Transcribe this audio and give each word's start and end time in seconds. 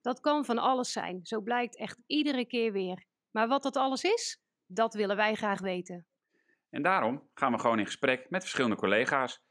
Dat 0.00 0.20
kan 0.20 0.44
van 0.44 0.58
alles 0.58 0.92
zijn, 0.92 1.20
zo 1.22 1.40
blijkt 1.40 1.76
echt 1.76 1.98
iedere 2.06 2.46
keer 2.46 2.72
weer. 2.72 3.04
Maar 3.30 3.48
wat 3.48 3.62
dat 3.62 3.76
alles 3.76 4.02
is, 4.02 4.40
dat 4.66 4.94
willen 4.94 5.16
wij 5.16 5.34
graag 5.34 5.60
weten. 5.60 6.06
En 6.70 6.82
daarom 6.82 7.28
gaan 7.34 7.52
we 7.52 7.58
gewoon 7.58 7.78
in 7.78 7.86
gesprek 7.86 8.26
met 8.30 8.42
verschillende 8.42 8.76
collega's. 8.76 9.42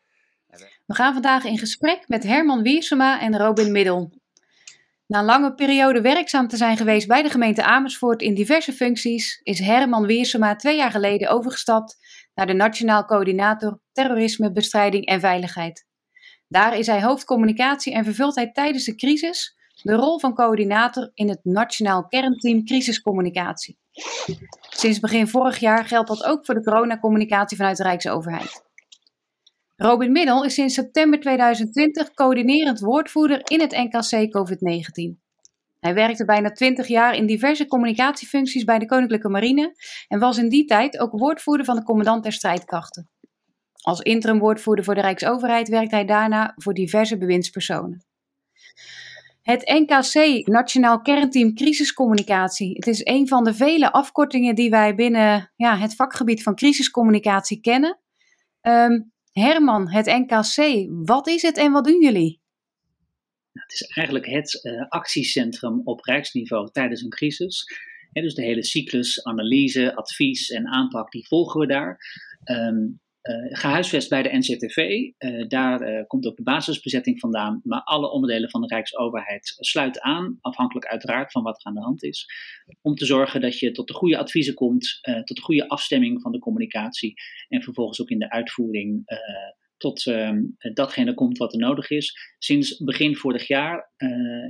We 0.85 0.95
gaan 0.95 1.13
vandaag 1.13 1.43
in 1.43 1.57
gesprek 1.57 2.07
met 2.07 2.23
Herman 2.23 2.61
Wiersema 2.61 3.19
en 3.19 3.37
Robin 3.37 3.71
Middel. 3.71 4.11
Na 5.07 5.19
een 5.19 5.25
lange 5.25 5.53
periode 5.53 6.01
werkzaam 6.01 6.47
te 6.47 6.57
zijn 6.57 6.77
geweest 6.77 7.07
bij 7.07 7.23
de 7.23 7.29
gemeente 7.29 7.63
Amersfoort 7.63 8.21
in 8.21 8.33
diverse 8.33 8.73
functies, 8.73 9.39
is 9.43 9.59
Herman 9.59 10.05
Wiersema 10.05 10.55
twee 10.55 10.77
jaar 10.77 10.91
geleden 10.91 11.29
overgestapt 11.29 11.97
naar 12.33 12.47
de 12.47 12.53
Nationaal 12.53 13.05
Coördinator 13.05 13.79
Terrorismebestrijding 13.91 15.05
en 15.05 15.19
Veiligheid. 15.19 15.85
Daar 16.47 16.77
is 16.77 16.87
hij 16.87 17.03
hoofdcommunicatie 17.03 17.93
en 17.93 18.03
vervult 18.03 18.35
hij 18.35 18.51
tijdens 18.51 18.85
de 18.85 18.95
crisis 18.95 19.56
de 19.87 19.95
rol 19.95 20.19
van 20.19 20.33
coördinator 20.33 21.11
in 21.13 21.29
het 21.29 21.39
Nationaal 21.43 22.07
Kernteam 22.07 22.65
Crisiscommunicatie. 22.65 23.77
Sinds 24.69 24.99
begin 24.99 25.27
vorig 25.27 25.59
jaar 25.59 25.85
geldt 25.85 26.07
dat 26.07 26.23
ook 26.23 26.45
voor 26.45 26.55
de 26.55 26.63
coronacommunicatie 26.63 27.57
vanuit 27.57 27.77
de 27.77 27.83
Rijksoverheid. 27.83 28.65
Robin 29.75 30.11
Middel 30.11 30.45
is 30.45 30.53
sinds 30.53 30.73
september 30.73 31.19
2020 31.19 32.13
coördinerend 32.13 32.79
woordvoerder 32.79 33.41
in 33.43 33.61
het 33.61 33.71
NKC 33.71 34.37
COVID-19. 34.37 35.25
Hij 35.79 35.93
werkte 35.93 36.25
bijna 36.25 36.51
20 36.51 36.87
jaar 36.87 37.15
in 37.15 37.25
diverse 37.25 37.67
communicatiefuncties 37.67 38.63
bij 38.63 38.79
de 38.79 38.85
Koninklijke 38.85 39.29
Marine 39.29 39.75
en 40.07 40.19
was 40.19 40.37
in 40.37 40.49
die 40.49 40.65
tijd 40.65 40.99
ook 40.99 41.11
woordvoerder 41.11 41.65
van 41.65 41.75
de 41.75 41.83
commandant 41.83 42.23
der 42.23 42.33
strijdkrachten. 42.33 43.09
Als 43.81 43.99
interim 43.99 44.39
woordvoerder 44.39 44.85
voor 44.85 44.95
de 44.95 45.01
Rijksoverheid 45.01 45.69
werkt 45.69 45.91
hij 45.91 46.05
daarna 46.05 46.53
voor 46.55 46.73
diverse 46.73 47.17
bewindspersonen. 47.17 48.05
Het 49.47 49.61
NKC, 49.65 50.47
Nationaal 50.47 51.01
Kernteam 51.01 51.53
Crisiscommunicatie. 51.55 52.73
Het 52.73 52.87
is 52.87 53.05
een 53.05 53.27
van 53.27 53.43
de 53.43 53.53
vele 53.53 53.91
afkortingen 53.91 54.55
die 54.55 54.69
wij 54.69 54.95
binnen 54.95 55.51
ja, 55.55 55.77
het 55.77 55.95
vakgebied 55.95 56.43
van 56.43 56.55
crisiscommunicatie 56.55 57.59
kennen. 57.59 57.99
Ehm, 58.61 59.01
Herman, 59.31 59.89
het 59.89 60.05
NKC, 60.05 60.87
wat 61.05 61.27
is 61.27 61.41
het 61.41 61.57
en 61.57 61.71
wat 61.71 61.85
doen 61.85 62.01
jullie? 62.01 62.41
Nou, 63.51 63.65
het 63.67 63.73
is 63.73 63.81
eigenlijk 63.81 64.25
het 64.25 64.59
uh, 64.63 64.87
actiecentrum 64.89 65.81
op 65.83 66.01
rijksniveau 66.01 66.71
tijdens 66.71 67.01
een 67.01 67.09
crisis. 67.09 67.63
dus 68.11 68.35
de 68.35 68.43
hele 68.43 68.63
cyclus, 68.63 69.23
analyse, 69.23 69.95
advies 69.95 70.49
en 70.49 70.67
aanpak, 70.67 71.11
die 71.11 71.27
volgen 71.27 71.59
we 71.59 71.67
daar. 71.67 71.99
Uh, 72.45 72.89
gehuisvest 73.49 74.09
bij 74.09 74.23
de 74.23 74.37
NCTV. 74.37 74.77
Uh, 74.77 75.47
daar 75.47 75.81
uh, 75.81 76.03
komt 76.07 76.25
ook 76.25 76.35
de 76.35 76.43
basisbezetting 76.43 77.19
vandaan. 77.19 77.61
Maar 77.63 77.81
alle 77.81 78.11
onderdelen 78.11 78.49
van 78.49 78.61
de 78.61 78.67
Rijksoverheid 78.67 79.55
sluiten 79.59 80.03
aan, 80.03 80.37
afhankelijk 80.41 80.85
uiteraard 80.85 81.31
van 81.31 81.43
wat 81.43 81.59
er 81.59 81.65
aan 81.65 81.73
de 81.73 81.81
hand 81.81 82.03
is. 82.03 82.25
Om 82.81 82.95
te 82.95 83.05
zorgen 83.05 83.41
dat 83.41 83.59
je 83.59 83.71
tot 83.71 83.87
de 83.87 83.93
goede 83.93 84.17
adviezen 84.17 84.53
komt, 84.53 84.99
tot 85.23 85.35
de 85.37 85.41
goede 85.41 85.67
afstemming 85.67 86.21
van 86.21 86.31
de 86.31 86.39
communicatie. 86.39 87.13
En 87.47 87.61
vervolgens 87.61 88.01
ook 88.01 88.09
in 88.09 88.19
de 88.19 88.29
uitvoering 88.29 89.03
tot 89.77 90.05
ehm, 90.05 90.43
datgene 90.73 91.13
komt 91.13 91.37
wat 91.37 91.53
er 91.53 91.59
nodig 91.59 91.89
is. 91.89 92.35
Sinds 92.37 92.77
begin 92.77 93.15
vorig 93.15 93.47
jaar, 93.47 93.93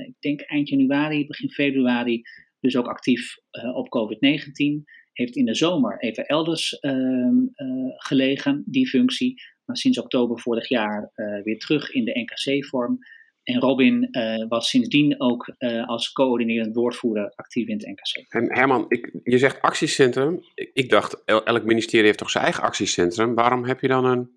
ik 0.08 0.16
denk 0.20 0.42
eind 0.42 0.70
januari, 0.70 1.28
begin 1.28 1.50
februari, 1.50 2.22
dus 2.60 2.76
ook 2.76 2.88
actief 2.88 3.36
op 3.74 3.88
COVID-19 3.90 4.84
heeft 5.18 5.36
in 5.36 5.46
de 5.46 5.56
zomer 5.56 6.00
even 6.00 6.26
elders 6.26 6.80
ehm, 6.80 7.38
eh, 7.54 7.68
gelegen, 7.98 8.64
die 8.66 8.88
functie. 8.88 9.42
Maar 9.66 9.78
sinds 9.78 10.00
oktober 10.00 10.40
vorig 10.40 10.70
jaar 10.70 11.12
eh, 11.14 11.44
weer 11.44 11.60
terug 11.60 11.92
in 11.92 12.06
de 12.06 12.20
NKC-vorm. 12.20 13.00
En 13.44 13.60
Robin 13.60 14.08
uh, 14.12 14.48
was 14.48 14.70
sindsdien 14.70 15.22
ook 15.22 15.56
als 15.86 16.12
coördinerend 16.12 16.76
woordvoerder 16.76 17.34
actief 17.36 17.68
in 17.68 17.78
het 17.78 17.88
NKC. 17.88 18.34
En 18.34 18.54
Herman, 18.54 18.86
ik, 18.88 19.20
je 19.24 19.38
zegt 19.38 19.62
actiecentrum. 19.62 20.42
Ik, 20.54 20.70
ik 20.74 20.90
dacht, 20.90 21.24
elk 21.26 21.64
ministerie 21.64 22.06
heeft 22.06 22.18
toch 22.18 22.30
zijn 22.30 22.44
eigen 22.44 22.64
actiecentrum. 22.64 23.36
Waarom 23.36 23.66
heb 23.66 23.82
je 23.82 23.88
dan 23.88 24.06
een, 24.06 24.30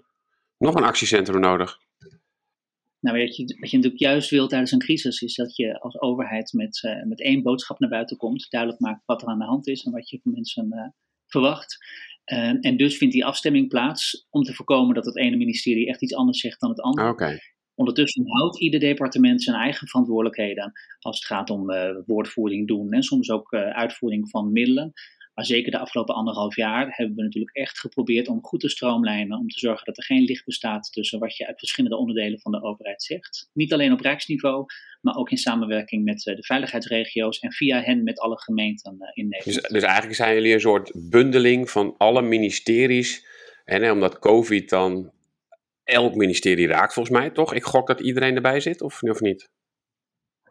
nog 0.59 0.75
een 0.75 0.85
actiecentrum 0.85 1.41
nodig? 1.41 1.79
Nou, 3.01 3.19
wat 3.19 3.37
je, 3.37 3.57
wat 3.61 3.71
je 3.71 3.77
natuurlijk 3.77 4.03
juist 4.03 4.31
wil 4.31 4.49
tijdens 4.49 4.73
een 4.73 4.79
crisis, 4.79 5.21
is 5.21 5.35
dat 5.35 5.57
je 5.57 5.81
als 5.81 6.01
overheid 6.01 6.53
met, 6.53 6.83
uh, 6.83 7.03
met 7.05 7.21
één 7.21 7.43
boodschap 7.43 7.79
naar 7.79 7.91
buiten 7.91 8.17
komt, 8.17 8.51
duidelijk 8.51 8.81
maakt 8.81 9.03
wat 9.07 9.23
er 9.23 9.29
aan 9.29 9.39
de 9.39 9.45
hand 9.45 9.67
is 9.67 9.85
en 9.85 9.93
wat 9.93 10.11
je 10.11 10.21
van 10.23 10.33
mensen 10.33 10.69
uh, 10.73 10.89
verwacht. 11.27 11.77
Uh, 12.33 12.57
en 12.61 12.77
dus 12.77 12.97
vindt 12.97 13.15
die 13.15 13.25
afstemming 13.25 13.69
plaats 13.69 14.27
om 14.31 14.43
te 14.43 14.55
voorkomen 14.55 14.95
dat 14.95 15.05
het 15.05 15.17
ene 15.17 15.37
ministerie 15.37 15.87
echt 15.87 16.03
iets 16.03 16.15
anders 16.15 16.41
zegt 16.41 16.61
dan 16.61 16.71
het 16.71 16.81
andere. 16.81 17.09
Okay. 17.09 17.41
Ondertussen 17.75 18.25
houdt 18.29 18.61
ieder 18.61 18.81
departement 18.81 19.43
zijn 19.43 19.57
eigen 19.57 19.89
verantwoordelijkheden 19.89 20.73
als 20.99 21.17
het 21.17 21.27
gaat 21.27 21.51
om 21.51 21.67
woordvoering 22.07 22.69
doen 22.69 22.93
en 22.93 23.03
soms 23.03 23.31
ook 23.31 23.55
uitvoering 23.55 24.31
van 24.31 24.53
middelen. 24.53 24.93
Maar 25.41 25.49
zeker 25.49 25.71
de 25.71 25.79
afgelopen 25.79 26.15
anderhalf 26.15 26.57
jaar 26.57 26.87
hebben 26.97 27.17
we 27.17 27.23
natuurlijk 27.23 27.57
echt 27.57 27.79
geprobeerd 27.79 28.29
om 28.29 28.43
goed 28.43 28.61
te 28.61 28.69
stroomlijnen. 28.69 29.39
Om 29.39 29.49
te 29.49 29.59
zorgen 29.59 29.85
dat 29.87 29.97
er 29.97 30.05
geen 30.05 30.23
licht 30.23 30.45
bestaat 30.45 30.93
tussen 30.93 31.19
wat 31.19 31.37
je 31.37 31.47
uit 31.47 31.59
verschillende 31.59 31.97
onderdelen 31.97 32.41
van 32.41 32.53
de 32.53 32.63
overheid 32.63 33.03
zegt. 33.03 33.51
Niet 33.53 33.73
alleen 33.73 33.93
op 33.93 34.01
rijksniveau, 34.01 34.67
maar 35.01 35.15
ook 35.17 35.31
in 35.31 35.37
samenwerking 35.37 36.05
met 36.05 36.27
eh, 36.27 36.37
de 36.37 36.43
veiligheidsregio's 36.43 37.39
en 37.39 37.53
via 37.53 37.83
hen 37.83 38.03
met 38.03 38.19
alle 38.19 38.41
gemeenten 38.41 38.97
eh, 38.99 39.11
in 39.15 39.29
Nederland. 39.29 39.63
Dus, 39.63 39.73
dus 39.73 39.83
eigenlijk 39.83 40.15
zijn 40.15 40.35
jullie 40.35 40.53
een 40.53 40.61
soort 40.61 40.93
bundeling 41.11 41.71
van 41.71 41.95
alle 41.97 42.23
ministeries. 42.23 43.27
En 43.65 43.91
omdat 43.91 44.19
COVID 44.19 44.69
dan 44.69 45.13
elk 45.85 46.15
ministerie 46.15 46.67
raakt, 46.67 46.93
volgens 46.93 47.19
mij 47.19 47.31
toch? 47.31 47.55
Ik 47.55 47.65
gok 47.65 47.87
dat 47.87 48.01
iedereen 48.01 48.35
erbij 48.35 48.61
zit, 48.61 48.83
of, 48.83 49.03
of 49.03 49.21
niet? 49.21 49.51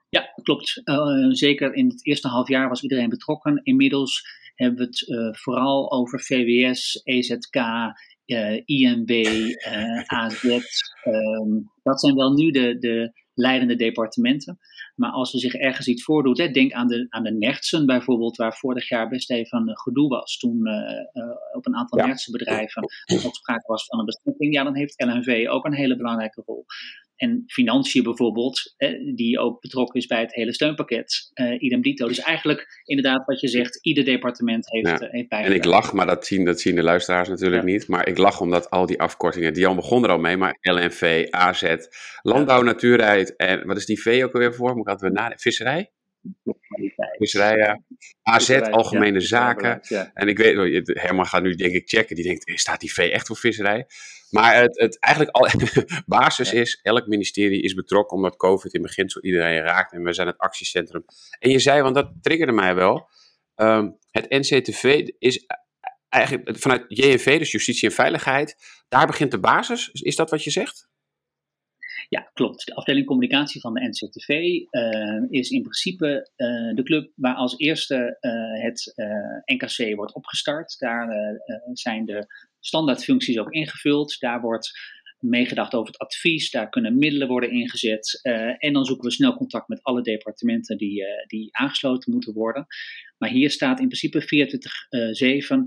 Ja, 0.10 0.34
klopt. 0.44 0.82
Uh, 0.84 1.30
zeker 1.30 1.74
in 1.74 1.88
het 1.88 2.06
eerste 2.06 2.28
half 2.28 2.48
jaar 2.48 2.70
was 2.70 2.82
iedereen 2.82 3.10
betrokken. 3.10 3.62
Inmiddels 3.64 4.38
hebben 4.59 4.78
we 4.80 4.86
het 4.86 5.08
uh, 5.08 5.34
vooral 5.34 5.92
over 5.92 6.20
VWS, 6.20 7.02
EZK, 7.03 7.56
uh, 8.25 8.62
INB, 8.66 9.09
uh, 9.09 10.02
AZ. 10.06 10.44
Um, 10.44 11.72
dat 11.84 12.00
zijn 12.00 12.16
wel 12.16 12.34
nu 12.34 12.52
de, 12.52 12.78
de 12.80 13.12
leidende 13.34 13.75
departementen. 13.75 14.59
Maar 14.96 15.12
als 15.12 15.34
er 15.34 15.40
zich 15.40 15.53
ergens 15.53 15.88
iets 15.88 16.03
voordoet, 16.03 16.38
hè, 16.38 16.48
denk 16.52 16.72
aan 16.72 16.88
de, 16.88 17.06
aan 17.09 17.24
de 17.24 17.34
nertsen 17.34 17.86
bijvoorbeeld, 17.86 18.38
waar 18.38 18.53
vorig 18.53 18.90
jaar 18.90 19.09
best 19.09 19.31
even 19.31 19.78
gedoe 19.78 20.08
was. 20.08 20.38
Toen 20.38 20.68
op 21.52 21.66
een 21.66 21.75
aantal 21.75 22.00
ja. 22.00 22.06
nertsenbedrijven 22.06 22.84
ook 23.25 23.36
sprake 23.36 23.68
was 23.68 23.86
van 23.86 24.00
een 24.00 24.06
bestrijding. 24.06 24.53
Ja, 24.53 24.64
dan 24.64 24.75
heeft 24.75 25.03
LNV 25.03 25.46
ook 25.50 25.66
een 25.66 25.74
hele 25.74 25.98
belangrijke 25.98 26.42
rol. 26.46 26.66
En 27.19 27.44
financiën 27.47 28.03
bijvoorbeeld, 28.03 28.75
die 29.16 29.40
ook 29.40 29.62
betrokken 29.62 30.00
is 30.00 30.06
bij 30.06 30.19
het 30.19 30.34
hele 30.34 30.53
steunpakket, 30.53 31.31
uh, 31.34 31.62
idem 31.62 31.81
dito. 31.81 32.07
Dus 32.07 32.19
eigenlijk 32.19 32.81
inderdaad 32.84 33.25
wat 33.25 33.40
je 33.40 33.47
zegt, 33.47 33.80
ieder 33.81 34.03
departement 34.03 34.72
heeft, 34.72 34.88
ja. 34.88 35.02
uh, 35.02 35.12
heeft 35.12 35.30
En 35.30 35.53
ik 35.53 35.66
lach, 35.66 35.94
maar 35.94 36.06
dat 36.06 36.25
zien, 36.25 36.46
dat 36.46 36.59
zien 36.59 36.75
de 36.75 36.84
luisteraars 36.84 37.30
natuurlijk 37.30 37.62
ja. 37.62 37.72
niet. 37.72 37.88
Maar 37.88 38.07
ik 38.07 38.18
lach 38.18 38.41
omdat 38.41 38.69
al 38.69 38.85
die 38.85 39.00
afkortingen, 39.00 39.53
die 39.53 39.68
al 39.68 39.75
begon 39.75 40.03
er 40.03 40.09
al 40.09 40.19
mee, 40.19 40.38
maar 40.38 40.57
LNV, 40.62 41.28
AZ, 41.30 41.75
Landbouw, 42.21 42.62
Natuurheid 42.62 43.36
en 43.36 43.68
wat 43.68 43.77
is 43.77 43.86
die 43.86 44.01
V 44.01 44.22
ook 44.24 44.33
alweer 44.33 44.54
voor? 44.54 44.75
Moet 44.75 44.88
ik 44.88 44.92
altijd 44.92 45.13
na 45.13 45.33
Visserij? 45.36 45.92
Visserij, 47.18 47.57
ja. 47.57 47.81
AZ, 48.22 48.45
visserij, 48.45 48.72
Algemene 48.72 49.19
ja, 49.19 49.25
Zaken. 49.25 49.81
En 50.13 50.27
ik 50.27 50.38
weet, 50.38 51.00
Herman 51.00 51.25
gaat 51.25 51.44
nu 51.44 51.56
denk 51.56 51.74
ik 51.74 51.89
checken, 51.89 52.15
die 52.15 52.25
denkt, 52.25 52.60
staat 52.60 52.80
die 52.80 52.94
V 52.94 52.98
echt 52.98 53.27
voor 53.27 53.38
visserij? 53.38 53.86
Maar 54.30 54.62
het, 54.62 54.80
het 54.80 55.00
eigenlijk 55.00 55.36
al, 55.36 55.50
basis 56.06 56.54
is, 56.54 56.80
elk 56.81 57.08
ministerie 57.08 57.62
is 57.62 57.74
betrokken 57.74 58.18
omdat 58.18 58.36
COVID 58.36 58.74
in 58.74 58.81
beginsel 58.81 59.22
iedereen 59.22 59.62
raakt 59.62 59.94
en 59.94 60.04
we 60.04 60.14
zijn 60.14 60.28
het 60.28 60.38
actiecentrum. 60.38 61.06
En 61.40 61.50
je 61.50 61.60
zei, 61.60 61.81
want 61.81 61.96
dat 61.96 62.12
triggerde 62.22 62.54
mij 62.54 62.76
wel, 62.76 63.10
um, 63.56 63.98
het 64.12 64.30
NCTV 64.30 65.08
is 65.20 65.46
eigenlijk 66.10 66.60
vanuit 66.60 66.86
JNV, 66.88 67.40
dus 67.40 67.52
Justitie 67.52 67.90
en 67.90 67.96
Veiligheid, 67.96 68.56
daar 68.90 69.08
begint 69.08 69.31
de 69.31 69.40
basis. 69.40 69.90
Is 69.92 70.16
dat 70.16 70.30
wat 70.30 70.44
je 70.44 70.52
zegt? 70.52 70.88
Ja, 72.10 72.30
klopt. 72.34 72.66
De 72.66 72.75
afdeling 72.75 73.06
communicatie 73.06 73.62
van 73.62 73.74
de 73.74 73.88
NCTV 73.88 74.30
uh, 74.30 75.25
is 75.30 75.50
in 75.50 75.62
principe 75.62 76.30
uh, 76.38 76.75
de 76.75 76.84
club 76.84 77.12
waar 77.16 77.36
als 77.36 77.58
eerste 77.58 78.18
uh, 78.22 78.64
het 78.64 78.94
NKC 79.46 79.96
wordt 79.96 80.14
opgestart. 80.14 80.80
Daar 80.80 81.10
zijn 81.74 82.06
de 82.06 82.28
standaardfuncties 82.60 83.40
ook 83.40 83.52
ingevuld. 83.52 84.20
Daar 84.20 84.42
wordt 84.42 84.72
meegedacht 85.20 85.74
over 85.74 85.92
het 85.92 86.02
advies. 86.02 86.52
Daar 86.52 86.70
kunnen 86.70 86.98
middelen 86.98 87.28
worden 87.28 87.52
ingezet. 87.52 88.20
en 88.58 88.74
dan 88.74 88.86
zoeken 88.86 89.06
we 89.06 89.14
snel 89.14 89.36
contact 89.36 89.68
met 89.68 89.84
alle 89.84 90.02
departementen 90.02 90.78
die, 90.78 91.04
die 91.28 91.50
aangesloten 91.52 92.14
moeten 92.14 92.34
worden. 92.34 92.66
Maar 93.18 93.30
hier 93.30 93.52
staat 93.52 93.80
in 93.80 93.88
principe 93.88 94.22
24-7 94.22 95.66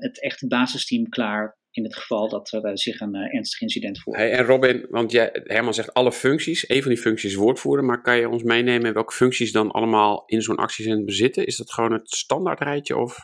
het 0.00 0.22
echte 0.22 0.46
basisteam 0.46 1.08
klaar 1.08 1.58
in 1.78 1.84
het 1.84 1.96
geval 1.96 2.28
dat 2.28 2.52
er 2.52 2.64
eh, 2.64 2.70
zich 2.74 3.00
een 3.00 3.14
eh, 3.14 3.34
ernstig 3.34 3.60
incident 3.60 4.00
voordoet. 4.00 4.22
Hey, 4.22 4.32
en 4.32 4.44
Robin, 4.44 4.86
want 4.90 5.12
jij, 5.12 5.30
Herman 5.44 5.74
zegt 5.74 5.94
alle 5.94 6.12
functies. 6.12 6.68
Een 6.68 6.82
van 6.82 6.90
die 6.90 7.00
functies 7.00 7.30
is 7.30 7.36
woordvoerder, 7.36 7.84
maar 7.84 8.02
kan 8.02 8.18
je 8.18 8.28
ons 8.28 8.42
meenemen 8.42 8.94
welke 8.94 9.12
functies 9.12 9.52
dan 9.52 9.70
allemaal 9.70 10.22
in 10.26 10.42
zo'n 10.42 10.56
actiecentrum 10.56 11.04
bezitten? 11.04 11.46
Is 11.46 11.56
dat 11.56 11.72
gewoon 11.72 11.92
het 11.92 12.10
standaardrijtje 12.10 12.96
of? 12.96 13.18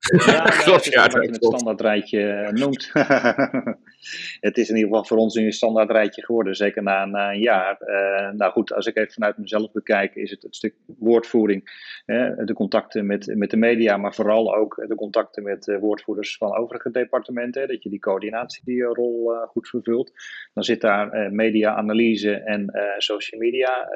Ja, 0.00 0.42
klopt. 0.64 0.84
Ja, 0.84 1.04
je 1.10 1.18
het 1.18 1.44
standaardrijtje 1.44 2.22
eh, 2.22 2.52
noemt. 2.52 2.90
het 4.40 4.58
is 4.58 4.68
in 4.68 4.76
ieder 4.76 4.90
geval 4.90 5.04
voor 5.04 5.16
ons 5.16 5.34
een 5.34 5.52
standaardrijtje 5.52 6.24
geworden, 6.24 6.54
zeker 6.54 6.82
na, 6.82 7.02
een 7.02 7.40
jaar. 7.40 7.78
Uh, 7.80 8.30
nou 8.30 8.52
goed, 8.52 8.72
als 8.72 8.86
ik 8.86 8.96
even 8.96 9.12
vanuit 9.12 9.38
mezelf 9.38 9.72
bekijk, 9.72 10.14
is 10.14 10.30
het 10.30 10.42
het 10.42 10.56
stuk 10.56 10.74
woordvoering, 10.98 11.88
de 12.44 12.52
contacten 12.54 13.06
met, 13.06 13.34
met 13.36 13.50
de 13.50 13.56
media, 13.56 13.96
maar 13.96 14.14
vooral 14.14 14.56
ook 14.56 14.84
de 14.88 14.94
contacten 14.94 15.42
met 15.42 15.66
uh, 15.66 15.78
woordvoerders 15.78 16.36
van 16.36 16.56
overige 16.56 16.90
departementen, 16.90 17.68
dat 17.68 17.82
je 17.82 17.88
die 17.88 17.98
coördinatierol 17.98 19.32
uh, 19.32 19.42
goed 19.42 19.68
vervult. 19.68 20.12
Dan 20.54 20.64
zit 20.64 20.80
daar 20.80 21.32
media-analyse 21.32 22.34
en 22.34 22.72
social 22.98 23.40
media 23.40 23.88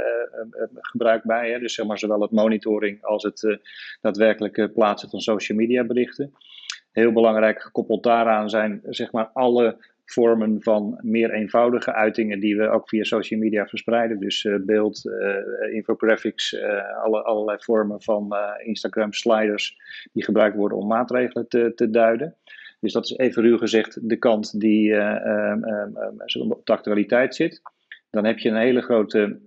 gebruik 0.72 1.22
bij, 1.22 1.50
hè? 1.50 1.58
dus 1.58 1.74
zeg 1.74 1.86
maar 1.86 1.98
zowel 1.98 2.20
het 2.20 2.30
monitoring 2.30 3.04
als 3.04 3.22
het 3.22 3.58
daadwerkelijk 4.00 4.72
plaatsen 4.74 5.10
van 5.10 5.20
social 5.20 5.58
media 5.58 5.84
berichten. 5.84 6.32
Heel 6.92 7.12
belangrijk 7.12 7.62
gekoppeld 7.62 8.02
daaraan 8.02 8.50
zijn 8.50 8.80
zeg 8.84 9.12
maar 9.12 9.30
alle 9.32 9.76
vormen 10.04 10.62
van 10.62 10.98
meer 11.02 11.30
eenvoudige 11.30 11.92
uitingen 11.92 12.40
die 12.40 12.56
we 12.56 12.68
ook 12.68 12.88
via 12.88 13.04
social 13.04 13.40
media 13.40 13.66
verspreiden. 13.66 14.18
Dus 14.18 14.44
uh, 14.44 14.56
beeld, 14.60 15.04
uh, 15.04 15.74
infographics, 15.74 16.52
uh, 16.52 17.02
alle, 17.02 17.22
allerlei 17.22 17.58
vormen 17.60 18.02
van 18.02 18.34
Instagram 18.64 19.12
sliders 19.12 19.76
die 20.12 20.24
gebruikt 20.24 20.56
worden 20.56 20.78
om 20.78 20.86
maatregelen 20.86 21.48
te, 21.48 21.72
te 21.74 21.90
duiden. 21.90 22.36
Dus 22.80 22.92
dat 22.92 23.04
is 23.04 23.16
even 23.16 23.42
ruw 23.42 23.58
gezegd 23.58 24.08
de 24.08 24.16
kant 24.16 24.60
die 24.60 24.92
um, 24.92 25.64
um, 25.64 26.50
op 26.50 26.66
de 26.66 26.72
actualiteit 26.72 27.34
zit. 27.34 27.62
Dan 28.10 28.24
heb 28.24 28.38
je 28.38 28.48
een 28.48 28.56
hele 28.56 28.80
grote 28.80 29.40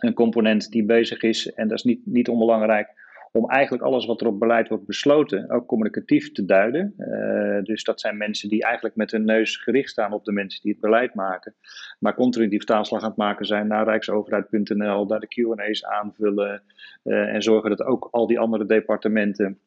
een 0.00 0.14
component 0.14 0.70
die 0.70 0.84
bezig 0.84 1.22
is, 1.22 1.52
en 1.52 1.68
dat 1.68 1.78
is 1.78 1.84
niet, 1.84 2.00
niet 2.04 2.28
onbelangrijk, 2.28 2.88
om 3.32 3.50
eigenlijk 3.50 3.82
alles 3.82 4.06
wat 4.06 4.20
er 4.20 4.26
op 4.26 4.38
beleid 4.38 4.68
wordt 4.68 4.86
besloten 4.86 5.50
ook 5.50 5.66
communicatief 5.66 6.32
te 6.32 6.44
duiden. 6.44 6.94
Uh, 6.98 7.62
dus 7.62 7.84
dat 7.84 8.00
zijn 8.00 8.16
mensen 8.16 8.48
die 8.48 8.62
eigenlijk 8.62 8.96
met 8.96 9.10
hun 9.10 9.24
neus 9.24 9.56
gericht 9.56 9.90
staan 9.90 10.12
op 10.12 10.24
de 10.24 10.32
mensen 10.32 10.62
die 10.62 10.72
het 10.72 10.80
beleid 10.80 11.14
maken, 11.14 11.54
maar 11.98 12.14
continu 12.14 12.48
die 12.48 12.58
vertaalslag 12.58 13.02
aan 13.02 13.08
het 13.08 13.18
maken 13.18 13.46
zijn 13.46 13.66
naar 13.66 13.84
rijksoverheid.nl, 13.84 15.06
daar 15.06 15.20
de 15.20 15.26
Q&A's 15.26 15.84
aanvullen 15.84 16.62
uh, 17.04 17.34
en 17.34 17.42
zorgen 17.42 17.70
dat 17.70 17.82
ook 17.82 18.08
al 18.10 18.26
die 18.26 18.38
andere 18.38 18.66
departementen 18.66 19.58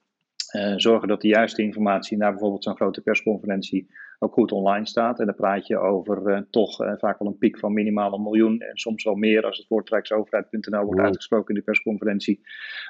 uh, 0.55 0.73
zorgen 0.75 1.07
dat 1.07 1.21
de 1.21 1.27
juiste 1.27 1.61
informatie 1.61 2.17
naar 2.17 2.31
bijvoorbeeld 2.31 2.63
zo'n 2.63 2.75
grote 2.75 3.01
persconferentie 3.01 3.89
ook 4.23 4.33
goed 4.33 4.51
online 4.51 4.87
staat. 4.87 5.19
En 5.19 5.25
dan 5.25 5.35
praat 5.35 5.67
je 5.67 5.77
over 5.77 6.29
uh, 6.29 6.39
toch 6.49 6.81
uh, 6.81 6.93
vaak 6.97 7.19
wel 7.19 7.27
een 7.27 7.37
piek 7.37 7.59
van 7.59 7.73
minimaal 7.73 8.13
een 8.13 8.21
miljoen 8.21 8.59
en 8.59 8.77
soms 8.77 9.03
wel 9.03 9.15
meer 9.15 9.45
als 9.45 9.57
het 9.57 9.67
woord 9.67 9.89
rijksoverheid.nl 9.89 10.83
wordt 10.83 11.01
uitgesproken 11.01 11.49
in 11.49 11.55
de 11.55 11.65
persconferentie. 11.65 12.41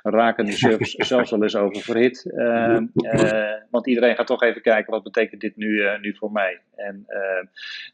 Raken 0.03 0.45
de 0.45 0.51
servers 0.51 0.91
zelfs 1.13 1.31
wel 1.31 1.43
eens 1.43 1.55
over 1.55 1.81
verhit. 1.81 2.25
Uh, 2.25 2.79
want 3.69 3.87
iedereen 3.87 4.15
gaat 4.15 4.27
toch 4.27 4.43
even 4.43 4.61
kijken 4.61 4.91
wat 4.91 5.03
betekent 5.03 5.41
dit 5.41 5.55
nu, 5.55 5.81
nu 6.01 6.15
voor 6.15 6.31
mij. 6.31 6.59
En 6.75 7.05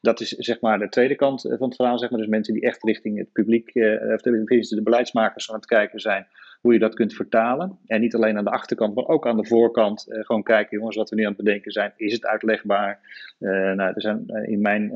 dat 0.01 0.19
is 0.19 0.29
zeg 0.29 0.61
maar 0.61 0.79
de 0.79 0.89
tweede 0.89 1.15
kant 1.15 1.41
van 1.41 1.67
het 1.67 1.75
verhaal. 1.75 1.99
Zeg 1.99 2.09
maar. 2.09 2.19
Dus 2.19 2.27
mensen 2.27 2.53
die 2.53 2.63
echt 2.63 2.83
richting 2.83 3.17
het 3.17 3.31
publiek, 3.31 3.71
of 4.13 4.21
de 4.21 4.81
beleidsmakers 4.83 5.49
aan 5.49 5.55
het 5.55 5.65
kijken 5.65 5.99
zijn 5.99 6.27
hoe 6.62 6.74
je 6.74 6.80
dat 6.80 6.94
kunt 6.94 7.13
vertalen. 7.13 7.77
En 7.86 8.01
niet 8.01 8.15
alleen 8.15 8.38
aan 8.38 8.44
de 8.44 8.50
achterkant, 8.50 8.95
maar 8.95 9.07
ook 9.07 9.27
aan 9.27 9.38
de 9.38 9.45
voorkant. 9.45 10.06
Uh, 10.07 10.25
gewoon 10.25 10.44
kijken, 10.44 10.77
jongens, 10.77 10.95
wat 10.95 11.09
we 11.09 11.15
nu 11.15 11.21
aan 11.21 11.33
het 11.33 11.44
bedenken 11.44 11.71
zijn. 11.71 11.94
Is 11.95 12.13
het 12.13 12.25
uitlegbaar? 12.25 13.00
Uh, 13.39 13.50
nou, 13.50 13.92
er 13.94 14.01
zijn 14.01 14.24
uh, 14.27 14.48
in 14.48 14.62
mijn 14.62 14.92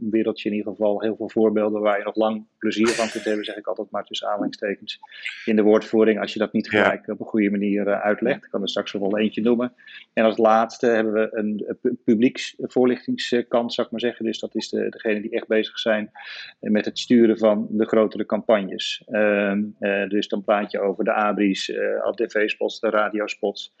wereldje 0.00 0.48
in 0.48 0.56
ieder 0.56 0.72
geval 0.72 1.00
heel 1.00 1.16
veel 1.16 1.28
voorbeelden 1.28 1.80
waar 1.80 1.98
je 1.98 2.04
nog 2.04 2.16
lang 2.16 2.44
plezier 2.58 2.88
van 2.88 3.08
kunt 3.08 3.24
hebben, 3.24 3.44
zeg 3.44 3.56
ik 3.56 3.66
altijd 3.66 3.90
maar 3.90 4.04
tussen 4.04 4.28
aanhalingstekens. 4.28 5.00
In 5.44 5.56
de 5.56 5.62
woordvoering, 5.62 6.20
als 6.20 6.32
je 6.32 6.38
dat 6.38 6.52
niet 6.52 6.68
gelijk 6.68 7.08
op 7.08 7.20
een 7.20 7.26
goede 7.26 7.50
manier 7.50 7.94
uitlegt. 7.94 8.44
Ik 8.44 8.50
kan 8.50 8.62
er 8.62 8.68
straks 8.68 8.92
wel 8.92 9.18
eentje 9.18 9.42
noemen. 9.42 9.72
En 10.12 10.24
als 10.24 10.36
laatste 10.36 10.86
hebben 10.86 11.12
we 11.12 11.28
een 11.30 11.78
publieksvoorlichtingskant, 12.04 13.72
zou 13.72 13.86
ik 13.86 13.92
maar 13.92 14.00
zeggen. 14.00 14.24
Dus 14.24 14.38
dat 14.38 14.54
is 14.54 14.68
de, 14.68 14.88
degene 14.88 15.20
die 15.20 15.30
echt 15.30 15.46
bezig 15.46 15.78
zijn 15.78 16.10
met 16.60 16.84
het 16.84 16.98
sturen 16.98 17.38
van 17.38 17.66
de 17.70 17.86
grotere 17.86 18.26
campagnes. 18.26 19.02
Ehm, 19.06 19.62
dus 20.08 20.28
dan 20.28 20.44
praat 20.44 20.70
je 20.70 20.80
over 20.80 20.93
de 21.02 21.12
abris, 21.12 21.68
uh, 21.68 22.10
tv-spots, 22.10 22.80
de 22.80 22.90
radiospots. 22.90 23.74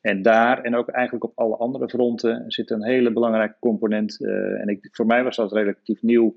En 0.00 0.22
daar 0.22 0.62
en 0.62 0.76
ook 0.76 0.88
eigenlijk 0.88 1.24
op 1.24 1.32
alle 1.38 1.56
andere 1.56 1.88
fronten 1.88 2.44
zit 2.46 2.70
een 2.70 2.84
hele 2.84 3.12
belangrijke 3.12 3.56
component. 3.60 4.20
Uh, 4.20 4.60
en 4.60 4.68
ik, 4.68 4.88
voor 4.90 5.06
mij 5.06 5.24
was 5.24 5.36
dat 5.36 5.52
relatief 5.52 6.02
nieuw. 6.02 6.36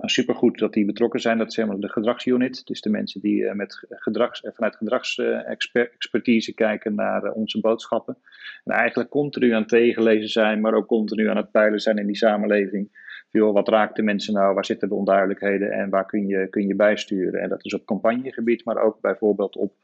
Supergoed 0.00 0.58
dat 0.58 0.72
die 0.72 0.84
betrokken 0.84 1.20
zijn. 1.20 1.38
Dat 1.38 1.50
is 1.50 1.56
helemaal 1.56 1.80
de 1.80 1.88
gedragsunit. 1.88 2.66
Dus 2.66 2.80
de 2.80 2.90
mensen 2.90 3.20
die 3.20 3.40
uh, 3.40 3.52
met 3.52 3.84
gedrags, 3.88 4.40
vanuit 4.54 4.76
gedragsexpertise 4.76 6.54
kijken 6.54 6.94
naar 6.94 7.32
onze 7.32 7.60
boodschappen. 7.60 8.18
En 8.64 8.74
eigenlijk 8.74 9.10
continu 9.10 9.50
aan 9.50 9.60
het 9.60 9.68
tegenlezen 9.68 10.28
zijn, 10.28 10.60
maar 10.60 10.74
ook 10.74 10.86
continu 10.86 11.28
aan 11.28 11.36
het 11.36 11.50
peilen 11.50 11.80
zijn 11.80 11.98
in 11.98 12.06
die 12.06 12.16
samenleving 12.16 13.05
joh, 13.30 13.52
wat 13.52 13.68
raakt 13.68 13.96
de 13.96 14.02
mensen 14.02 14.34
nou, 14.34 14.54
waar 14.54 14.64
zitten 14.64 14.88
de 14.88 14.94
onduidelijkheden 14.94 15.70
en 15.70 15.90
waar 15.90 16.06
kun 16.06 16.26
je, 16.26 16.48
kun 16.48 16.66
je 16.66 16.74
bijsturen. 16.74 17.40
En 17.40 17.48
dat 17.48 17.64
is 17.64 17.74
op 17.74 17.84
campagnegebied, 17.84 18.64
maar 18.64 18.82
ook 18.82 19.00
bijvoorbeeld 19.00 19.56
op 19.56 19.74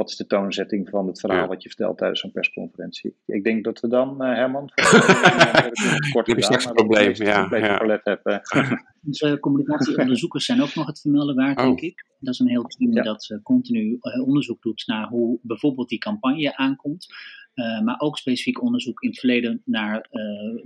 wat 0.00 0.10
is 0.10 0.16
de 0.16 0.26
toonzetting 0.26 0.88
van 0.88 1.06
het 1.06 1.20
verhaal 1.20 1.48
wat 1.48 1.62
je 1.62 1.68
vertelt 1.68 1.98
tijdens 1.98 2.20
zo'n 2.20 2.32
persconferentie. 2.32 3.16
Ik 3.26 3.44
denk 3.44 3.64
dat 3.64 3.80
we 3.80 3.88
dan, 3.88 4.22
uh, 4.22 4.34
Herman, 4.34 4.64
kort 6.12 6.30
gedaan, 6.30 6.62
maar 6.64 6.72
probleem, 6.72 7.14
ja, 7.14 7.52
een 7.52 7.60
ja. 7.60 7.78
palet 7.78 8.00
hebben. 8.04 8.40
Onze 9.06 9.38
communicatieonderzoekers 9.40 10.44
zijn 10.44 10.62
ook 10.62 10.74
nog 10.74 10.86
het 10.86 11.00
vermelden 11.00 11.34
waard, 11.34 11.58
oh. 11.58 11.64
denk 11.64 11.80
ik. 11.80 12.06
Dat 12.18 12.34
is 12.34 12.40
een 12.40 12.48
heel 12.48 12.62
team 12.62 12.92
ja. 12.92 13.02
dat 13.02 13.28
uh, 13.32 13.42
continu 13.42 13.98
uh, 14.00 14.26
onderzoek 14.26 14.62
doet 14.62 14.82
naar 14.86 15.08
hoe 15.08 15.38
bijvoorbeeld 15.42 15.88
die 15.88 15.98
campagne 15.98 16.56
aankomt. 16.56 17.06
Uh, 17.54 17.80
maar 17.80 18.00
ook 18.00 18.18
specifiek 18.18 18.62
onderzoek 18.62 19.02
in 19.02 19.08
het 19.08 19.18
verleden 19.18 19.62
naar 19.64 20.08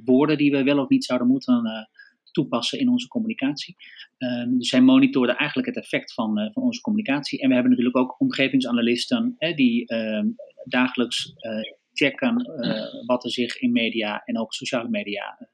woorden 0.05 0.39
die 0.39 0.51
we 0.51 0.63
wel 0.63 0.79
of 0.79 0.89
niet 0.89 1.05
zouden 1.05 1.29
moeten 1.29 1.89
toepassen 2.35 2.79
in 2.79 2.89
onze 2.89 3.09
communicatie. 3.09 3.77
Um, 4.19 4.59
dus 4.59 4.69
zij 4.69 4.81
monitoren 4.81 5.37
eigenlijk 5.37 5.69
het 5.69 5.85
effect 5.85 6.15
van, 6.15 6.39
uh, 6.39 6.53
van 6.53 6.63
onze 6.63 6.81
communicatie. 6.81 7.41
En 7.41 7.49
we 7.49 7.55
hebben 7.55 7.71
natuurlijk 7.71 7.97
ook 7.97 8.21
omgevingsanalisten 8.21 9.35
hè, 9.39 9.53
die 9.53 9.93
uh, 9.93 10.23
dagelijks 10.65 11.33
uh, 11.37 11.59
checken 11.93 12.59
uh, 12.61 13.07
wat 13.07 13.25
er 13.25 13.31
zich 13.31 13.59
in 13.59 13.73
media 13.73 14.23
en 14.25 14.39
ook 14.39 14.53
sociale 14.53 14.89
media 14.89 15.49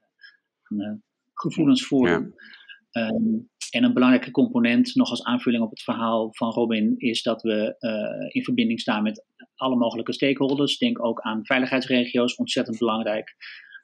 gevoelens 1.34 1.86
voordoen. 1.86 2.34
Ja. 2.90 3.08
Um, 3.08 3.48
en 3.70 3.84
een 3.84 3.94
belangrijke 3.94 4.30
component, 4.30 4.94
nog 4.94 5.10
als 5.10 5.24
aanvulling 5.24 5.62
op 5.62 5.70
het 5.70 5.82
verhaal 5.82 6.28
van 6.34 6.50
Robin, 6.50 6.94
is 6.98 7.22
dat 7.22 7.42
we 7.42 7.76
in 8.28 8.44
verbinding 8.44 8.80
staan 8.80 9.02
met 9.02 9.24
alle 9.56 9.76
mogelijke 9.76 10.12
stakeholders. 10.12 10.78
Denk 10.78 11.04
ook 11.04 11.20
aan 11.20 11.46
veiligheidsregio's, 11.46 12.34
ontzettend 12.34 12.78
belangrijk 12.78 13.36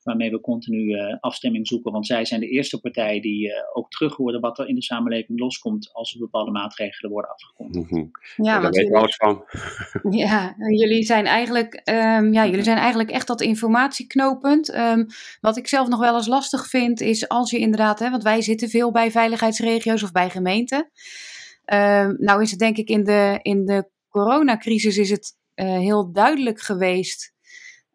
waarmee 0.07 0.31
we 0.31 0.41
continu 0.41 0.79
uh, 0.79 1.17
afstemming 1.21 1.67
zoeken. 1.67 1.93
Want 1.93 2.07
zij 2.07 2.25
zijn 2.25 2.41
de 2.41 2.49
eerste 2.49 2.81
partij 2.81 3.21
die 3.21 3.47
uh, 3.47 3.53
ook 3.73 3.91
terug 3.91 4.17
horen 4.17 4.41
wat 4.41 4.59
er 4.59 4.69
in 4.69 4.75
de 4.75 4.83
samenleving 4.83 5.39
loskomt 5.39 5.91
als 5.93 6.13
er 6.13 6.19
bepaalde 6.19 6.51
maatregelen 6.51 7.11
worden 7.11 7.31
afgekondigd. 7.31 7.91
Mm 7.91 7.99
-hmm. 7.99 8.11
Ja, 8.37 8.61
daar 8.61 8.71
weet 8.71 8.93
alles 8.93 9.17
van. 9.17 9.45
Ja, 10.11 10.55
jullie 10.59 11.05
zijn 11.05 11.27
eigenlijk, 11.27 11.81
um, 11.85 12.33
ja, 12.33 12.47
jullie 12.47 12.63
zijn 12.63 12.79
eigenlijk 12.79 13.11
echt 13.11 13.27
dat 13.27 13.41
informatieknooppunt. 13.41 14.75
Um, 14.75 15.07
wat 15.41 15.57
ik 15.57 15.69
zelf 15.69 15.89
nog 15.89 16.01
wel 16.01 16.15
eens 16.15 16.27
lastig 16.27 16.67
vind, 16.67 17.01
is 17.01 17.29
als 17.29 17.51
je 17.51 17.59
inderdaad, 17.59 17.99
hè, 17.99 18.11
want 18.11 18.23
wij 18.23 18.43
zitten 18.43 18.69
veel 18.69 18.91
bij 18.91 19.11
veiligheidsregio's 19.11 20.03
of 20.03 20.13
bij 20.13 20.31
gemeenten. 20.31 20.91
Um, 21.75 22.17
nou 22.19 22.43
is 22.43 22.51
het 22.51 22.59
denk 22.59 22.77
ik 22.77 22.89
in 22.89 23.05
de, 23.05 23.39
in 23.43 23.65
de 23.65 23.91
coronacrisis 24.09 24.97
is 24.97 25.11
het 25.11 25.37
uh, 25.55 25.79
heel 25.79 26.13
duidelijk 26.13 26.61
geweest 26.61 27.35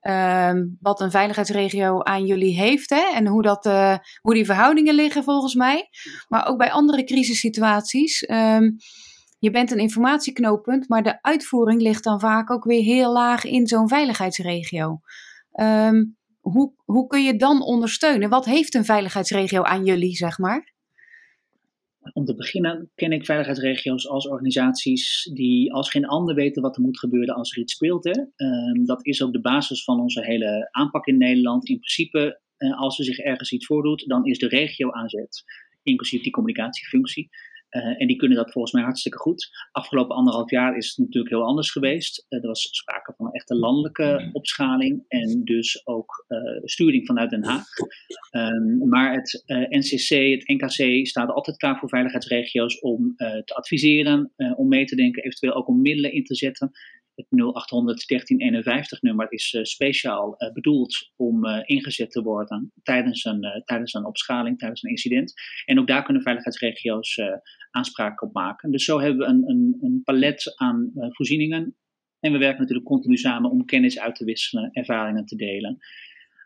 Um, 0.10 0.78
wat 0.80 1.02
een 1.02 1.12
veiligheidsregio 1.12 2.04
aan 2.04 2.26
jullie 2.26 2.60
heeft 2.60 2.90
hè, 2.90 3.12
en 3.16 3.28
hoe, 3.28 3.42
dat, 3.42 3.66
uh, 3.66 3.98
hoe 4.22 4.34
die 4.34 4.46
verhoudingen 4.46 4.96
liggen 4.96 5.24
volgens 5.24 5.56
mij. 5.56 5.90
Maar 6.28 6.48
ook 6.48 6.58
bij 6.58 6.72
andere 6.72 7.04
crisissituaties. 7.04 8.30
Um, 8.30 8.76
je 9.40 9.52
bent 9.52 9.72
een 9.72 9.78
informatieknooppunt, 9.78 10.90
maar 10.90 11.04
de 11.04 11.22
uitvoering 11.22 11.82
ligt 11.82 12.04
dan 12.04 12.20
vaak 12.20 12.52
ook 12.52 12.64
weer 12.64 12.84
heel 12.84 13.12
laag 13.12 13.44
in 13.44 13.68
zo'n 13.68 13.88
veiligheidsregio. 13.88 15.00
Um, 15.54 16.18
hoe, 16.40 16.74
hoe 16.86 17.08
kun 17.08 17.24
je 17.24 17.36
dan 17.36 17.64
ondersteunen? 17.64 18.30
Wat 18.30 18.46
heeft 18.46 18.74
een 18.74 18.86
veiligheidsregio 18.86 19.62
aan 19.62 19.86
jullie, 19.86 20.16
zeg 20.16 20.38
maar? 20.38 20.71
Om 22.22 22.28
te 22.28 22.36
beginnen 22.36 22.92
ken 22.96 23.12
ik 23.12 23.26
veiligheidsregio's 23.26 24.08
als 24.08 24.28
organisaties 24.28 25.30
die 25.34 25.74
als 25.74 25.90
geen 25.90 26.06
ander 26.06 26.36
weten 26.36 26.62
wat 26.62 26.76
er 26.76 26.82
moet 26.82 27.00
gebeuren 27.00 27.36
als 27.36 27.52
er 27.52 27.62
iets 27.62 27.74
speelt. 27.74 28.04
Hè. 28.04 28.46
Um, 28.46 28.86
dat 28.86 29.06
is 29.06 29.24
ook 29.24 29.34
de 29.34 29.42
basis 29.42 29.84
van 29.84 30.00
onze 30.00 30.26
hele 30.26 30.68
aanpak 30.72 31.06
in 31.06 31.18
Nederland. 31.18 31.70
In 31.70 31.80
principe 31.80 32.42
als 32.78 33.00
er 33.00 33.06
zich 33.06 33.18
ergens 33.18 33.52
iets 33.52 33.66
voordoet, 33.66 34.08
dan 34.08 34.26
is 34.26 34.40
de 34.40 34.48
regio 34.48 34.92
aanzet, 34.92 35.44
inclusief 35.84 36.22
die 36.22 36.32
communicatiefunctie, 36.32 37.30
uh, 37.72 38.02
en 38.02 38.08
die 38.08 38.16
kunnen 38.16 38.38
dat 38.38 38.52
volgens 38.52 38.74
mij 38.74 38.84
hartstikke 38.84 39.18
goed. 39.18 39.50
Afgelopen 39.72 40.16
anderhalf 40.16 40.50
jaar 40.50 40.78
is 40.78 40.88
het 40.88 40.98
natuurlijk 40.98 41.34
heel 41.34 41.46
anders 41.46 41.72
geweest. 41.72 42.26
Uh, 42.30 42.42
er 42.42 42.48
was 42.48 42.68
sprake 42.72 43.14
van 43.18 43.26
een 43.26 43.32
echte 43.32 43.56
landelijke 43.56 44.30
opschaling 44.34 45.06
en 45.08 45.44
dus 45.44 45.88
ook 45.88 46.26
uh, 46.28 46.38
sturing 46.64 47.06
vanuit 47.06 47.30
Den 47.30 47.44
Haag. 47.44 47.66
Um, 48.32 48.90
maar 48.90 49.14
het 49.14 49.44
NCC, 49.70 50.10
het 50.10 50.48
NKC 50.48 51.08
staat 51.08 51.30
altijd 51.30 51.58
klaar 51.58 51.78
voor 51.78 51.90
veiligheidsregio's 51.90 52.80
om 52.80 53.16
te 53.16 53.54
adviseren, 53.54 54.32
om 54.56 54.68
mee 54.68 54.86
te 54.86 54.96
denken, 54.96 55.24
eventueel 55.24 55.54
ook 55.54 55.68
om 55.68 55.82
middelen 55.82 56.14
in 56.14 56.24
te 56.24 56.36
zetten. 56.36 56.72
Het 57.30 57.40
0800 57.40 58.08
1351 58.08 59.02
nummer 59.02 59.32
is 59.32 59.54
uh, 59.54 59.64
speciaal 59.64 60.36
uh, 60.38 60.52
bedoeld 60.52 61.12
om 61.16 61.46
uh, 61.46 61.60
ingezet 61.66 62.12
te 62.12 62.22
worden 62.22 62.72
tijdens 62.84 63.26
een, 63.26 63.62
tijdens 63.66 63.94
een 63.94 64.06
opschaling, 64.06 64.58
tijdens 64.58 64.84
een 64.84 64.90
incident. 64.90 65.34
En 65.66 65.80
ook 65.80 65.88
daar 65.88 66.04
kunnen 66.04 66.22
veiligheidsregio's 66.22 67.20
aanspraak 67.72 68.22
op 68.22 68.34
maken. 68.34 68.72
Dus 68.72 68.86
zo 68.86 69.00
hebben 69.00 69.28
we 69.28 69.34
een, 69.34 69.50
een, 69.50 69.78
een 69.82 70.02
palet 70.04 70.54
aan 70.56 70.92
voorzieningen. 70.94 71.76
En 72.20 72.32
we 72.32 72.38
werken 72.38 72.60
natuurlijk 72.60 72.88
continu 72.88 73.18
samen 73.18 73.52
om 73.52 73.66
kennis 73.66 74.00
uit 74.00 74.16
te 74.16 74.26
wisselen, 74.26 74.72
ervaringen 74.72 75.26
te 75.26 75.36
delen. 75.36 75.78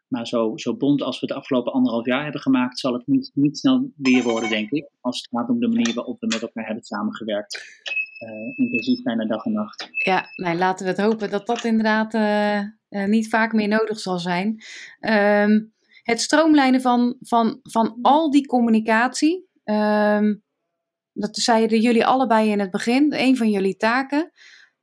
Maar 0.07 0.27
zo, 0.27 0.57
zo 0.57 0.77
bond 0.77 1.01
als 1.01 1.19
we 1.19 1.25
het 1.25 1.35
afgelopen 1.35 1.73
anderhalf 1.73 2.05
jaar 2.05 2.23
hebben 2.23 2.41
gemaakt, 2.41 2.79
zal 2.79 2.93
het 2.93 3.07
niet, 3.07 3.31
niet 3.33 3.57
snel 3.57 3.91
weer 3.95 4.23
worden, 4.23 4.49
denk 4.49 4.71
ik. 4.71 4.89
Als 5.01 5.17
het 5.17 5.27
gaat 5.29 5.49
om 5.49 5.59
de 5.59 5.67
manier 5.67 5.93
waarop 5.93 6.19
we 6.19 6.27
met 6.27 6.41
elkaar 6.41 6.65
hebben 6.65 6.83
samengewerkt 6.83 7.63
intensief 8.55 9.01
bijna 9.01 9.25
dag 9.25 9.45
en 9.45 9.51
nacht. 9.51 9.89
Ja, 9.91 10.29
nou, 10.35 10.57
laten 10.57 10.85
we 10.85 10.91
het 10.91 11.01
hopen 11.01 11.29
dat 11.29 11.47
dat 11.47 11.63
inderdaad 11.63 12.13
uh, 12.13 12.59
uh, 12.59 13.05
niet 13.05 13.29
vaak 13.29 13.53
meer 13.53 13.67
nodig 13.67 13.99
zal 13.99 14.19
zijn. 14.19 14.63
Um, 14.99 15.73
het 16.03 16.21
stroomlijnen 16.21 16.81
van, 16.81 17.15
van, 17.19 17.59
van 17.61 17.97
al 18.01 18.31
die 18.31 18.47
communicatie, 18.47 19.49
um, 19.63 20.43
dat 21.13 21.37
zeiden 21.37 21.79
jullie 21.79 22.05
allebei 22.05 22.49
in 22.49 22.59
het 22.59 22.71
begin, 22.71 23.13
een 23.13 23.37
van 23.37 23.49
jullie 23.49 23.75
taken. 23.75 24.31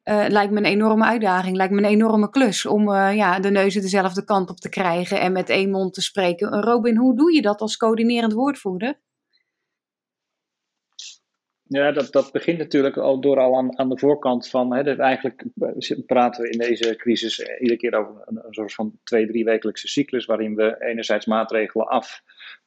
lijkt 0.04 0.52
me 0.52 0.58
een 0.58 0.64
enorme 0.64 1.04
uitdaging, 1.04 1.56
lijkt 1.56 1.72
me 1.72 1.78
een 1.78 1.84
enorme 1.84 2.30
klus 2.30 2.66
om 2.66 2.90
ja, 2.92 3.40
de 3.40 3.50
neuzen 3.50 3.82
dezelfde 3.82 4.24
kant 4.24 4.50
op 4.50 4.56
te 4.56 4.68
krijgen 4.68 5.20
en 5.20 5.32
met 5.32 5.48
één 5.48 5.70
mond 5.70 5.94
te 5.94 6.02
spreken. 6.02 6.62
Robin, 6.62 6.96
hoe 6.96 7.16
doe 7.16 7.34
je 7.34 7.42
dat 7.42 7.60
als 7.60 7.76
coördinerend 7.76 8.32
woordvoerder? 8.32 9.00
Ja, 11.73 11.93
dat, 11.93 12.12
dat 12.12 12.33
begint 12.33 12.59
natuurlijk 12.59 12.97
al 12.97 13.21
door 13.21 13.38
al 13.38 13.57
aan, 13.57 13.79
aan 13.79 13.88
de 13.88 13.99
voorkant 13.99 14.49
van. 14.49 14.75
Hè, 14.75 14.97
eigenlijk 14.97 15.45
praten 16.07 16.43
we 16.43 16.50
in 16.50 16.59
deze 16.59 16.97
crisis 16.97 17.38
iedere 17.38 17.76
keer 17.76 17.95
over 17.95 18.23
een, 18.25 18.41
een 18.45 18.55
soort 18.55 18.75
van 18.75 18.99
twee, 19.05 19.26
drie 19.26 19.45
wekelijkse 19.45 19.88
cyclus. 19.88 20.25
Waarin 20.25 20.55
we 20.55 20.76
enerzijds 20.79 21.26
maatregelen 21.26 21.87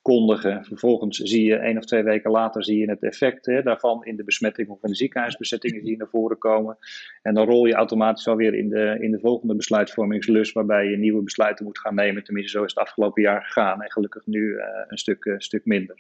afkondigen. 0.06 0.66
Vervolgens 0.66 1.18
zie 1.18 1.44
je 1.44 1.56
één 1.56 1.78
of 1.78 1.86
twee 1.86 2.04
weken 2.04 2.32
later 2.32 2.64
zie 2.64 2.80
je 2.80 2.90
het 2.90 3.04
effect 3.04 3.46
hè, 3.46 3.62
daarvan 3.62 4.06
in 4.06 4.16
de 4.16 4.24
besmetting 4.24 4.70
of 4.70 4.84
in 4.84 4.90
de 4.90 4.96
ziekenhuisbezettingen 4.96 5.84
die 5.84 5.98
naar 5.98 6.08
voren 6.08 6.38
komen. 6.38 6.78
En 7.22 7.34
dan 7.34 7.46
rol 7.46 7.66
je 7.66 7.74
automatisch 7.74 8.28
alweer 8.28 8.54
in 8.54 8.70
de, 8.70 8.98
in 9.00 9.12
de 9.12 9.20
volgende 9.20 9.56
besluitvormingslus. 9.56 10.52
Waarbij 10.52 10.86
je 10.86 10.98
nieuwe 10.98 11.24
besluiten 11.24 11.66
moet 11.66 11.80
gaan 11.80 11.96
nemen. 11.96 12.24
Tenminste, 12.24 12.58
zo 12.58 12.64
is 12.64 12.74
het 12.74 12.84
afgelopen 12.84 13.22
jaar 13.22 13.44
gegaan. 13.44 13.82
En 13.82 13.92
gelukkig 13.92 14.26
nu 14.26 14.40
uh, 14.40 14.64
een 14.88 14.98
stuk, 14.98 15.26
uh, 15.26 15.36
stuk 15.38 15.66
minder. 15.66 15.96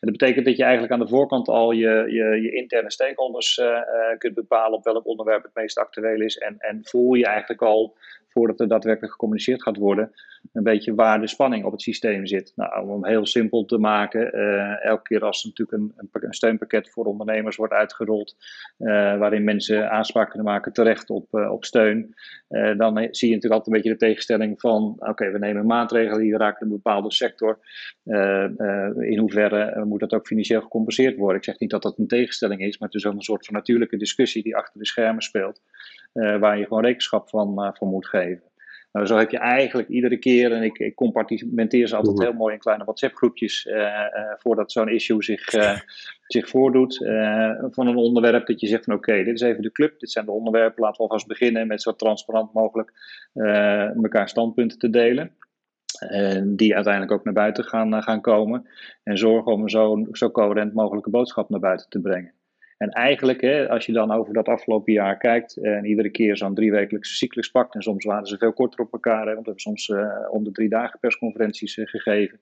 En 0.00 0.08
dat 0.10 0.18
betekent 0.18 0.46
dat 0.46 0.56
je 0.56 0.62
eigenlijk 0.62 0.92
aan 0.92 0.98
de 0.98 1.08
voorkant 1.08 1.48
al 1.48 1.70
je, 1.70 2.04
je, 2.08 2.40
je 2.42 2.52
interne 2.52 2.90
stakeholders 2.90 3.58
uh, 3.58 3.78
kunt 4.18 4.34
bepalen 4.34 4.78
op 4.78 4.84
welk 4.84 5.06
onderwerp 5.06 5.42
het 5.42 5.54
meest 5.54 5.78
actueel 5.78 6.20
is. 6.20 6.36
En, 6.36 6.54
en 6.58 6.80
voel 6.82 7.14
je 7.14 7.26
eigenlijk 7.26 7.62
al 7.62 7.96
voordat 8.36 8.60
er 8.60 8.68
daadwerkelijk 8.68 9.12
gecommuniceerd 9.12 9.62
gaat 9.62 9.76
worden, 9.76 10.12
een 10.52 10.62
beetje 10.62 10.94
waar 10.94 11.20
de 11.20 11.28
spanning 11.28 11.64
op 11.64 11.72
het 11.72 11.82
systeem 11.82 12.26
zit. 12.26 12.52
Nou, 12.56 12.88
om 12.88 13.06
heel 13.06 13.26
simpel 13.26 13.64
te 13.64 13.78
maken, 13.78 14.36
uh, 14.36 14.84
elke 14.84 15.02
keer 15.02 15.24
als 15.24 15.42
er 15.42 15.48
natuurlijk 15.48 15.78
een, 15.78 16.10
een, 16.20 16.34
steunpakket 16.34 16.90
voor 16.90 17.04
ondernemers 17.04 17.56
wordt 17.56 17.72
uitgerold, 17.72 18.36
uh, 18.78 18.88
waarin 19.18 19.44
mensen 19.44 19.90
aanspraak 19.90 20.28
kunnen 20.28 20.46
maken 20.46 20.72
terecht 20.72 21.10
op, 21.10 21.26
uh, 21.32 21.52
op 21.52 21.64
steun, 21.64 22.14
dan 22.76 23.08
zie 23.10 23.28
je 23.28 23.34
natuurlijk 23.34 23.52
altijd 23.52 23.66
een 23.66 23.72
beetje 23.72 23.90
de 23.90 24.06
tegenstelling 24.06 24.60
van, 24.60 24.96
oké, 24.98 25.30
we 25.30 25.38
nemen 25.38 25.66
maatregelen 25.66 26.20
die 26.20 26.36
raken 26.36 26.66
een 26.66 26.72
bepaalde 26.72 27.12
sector. 27.12 27.58
in 28.98 29.18
hoeverre 29.18 29.84
moet 29.84 30.00
dat 30.00 30.12
ook 30.12 30.26
financieel 30.26 30.60
gecompenseerd 30.60 31.16
worden? 31.16 31.36
Ik 31.36 31.44
zeg 31.44 31.58
niet 31.58 31.70
dat 31.70 31.82
dat 31.82 31.98
een 31.98 32.06
tegenstelling 32.06 32.60
is, 32.60 32.78
maar 32.78 32.88
het 32.88 32.98
is 32.98 33.06
ook 33.06 33.14
een 33.14 33.22
soort 33.22 33.44
van 33.44 33.54
natuurlijke 33.54 33.96
discussie 33.96 34.42
die 34.42 34.56
achter 34.56 34.78
de 34.78 34.86
schermen 34.86 35.22
speelt. 35.22 35.60
Uh, 36.16 36.38
waar 36.38 36.58
je 36.58 36.66
gewoon 36.66 36.84
rekenschap 36.84 37.28
van, 37.28 37.64
uh, 37.64 37.68
van 37.72 37.88
moet 37.88 38.06
geven. 38.06 38.42
Nou, 38.92 39.06
zo 39.06 39.16
heb 39.16 39.30
je 39.30 39.38
eigenlijk 39.38 39.88
iedere 39.88 40.16
keer, 40.18 40.52
en 40.52 40.62
ik, 40.62 40.78
ik 40.78 40.94
compartimenteer 40.94 41.88
ze 41.88 41.96
altijd 41.96 42.18
heel 42.18 42.32
mooi 42.32 42.54
in 42.54 42.60
kleine 42.60 42.84
WhatsApp-groepjes, 42.84 43.64
uh, 43.64 44.00
voordat 44.38 44.72
zo'n 44.72 44.88
issue 44.88 45.22
zich, 45.22 45.48
zich 46.34 46.48
voordoet, 46.48 46.96
van 47.70 47.86
een 47.86 47.96
onderwerp 47.96 48.46
dat 48.46 48.60
je 48.60 48.66
zegt 48.66 48.84
van 48.84 48.94
oké, 48.94 49.24
dit 49.24 49.34
is 49.34 49.40
even 49.40 49.62
de 49.62 49.72
club, 49.72 50.00
dit 50.00 50.10
zijn 50.10 50.24
de 50.24 50.30
onderwerpen, 50.30 50.82
laten 50.82 50.96
we 50.96 51.02
alvast 51.02 51.26
beginnen 51.26 51.66
met 51.66 51.82
zo 51.82 51.96
transparant 51.96 52.52
mogelijk 52.52 52.92
elkaar 54.02 54.28
standpunten 54.28 54.78
te 54.78 54.90
delen. 54.90 55.36
die 56.44 56.74
uiteindelijk 56.74 57.12
ook 57.12 57.24
naar 57.24 57.34
buiten 57.34 57.64
gaan, 57.64 58.02
gaan 58.02 58.20
komen. 58.20 58.68
En 59.02 59.18
zorgen 59.18 59.52
om 59.52 59.68
zo, 59.68 60.06
zo 60.12 60.30
coherent 60.30 60.74
mogelijke 60.74 61.10
boodschap 61.10 61.50
naar 61.50 61.60
buiten 61.60 61.88
te 61.88 62.00
brengen. 62.00 62.35
En 62.76 62.90
eigenlijk, 62.90 63.40
hè, 63.40 63.68
als 63.68 63.86
je 63.86 63.92
dan 63.92 64.12
over 64.12 64.34
dat 64.34 64.48
afgelopen 64.48 64.92
jaar 64.92 65.18
kijkt 65.18 65.56
en 65.56 65.84
iedere 65.84 66.10
keer 66.10 66.36
zo'n 66.36 66.54
driewekelijkse 66.54 67.14
cyclus 67.14 67.50
pakt, 67.50 67.74
en 67.74 67.82
soms 67.82 68.04
waren 68.04 68.26
ze 68.26 68.38
veel 68.38 68.52
korter 68.52 68.80
op 68.80 68.92
elkaar, 68.92 69.26
hè, 69.26 69.34
want 69.34 69.46
we 69.46 69.52
hebben 69.52 69.60
soms 69.60 69.88
uh, 69.88 70.08
om 70.30 70.44
de 70.44 70.52
drie 70.52 70.68
dagen 70.68 70.98
persconferenties 71.00 71.76
uh, 71.76 71.86
gegeven, 71.86 72.40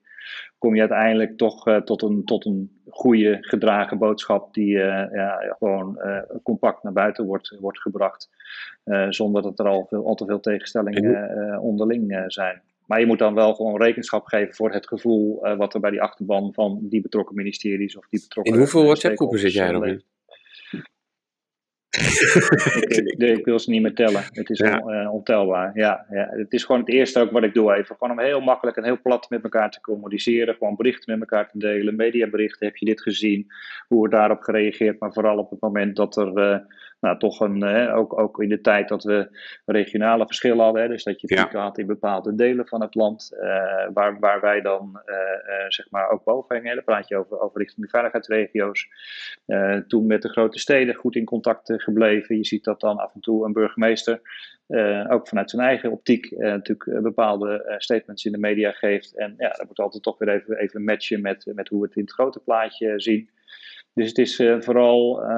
kom 0.57 0.73
je 0.73 0.79
uiteindelijk 0.79 1.37
toch 1.37 1.67
uh, 1.67 1.77
tot, 1.77 2.01
een, 2.01 2.25
tot 2.25 2.45
een 2.45 2.81
goede 2.89 3.37
gedragen 3.41 3.97
boodschap 3.97 4.53
die 4.53 4.77
ja, 4.77 5.55
gewoon 5.57 5.99
compact 6.43 6.83
naar 6.83 6.93
buiten 6.93 7.25
wordt, 7.25 7.57
wordt 7.59 7.81
gebracht, 7.81 8.29
zonder 9.09 9.41
dat 9.41 9.59
er 9.59 9.67
al, 9.67 9.85
veel, 9.85 10.05
al 10.05 10.15
te 10.15 10.25
veel 10.25 10.39
tegenstellingen 10.39 11.59
onderling 11.61 12.23
zijn. 12.27 12.61
Maar 12.85 12.99
je 12.99 13.05
moet 13.05 13.19
dan 13.19 13.33
wel 13.33 13.53
gewoon 13.53 13.81
rekenschap 13.81 14.25
geven 14.25 14.55
voor 14.55 14.71
het 14.71 14.87
gevoel 14.87 15.39
wat 15.57 15.73
er 15.73 15.79
bij 15.79 15.91
die 15.91 16.01
achterban 16.01 16.53
van 16.53 16.79
die 16.81 17.01
betrokken 17.01 17.35
ministeries 17.35 17.97
of 17.97 18.07
die 18.09 18.21
betrokken. 18.21 18.53
In 18.53 18.59
hoeveel 18.59 18.83
WhatsApp-groepen 18.83 19.39
zit 19.39 19.53
jij, 19.53 19.71
Robin? 19.71 20.03
Ik, 21.95 23.13
ik, 23.17 23.45
wil 23.45 23.59
ze 23.59 23.69
niet 23.69 23.81
meer 23.81 23.93
tellen. 23.93 24.23
Het 24.31 24.49
is 24.49 24.59
ja. 24.59 24.79
on, 24.79 24.93
uh, 24.93 25.13
ontelbaar. 25.13 25.71
Ja, 25.73 26.05
ja, 26.09 26.27
het 26.31 26.53
is 26.53 26.63
gewoon 26.63 26.81
het 26.81 26.89
eerste 26.89 27.19
ook 27.19 27.31
wat 27.31 27.43
ik 27.43 27.53
doe 27.53 27.73
even. 27.73 27.95
Gewoon 27.95 28.17
om 28.19 28.23
heel 28.23 28.41
makkelijk 28.41 28.77
en 28.77 28.83
heel 28.83 29.01
plat 29.01 29.29
met 29.29 29.43
elkaar 29.43 29.71
te 29.71 29.81
communiceren. 29.81 30.55
Gewoon 30.55 30.75
berichten 30.75 31.19
met 31.19 31.29
elkaar 31.29 31.49
te 31.49 31.57
delen. 31.57 31.95
Mediaberichten, 31.95 32.67
heb 32.67 32.75
je 32.75 32.85
dit 32.85 33.01
gezien? 33.01 33.45
Hoe 33.87 33.97
wordt 33.97 34.13
daarop 34.13 34.41
gereageerd? 34.41 34.99
Maar 34.99 35.13
vooral 35.13 35.37
op 35.37 35.49
het 35.49 35.61
moment 35.61 35.95
dat 35.95 36.17
er 36.17 36.37
uh, 36.37 36.57
nou, 36.99 37.17
toch 37.17 37.39
een, 37.39 37.63
uh, 37.63 37.95
ook, 37.95 38.19
ook 38.19 38.41
in 38.41 38.49
de 38.49 38.61
tijd 38.61 38.87
dat 38.87 39.03
we 39.03 39.29
regionale 39.65 40.25
verschillen 40.25 40.63
hadden. 40.63 40.81
Hè, 40.81 40.87
dus 40.87 41.03
dat 41.03 41.21
je 41.21 41.27
pieken 41.27 41.49
ja. 41.51 41.63
had 41.63 41.77
in 41.77 41.85
bepaalde 41.85 42.35
delen 42.35 42.67
van 42.67 42.81
het 42.81 42.95
land. 42.95 43.29
waar, 43.93 44.19
waar 44.19 44.41
wij 44.41 44.61
dan 44.61 45.01
zeg 45.67 45.89
maar 45.89 46.09
ook 46.09 46.23
boven 46.23 46.55
hingen. 46.55 46.75
Dan 46.75 46.83
praat 46.83 47.07
je 47.07 47.17
over, 47.17 47.39
over 47.39 47.59
richting 47.59 47.85
de 47.85 47.91
veiligheidsregio's. 47.91 48.87
toen 49.87 50.07
met 50.07 50.21
de 50.21 50.29
grote 50.29 50.59
steden 50.59 50.95
goed 50.95 51.15
in 51.15 51.25
contact 51.25 51.73
gebleven. 51.75 52.37
Je 52.37 52.45
ziet 52.45 52.63
dat 52.63 52.79
dan 52.79 52.97
af 52.97 53.13
en 53.13 53.21
toe 53.21 53.45
een 53.45 53.53
burgemeester, 53.53 54.21
ook 55.09 55.27
vanuit 55.27 55.49
zijn 55.49 55.61
eigen 55.61 55.91
optiek, 55.91 56.31
natuurlijk 56.37 56.87
eh, 56.87 57.01
bepaalde 57.01 57.75
statements 57.77 58.25
in 58.25 58.31
de 58.31 58.37
media 58.37 58.71
geeft. 58.71 59.17
En 59.17 59.33
ja, 59.37 59.49
dat 59.49 59.67
moet 59.67 59.79
altijd 59.79 60.03
toch 60.03 60.17
weer 60.17 60.29
even, 60.29 60.57
even 60.57 60.83
matchen 60.83 61.21
met, 61.21 61.51
met 61.55 61.67
hoe 61.67 61.81
we 61.81 61.87
het 61.87 61.95
in 61.95 62.01
het 62.01 62.13
grote 62.13 62.39
plaatje 62.39 62.93
zien. 62.99 63.29
Dus 63.95 64.07
het 64.07 64.17
is 64.17 64.39
uh, 64.39 64.61
vooral 64.61 65.23
uh, 65.23 65.29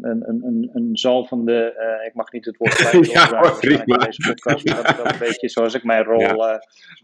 een, 0.00 0.22
een, 0.26 0.70
een 0.72 0.88
zalvende, 0.92 1.74
uh, 1.78 2.06
ik 2.06 2.14
mag 2.14 2.32
niet 2.32 2.44
het 2.44 2.56
woord 2.56 2.74
gelijk 2.80 3.06
ja, 3.06 3.38
hoor, 3.38 3.58
prima. 3.58 3.96
deze 3.96 4.22
podcast, 4.26 4.66
maar 4.66 4.76
dat 4.76 4.88
is 4.88 4.96
wel 4.96 5.06
een 5.06 5.18
beetje 5.18 5.48
zoals 5.48 5.74
ik 5.74 5.84
mijn 5.84 6.04
rol, 6.04 6.20
ja. 6.20 6.60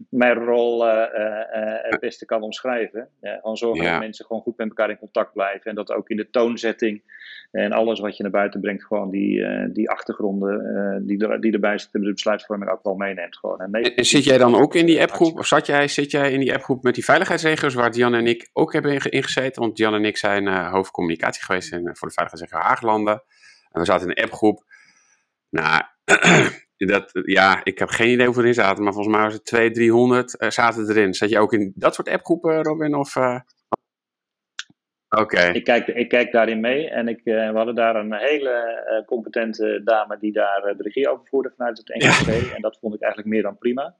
mijn 0.08 0.34
rol 0.34 0.86
het 0.86 2.00
beste 2.00 2.24
kan 2.24 2.42
omschrijven. 2.42 3.08
Gewoon 3.20 3.56
zorgen 3.56 3.84
ja. 3.84 3.90
dat 3.90 4.00
mensen 4.00 4.24
gewoon 4.24 4.42
goed 4.42 4.56
met 4.56 4.68
elkaar 4.68 4.90
in 4.90 4.98
contact 4.98 5.32
blijven 5.32 5.70
en 5.70 5.74
dat 5.74 5.92
ook 5.92 6.08
in 6.08 6.16
de 6.16 6.30
toonzetting 6.30 7.02
en 7.50 7.72
alles 7.72 8.00
wat 8.00 8.16
je 8.16 8.22
naar 8.22 8.32
buiten 8.32 8.60
brengt, 8.60 8.84
gewoon 8.84 9.10
die, 9.10 9.46
die 9.72 9.90
achtergronden 9.90 11.06
die, 11.06 11.26
er, 11.26 11.40
die 11.40 11.52
erbij 11.52 11.78
zitten, 11.78 12.00
de 12.00 12.12
besluitvorming 12.12 12.70
ook 12.70 12.82
wel 12.82 12.94
meeneemt. 12.94 13.36
Gewoon. 13.36 13.58
En, 13.58 14.04
zit 14.04 14.24
jij 14.24 14.38
dan 14.38 14.54
ook 14.54 14.74
in 14.74 14.86
die 14.86 15.00
appgroep, 15.00 15.38
of 15.38 15.46
zat 15.46 15.66
jij, 15.66 15.88
zit 15.88 16.10
jij 16.10 16.32
in 16.32 16.40
die 16.40 16.54
appgroep 16.54 16.82
met 16.82 16.94
die 16.94 17.04
veiligheidsregio's 17.04 17.74
waar 17.74 17.90
Diane 17.90 18.18
en 18.18 18.26
ik 18.26 18.50
ook 18.52 18.72
hebben 18.72 19.10
ingezeten? 19.10 19.62
Want 19.62 19.76
Diane 19.76 19.96
en 19.96 20.04
ik 20.04 20.16
zijn 20.16 20.48
hoofd 20.48 20.90
communicatie 21.02 21.44
geweest 21.44 21.72
in, 21.72 21.90
voor 21.92 22.08
de 22.08 22.14
Veiligheidsregio 22.14 22.68
Haaglanden. 22.68 23.22
En 23.70 23.80
we 23.80 23.84
zaten 23.84 24.08
in 24.08 24.16
een 24.16 24.24
appgroep. 24.24 24.64
Nou, 25.48 25.82
dat, 26.92 27.10
ja, 27.24 27.64
ik 27.64 27.78
heb 27.78 27.88
geen 27.88 28.10
idee 28.10 28.24
hoeveel 28.24 28.42
erin 28.42 28.54
zaten, 28.54 28.84
maar 28.84 28.92
volgens 28.92 29.14
mij 29.14 29.24
was 29.24 29.32
het 29.32 29.44
200, 29.44 29.74
300 29.74 30.40
uh, 30.42 30.50
zaten 30.50 30.88
erin. 30.88 31.14
Zat 31.14 31.28
je 31.28 31.38
ook 31.38 31.52
in 31.52 31.72
dat 31.74 31.94
soort 31.94 32.08
appgroepen, 32.08 32.62
Robin? 32.62 32.94
Of. 32.94 33.16
Oké. 35.20 35.40
Ik, 35.40 35.64
kijk, 35.64 35.86
ik 35.86 36.08
kijk 36.08 36.32
daarin 36.32 36.60
mee 36.60 36.88
en 36.88 37.08
ik, 37.08 37.20
we 37.24 37.50
hadden 37.54 37.74
daar 37.74 37.96
een 37.96 38.14
hele 38.14 39.04
competente 39.06 39.80
dame 39.84 40.16
die 40.20 40.32
daar 40.32 40.74
de 40.76 40.82
regie 40.82 41.08
over 41.08 41.26
voerde 41.26 41.52
vanuit 41.56 41.78
het 41.78 41.88
NGV. 41.88 42.54
En 42.54 42.62
dat 42.62 42.78
vond 42.80 42.94
ik 42.94 43.00
eigenlijk 43.00 43.32
meer 43.32 43.42
dan 43.42 43.58
prima. 43.58 43.94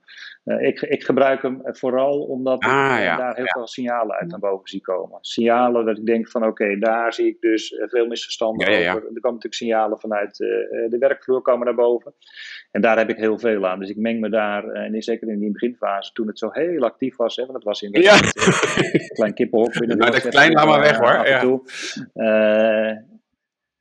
ik, 0.44 0.80
ik 0.80 1.04
gebruik 1.04 1.42
hem 1.42 1.60
vooral 1.64 2.20
omdat 2.20 2.64
ah, 2.64 2.98
ik 3.00 3.18
daar 3.18 3.36
heel 3.36 3.46
veel 3.46 3.66
signalen 3.66 4.16
uit 4.16 4.30
naar 4.30 4.38
boven 4.38 4.68
zie 4.68 4.80
komen. 4.80 5.18
Signalen 5.20 5.84
dat 5.84 5.98
ik 5.98 6.06
denk 6.06 6.28
van 6.28 6.46
oké, 6.46 6.78
daar 6.78 7.12
zie 7.12 7.26
ik 7.26 7.40
dus 7.40 7.74
veel 7.78 8.06
misverstanden 8.06 8.68
over. 8.68 8.84
Er 8.84 8.90
komen 8.92 9.12
natuurlijk 9.12 9.54
signalen 9.54 10.00
vanuit 10.00 10.36
de 10.36 10.96
werkvloer 10.98 11.42
komen 11.42 11.66
naar 11.66 11.74
boven. 11.74 12.14
En 12.70 12.80
daar 12.80 12.98
heb 12.98 13.08
ik 13.08 13.16
heel 13.16 13.38
veel 13.38 13.66
aan. 13.66 13.78
Dus 13.78 13.90
ik 13.90 13.96
meng 13.96 14.20
me 14.20 14.28
daar, 14.28 14.68
en 14.68 15.02
zeker 15.02 15.28
in 15.28 15.38
die 15.38 15.52
beginfase, 15.52 16.12
toen 16.12 16.26
het 16.26 16.38
zo 16.38 16.48
heel 16.52 16.82
actief 16.82 17.16
was, 17.16 17.36
hè, 17.36 17.42
want 17.42 17.54
het 17.54 17.64
was 17.64 17.82
in 17.82 17.96
een 17.96 18.02
klein 19.14 19.34
kippenhok. 19.34 19.74
Nou, 19.74 20.10
dat 20.10 20.28
klein 20.28 20.52
laat 20.52 20.66
maar 20.72 20.80
weg 20.80 21.00
hoor. 21.02 21.62
Ja. 22.14 23.10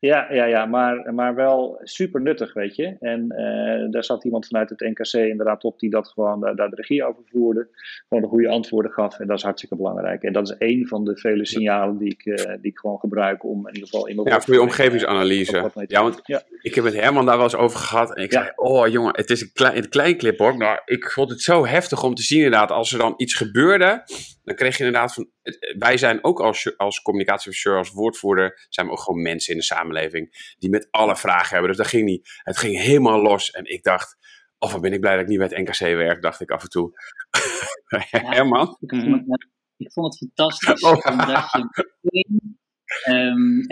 Ja, 0.01 0.27
ja, 0.33 0.45
ja 0.45 0.65
maar, 0.65 1.13
maar 1.13 1.35
wel 1.35 1.79
super 1.83 2.21
nuttig, 2.21 2.53
weet 2.53 2.75
je. 2.75 2.95
En 2.99 3.25
uh, 3.37 3.91
daar 3.91 4.03
zat 4.03 4.23
iemand 4.23 4.47
vanuit 4.47 4.69
het 4.69 4.79
NKC 4.79 5.13
inderdaad 5.13 5.63
op 5.63 5.79
die 5.79 5.89
dat 5.89 6.07
gewoon 6.07 6.39
daar, 6.39 6.55
daar 6.55 6.69
de 6.69 6.75
regie 6.75 7.03
over 7.05 7.23
voerde. 7.25 7.67
Gewoon 8.07 8.23
de 8.23 8.29
goede 8.29 8.47
antwoorden 8.47 8.91
gaf. 8.91 9.19
En 9.19 9.27
dat 9.27 9.37
is 9.37 9.43
hartstikke 9.43 9.75
belangrijk. 9.75 10.23
En 10.23 10.33
dat 10.33 10.49
is 10.49 10.57
één 10.57 10.87
van 10.87 11.05
de 11.05 11.17
vele 11.17 11.45
signalen 11.45 11.97
die 11.97 12.09
ik, 12.11 12.25
uh, 12.25 12.35
die 12.35 12.71
ik 12.71 12.77
gewoon 12.77 12.99
gebruik 12.99 13.43
om 13.43 13.67
in 13.67 13.73
ieder 13.73 13.89
geval 13.89 14.07
in 14.07 14.21
Ja, 14.23 14.41
voor 14.41 14.53
je 14.53 14.61
omgevingsanalyse. 14.61 15.71
Ja, 15.87 16.01
want 16.01 16.19
ja. 16.23 16.41
ik 16.61 16.75
heb 16.75 16.83
het 16.83 16.93
Herman 16.93 17.25
daar 17.25 17.35
wel 17.35 17.43
eens 17.43 17.55
over 17.55 17.79
gehad. 17.79 18.15
En 18.15 18.23
ik 18.23 18.31
ja. 18.31 18.41
zei, 18.41 18.51
oh 18.55 18.87
jongen, 18.87 19.15
het 19.15 19.29
is 19.29 19.41
een 19.41 19.51
klein, 19.53 19.77
een 19.77 19.89
klein 19.89 20.17
clip 20.17 20.37
hoor. 20.37 20.57
Maar 20.57 20.81
ik 20.85 21.11
vond 21.11 21.29
het 21.29 21.41
zo 21.41 21.65
heftig 21.65 22.03
om 22.03 22.15
te 22.15 22.23
zien 22.23 22.43
inderdaad. 22.43 22.71
Als 22.71 22.91
er 22.91 22.99
dan 22.99 23.13
iets 23.17 23.33
gebeurde, 23.33 24.03
dan 24.43 24.55
kreeg 24.55 24.77
je 24.77 24.83
inderdaad 24.83 25.13
van... 25.13 25.29
Wij 25.77 25.97
zijn 25.97 26.23
ook 26.23 26.39
als, 26.39 26.77
als 26.77 27.01
communicatieofficier, 27.01 27.77
als 27.77 27.91
woordvoerder, 27.91 28.65
zijn 28.69 28.85
we 28.85 28.91
ook 28.91 28.99
gewoon 28.99 29.21
mensen 29.21 29.53
in 29.53 29.59
de 29.59 29.65
samenleving 29.65 30.55
die 30.59 30.69
met 30.69 30.87
alle 30.91 31.15
vragen 31.15 31.49
hebben. 31.49 31.67
Dus 31.67 31.77
dat 31.77 31.87
ging 31.87 32.05
niet. 32.05 32.29
Het 32.43 32.57
ging 32.57 32.81
helemaal 32.81 33.21
los. 33.21 33.51
En 33.51 33.65
ik 33.65 33.83
dacht, 33.83 34.17
of 34.57 34.67
oh, 34.67 34.73
wat 34.73 34.81
ben 34.81 34.93
ik 34.93 34.99
blij 34.99 35.13
dat 35.13 35.21
ik 35.21 35.27
niet 35.27 35.37
bij 35.37 35.47
het 35.47 35.57
NKC 35.57 35.95
werk, 35.95 36.21
dacht 36.21 36.41
ik 36.41 36.51
af 36.51 36.63
en 36.63 36.69
toe. 36.69 36.91
Herman? 38.35 38.77
Ik 38.79 38.89
vond, 38.89 39.23
het, 39.27 39.47
ik 39.77 39.91
vond 39.91 40.05
het 40.05 40.17
fantastisch. 40.17 40.81
Oh. 40.81 41.05
Omdat 41.11 41.51
je, 42.01 42.25
um, 43.09 43.65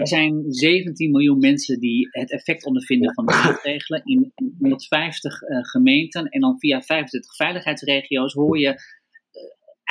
er 0.00 0.08
zijn 0.08 0.44
17 0.48 1.10
miljoen 1.10 1.38
mensen 1.38 1.80
die 1.80 2.08
het 2.10 2.32
effect 2.32 2.64
ondervinden 2.64 3.14
van 3.14 3.26
de 3.26 3.32
maatregelen. 3.32 4.04
In 4.04 4.32
150 4.58 5.42
uh, 5.42 5.56
eh, 5.56 5.64
gemeenten 5.64 6.28
en 6.28 6.40
dan 6.40 6.58
via 6.58 6.82
25 6.82 7.36
veiligheidsregio's 7.36 8.32
hoor 8.32 8.58
je 8.58 8.74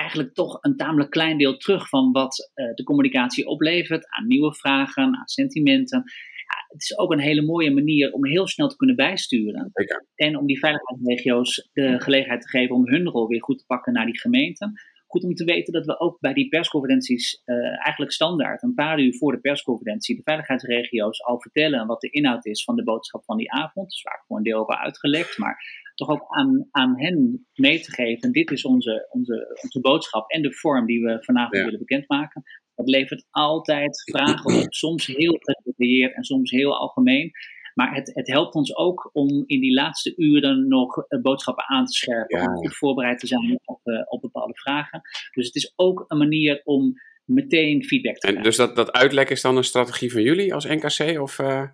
eigenlijk 0.03 0.33
toch 0.33 0.57
een 0.61 0.75
tamelijk 0.75 1.09
klein 1.09 1.37
deel 1.37 1.57
terug 1.57 1.89
van 1.89 2.11
wat 2.11 2.51
uh, 2.55 2.73
de 2.73 2.83
communicatie 2.83 3.47
oplevert 3.47 4.09
aan 4.09 4.27
nieuwe 4.27 4.53
vragen, 4.53 5.03
aan 5.03 5.27
sentimenten. 5.27 6.03
Ja, 6.49 6.65
het 6.67 6.81
is 6.81 6.97
ook 6.97 7.11
een 7.11 7.19
hele 7.19 7.41
mooie 7.41 7.73
manier 7.73 8.11
om 8.11 8.25
heel 8.25 8.47
snel 8.47 8.67
te 8.67 8.75
kunnen 8.75 8.95
bijsturen. 8.95 9.71
En 10.15 10.37
om 10.37 10.45
die 10.45 10.59
veiligheidsregio's 10.59 11.69
de 11.73 12.01
gelegenheid 12.01 12.41
te 12.41 12.47
geven 12.47 12.75
om 12.75 12.87
hun 12.87 13.07
rol 13.07 13.27
weer 13.27 13.43
goed 13.43 13.57
te 13.57 13.65
pakken 13.65 13.93
naar 13.93 14.05
die 14.05 14.19
gemeenten. 14.19 14.73
Goed 15.07 15.23
om 15.23 15.33
te 15.33 15.43
weten 15.43 15.73
dat 15.73 15.85
we 15.85 15.99
ook 15.99 16.19
bij 16.19 16.33
die 16.33 16.47
persconferenties 16.47 17.41
uh, 17.45 17.55
eigenlijk 17.65 18.11
standaard 18.11 18.63
een 18.63 18.73
paar 18.73 18.99
uur 18.99 19.15
voor 19.15 19.31
de 19.31 19.39
persconferentie 19.39 20.15
de 20.15 20.21
veiligheidsregio's 20.23 21.23
al 21.23 21.41
vertellen 21.41 21.87
wat 21.87 22.01
de 22.01 22.09
inhoud 22.09 22.45
is 22.45 22.63
van 22.63 22.75
de 22.75 22.83
boodschap 22.83 23.23
van 23.23 23.37
die 23.37 23.51
avond. 23.51 23.89
Dus 23.89 24.01
waar 24.01 24.23
voor 24.27 24.37
een 24.37 24.43
deel 24.43 24.59
over 24.59 24.75
uitgelekt, 24.75 25.37
maar 25.37 25.82
toch 25.95 26.09
ook 26.09 26.25
aan, 26.27 26.67
aan 26.71 26.99
hen 26.99 27.47
mee 27.53 27.79
te 27.79 27.91
geven. 27.91 28.31
Dit 28.31 28.51
is 28.51 28.65
onze, 28.65 29.07
onze, 29.09 29.59
onze 29.61 29.79
boodschap 29.79 30.29
en 30.31 30.41
de 30.41 30.53
vorm 30.53 30.85
die 30.85 31.01
we 31.01 31.23
vanavond 31.23 31.63
willen 31.63 31.79
bekendmaken. 31.79 32.43
Dat 32.75 32.89
levert 32.89 33.25
altijd 33.29 34.01
vragen 34.11 34.63
op, 34.63 34.73
soms 34.83 35.05
heel 35.05 35.37
gedetailleerd 35.39 36.15
en 36.15 36.23
soms 36.23 36.51
heel 36.51 36.77
algemeen. 36.77 37.31
Maar 37.73 37.95
het, 37.95 38.11
het 38.13 38.27
helpt 38.27 38.55
ons 38.55 38.75
ook 38.75 39.09
om 39.13 39.43
in 39.45 39.59
die 39.59 39.73
laatste 39.73 40.13
uren 40.15 40.67
nog 40.67 40.97
eh, 40.97 41.21
boodschappen 41.21 41.67
aan 41.67 41.85
te 41.85 41.93
scherpen. 41.93 42.39
Om 42.39 42.55
goed 42.55 42.75
voorbereid 42.75 43.19
te 43.19 43.27
zijn 43.27 43.59
op, 43.65 43.79
uh, 43.83 44.01
op 44.05 44.21
bepaalde 44.21 44.55
vragen. 44.55 45.01
Dus 45.31 45.45
het 45.45 45.55
is 45.55 45.73
ook 45.75 46.05
een 46.07 46.17
manier 46.17 46.61
om 46.63 46.93
meteen 47.25 47.83
feedback 47.83 48.13
te 48.13 48.19
krijgen. 48.19 48.41
En 48.41 48.47
dus 48.47 48.57
dat, 48.57 48.75
dat 48.75 48.91
uitlekken 48.91 49.35
is 49.35 49.41
dan 49.41 49.57
een 49.57 49.63
strategie 49.63 50.11
van 50.11 50.21
jullie 50.21 50.53
als 50.53 50.65
NKC? 50.65 51.21
Of, 51.21 51.39
uh... 51.39 51.67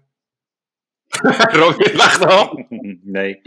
Robin 1.62 1.96
lacht 1.96 2.26
al. 2.26 2.66
Nee. 3.02 3.42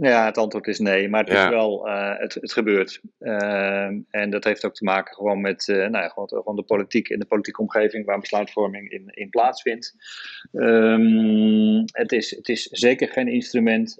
Ja, 0.00 0.24
het 0.24 0.38
antwoord 0.38 0.66
is 0.66 0.78
nee, 0.78 1.08
maar 1.08 1.24
het 1.24 1.32
is 1.32 1.48
wel, 1.48 1.88
uh, 1.88 2.18
het, 2.18 2.34
het 2.34 2.52
gebeurt. 2.52 3.00
Uh, 3.20 3.84
en 4.10 4.30
dat 4.30 4.44
heeft 4.44 4.64
ook 4.64 4.74
te 4.74 4.84
maken 4.84 5.14
gewoon 5.14 5.40
met 5.40 5.68
uh, 5.68 5.76
nou 5.76 6.04
ja, 6.04 6.08
gewoon, 6.08 6.56
de 6.56 6.62
politiek 6.62 7.08
en 7.08 7.18
de 7.18 7.26
politieke 7.26 7.60
omgeving 7.60 8.06
waar 8.06 8.20
besluitvorming 8.20 8.90
in, 8.90 9.04
in 9.06 9.30
plaatsvindt. 9.30 9.96
Um, 10.52 11.84
het, 11.92 12.12
is, 12.12 12.30
het 12.30 12.48
is 12.48 12.62
zeker 12.62 13.08
geen 13.08 13.28
instrument. 13.28 13.98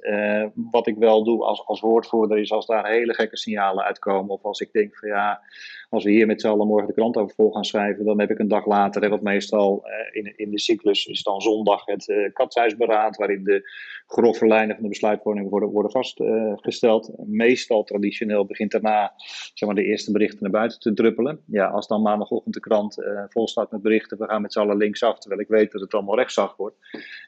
wat 0.70 0.86
ik 0.86 0.96
wel 0.96 1.24
doe 1.24 1.44
als, 1.44 1.66
als 1.66 1.80
woordvoerder 1.80 2.38
is 2.38 2.52
als 2.52 2.66
daar 2.66 2.86
hele 2.86 3.14
gekke 3.14 3.36
signalen 3.36 3.84
uitkomen 3.84 4.34
of 4.34 4.42
als 4.42 4.60
ik 4.60 4.72
denk 4.72 4.96
van 4.96 5.08
ja, 5.08 5.40
als 5.90 6.04
we 6.04 6.10
hier 6.10 6.26
met 6.26 6.40
z'n 6.40 6.48
allen 6.48 6.66
morgen 6.66 6.86
de 6.86 6.92
krant 6.92 7.16
over 7.16 7.34
vol 7.34 7.50
gaan 7.50 7.64
schrijven, 7.64 8.04
dan 8.04 8.20
heb 8.20 8.30
ik 8.30 8.38
een 8.38 8.48
dag 8.48 8.66
later, 8.66 9.08
wat 9.08 9.22
meestal 9.22 9.84
in, 10.12 10.32
in 10.36 10.50
de 10.50 10.58
cyclus 10.58 11.06
is 11.06 11.22
dan 11.22 11.40
zondag 11.40 11.84
het 11.84 12.08
uh, 12.08 12.32
katshuisberaad, 12.32 13.16
waarin 13.16 13.44
de 13.44 13.70
grove 14.06 14.46
lijnen 14.46 14.74
van 14.74 14.82
de 14.82 14.88
besluitvorming 14.88 15.48
worden, 15.50 15.68
worden 15.68 15.90
vastgesteld. 15.90 17.12
Meestal 17.26 17.84
traditioneel 17.84 18.44
begint 18.44 18.70
daarna 18.70 19.12
zeg 19.54 19.68
maar, 19.68 19.74
de 19.74 19.84
eerste 19.84 20.12
berichten 20.12 20.38
naar 20.42 20.50
buiten 20.50 20.80
te 20.80 20.92
druppelen. 20.92 21.40
Ja, 21.46 21.66
als 21.66 21.86
dan 21.86 22.02
maandagochtend 22.02 22.54
de 22.54 22.60
krant 22.60 22.98
uh, 22.98 23.22
vol 23.28 23.48
staat 23.48 23.70
met 23.70 23.82
berichten, 23.82 24.18
we 24.18 24.24
gaan 24.24 24.42
met 24.42 24.52
z'n 24.52 24.58
allen 24.58 24.76
linksaf, 24.76 25.18
terwijl 25.18 25.40
ik 25.40 25.48
weet 25.48 25.72
dat 25.72 25.80
het 25.80 25.94
allemaal 25.94 26.16
rechtsaf 26.16 26.56
wordt. 26.56 26.76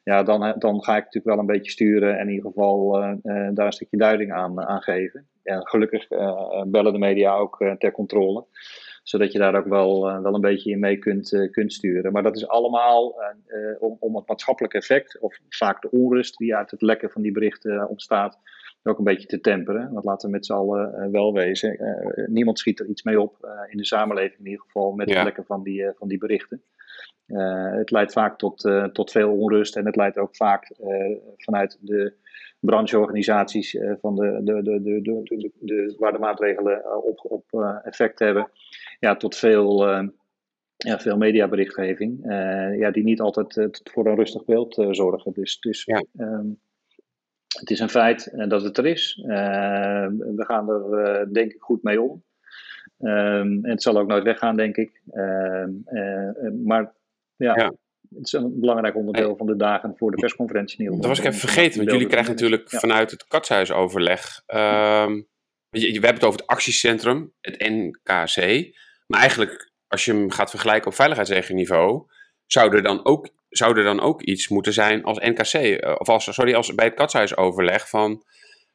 Ja, 0.04 0.22
dan, 0.22 0.54
dan 0.58 0.82
ga 0.82 0.96
ik 0.96 1.04
natuurlijk 1.04 1.34
wel 1.34 1.38
een 1.38 1.46
beetje 1.46 1.70
sturen 1.70 2.18
en 2.18 2.28
in 2.28 2.34
ieder 2.34 2.50
geval 2.50 2.90
daar 3.54 3.66
een 3.66 3.72
stukje 3.72 3.96
duiding 3.96 4.32
aan, 4.32 4.60
aan 4.60 4.82
geven. 4.82 5.26
En 5.42 5.68
gelukkig 5.68 6.08
bellen 6.66 6.92
de 6.92 6.98
media 6.98 7.34
ook 7.34 7.74
ter 7.78 7.92
controle 7.92 8.46
zodat 9.02 9.32
je 9.32 9.38
daar 9.38 9.54
ook 9.54 9.66
wel, 9.66 10.08
uh, 10.08 10.20
wel 10.20 10.34
een 10.34 10.40
beetje 10.40 10.70
in 10.70 10.80
mee 10.80 10.98
kunt, 10.98 11.48
kunt 11.50 11.72
sturen. 11.72 12.12
Maar 12.12 12.22
dat 12.22 12.36
is 12.36 12.48
allemaal 12.48 13.22
om, 13.78 13.96
om 14.00 14.16
het 14.16 14.28
maatschappelijk 14.28 14.74
effect, 14.74 15.20
of 15.20 15.38
vaak 15.48 15.82
de 15.82 15.90
onrust 15.90 16.36
die 16.36 16.56
uit 16.56 16.70
het 16.70 16.82
lekken 16.82 17.10
van 17.10 17.22
die 17.22 17.32
berichten 17.32 17.88
ontstaat, 17.88 18.38
ook 18.82 18.98
een 18.98 19.04
beetje 19.04 19.26
te 19.26 19.40
temperen. 19.40 19.92
Want 19.92 20.04
laten 20.04 20.28
we 20.28 20.34
met 20.34 20.46
z'n 20.46 20.52
allen 20.52 21.10
wel 21.10 21.32
wezen. 21.32 21.78
niemand 22.26 22.58
schiet 22.58 22.80
er 22.80 22.86
iets 22.86 23.02
mee 23.02 23.20
op, 23.20 23.36
in 23.68 23.76
de 23.76 23.86
samenleving 23.86 24.38
in 24.38 24.46
ieder 24.46 24.64
geval, 24.64 24.92
met 24.92 25.14
het 25.14 25.24
lekken 25.24 25.44
van 25.44 25.62
die, 25.62 25.90
van 25.94 26.08
die 26.08 26.18
berichten. 26.18 26.62
Het 27.26 27.90
leidt 27.90 28.12
vaak 28.12 28.38
tot, 28.38 28.70
tot 28.92 29.10
veel 29.10 29.32
onrust 29.32 29.76
en 29.76 29.86
het 29.86 29.96
leidt 29.96 30.18
ook 30.18 30.36
vaak 30.36 30.74
vanuit 31.36 31.78
de 31.80 32.14
brancheorganisaties 32.60 33.78
van 34.00 34.14
de, 34.14 34.40
de, 34.44 34.62
de, 34.62 34.82
de, 34.82 35.00
de, 35.02 35.50
de, 35.60 35.94
waar 35.98 36.12
de 36.12 36.18
maatregelen 36.18 37.04
op, 37.04 37.20
op 37.22 37.62
effect 37.84 38.18
hebben, 38.18 38.50
ja, 38.98 39.16
tot 39.16 39.36
veel, 39.36 39.86
ja, 40.76 40.98
veel 40.98 41.16
mediaberichtgeving, 41.16 42.20
ja, 42.78 42.90
die 42.90 43.04
niet 43.04 43.20
altijd 43.20 43.80
voor 43.92 44.06
een 44.06 44.16
rustig 44.16 44.44
beeld 44.44 44.86
zorgen. 44.90 45.32
Dus, 45.32 45.58
dus 45.58 45.84
ja. 45.84 46.04
um, 46.18 46.60
het 47.58 47.70
is 47.70 47.80
een 47.80 47.88
feit 47.88 48.48
dat 48.48 48.62
het 48.62 48.78
er 48.78 48.86
is. 48.86 49.22
we 49.24 50.44
gaan 50.46 50.68
er 50.70 51.32
denk 51.32 51.52
ik 51.52 51.60
goed 51.60 51.82
mee 51.82 52.02
om. 52.02 52.22
Um, 52.98 53.64
en 53.64 53.70
het 53.70 53.82
zal 53.82 53.98
ook 53.98 54.08
nooit 54.08 54.24
weggaan, 54.24 54.56
denk 54.56 54.76
ik. 54.76 55.02
Ehm, 55.10 55.70
maar 56.64 56.92
ja, 57.42 57.54
ja. 57.56 57.72
Het 58.14 58.26
is 58.26 58.32
een 58.32 58.60
belangrijk 58.60 58.96
onderdeel 58.96 59.36
van 59.36 59.46
de 59.46 59.56
dagen 59.56 59.94
voor 59.96 60.10
de 60.10 60.16
persconferentie. 60.16 60.90
Dat 60.90 61.06
was 61.06 61.18
ik 61.18 61.24
even 61.24 61.38
vergeten, 61.38 61.78
want 61.78 61.90
jullie 61.90 62.06
krijgen 62.06 62.30
natuurlijk 62.30 62.70
vanuit 62.70 63.10
het 63.10 63.26
katshuisoverleg. 63.26 64.42
Um, 64.46 65.26
we 65.70 65.80
hebben 65.80 66.14
het 66.14 66.24
over 66.24 66.40
het 66.40 66.48
actiecentrum, 66.48 67.32
het 67.40 67.58
NKC. 67.58 68.68
Maar 69.06 69.20
eigenlijk, 69.20 69.72
als 69.88 70.04
je 70.04 70.12
hem 70.12 70.30
gaat 70.30 70.50
vergelijken 70.50 70.86
op 70.86 70.94
veiligheidsregenniveau, 70.94 72.06
zou 72.46 72.76
er 72.76 72.82
dan 72.82 73.04
ook, 73.04 73.28
zou 73.48 73.78
er 73.78 73.84
dan 73.84 74.00
ook 74.00 74.22
iets 74.22 74.48
moeten 74.48 74.72
zijn 74.72 75.04
als 75.04 75.18
NKC, 75.18 75.52
eh, 75.52 75.94
of 75.98 76.08
als, 76.08 76.34
sorry, 76.34 76.54
als 76.54 76.74
bij 76.74 76.84
het 76.84 76.94
katshuisoverleg 76.94 77.88
van, 77.88 78.24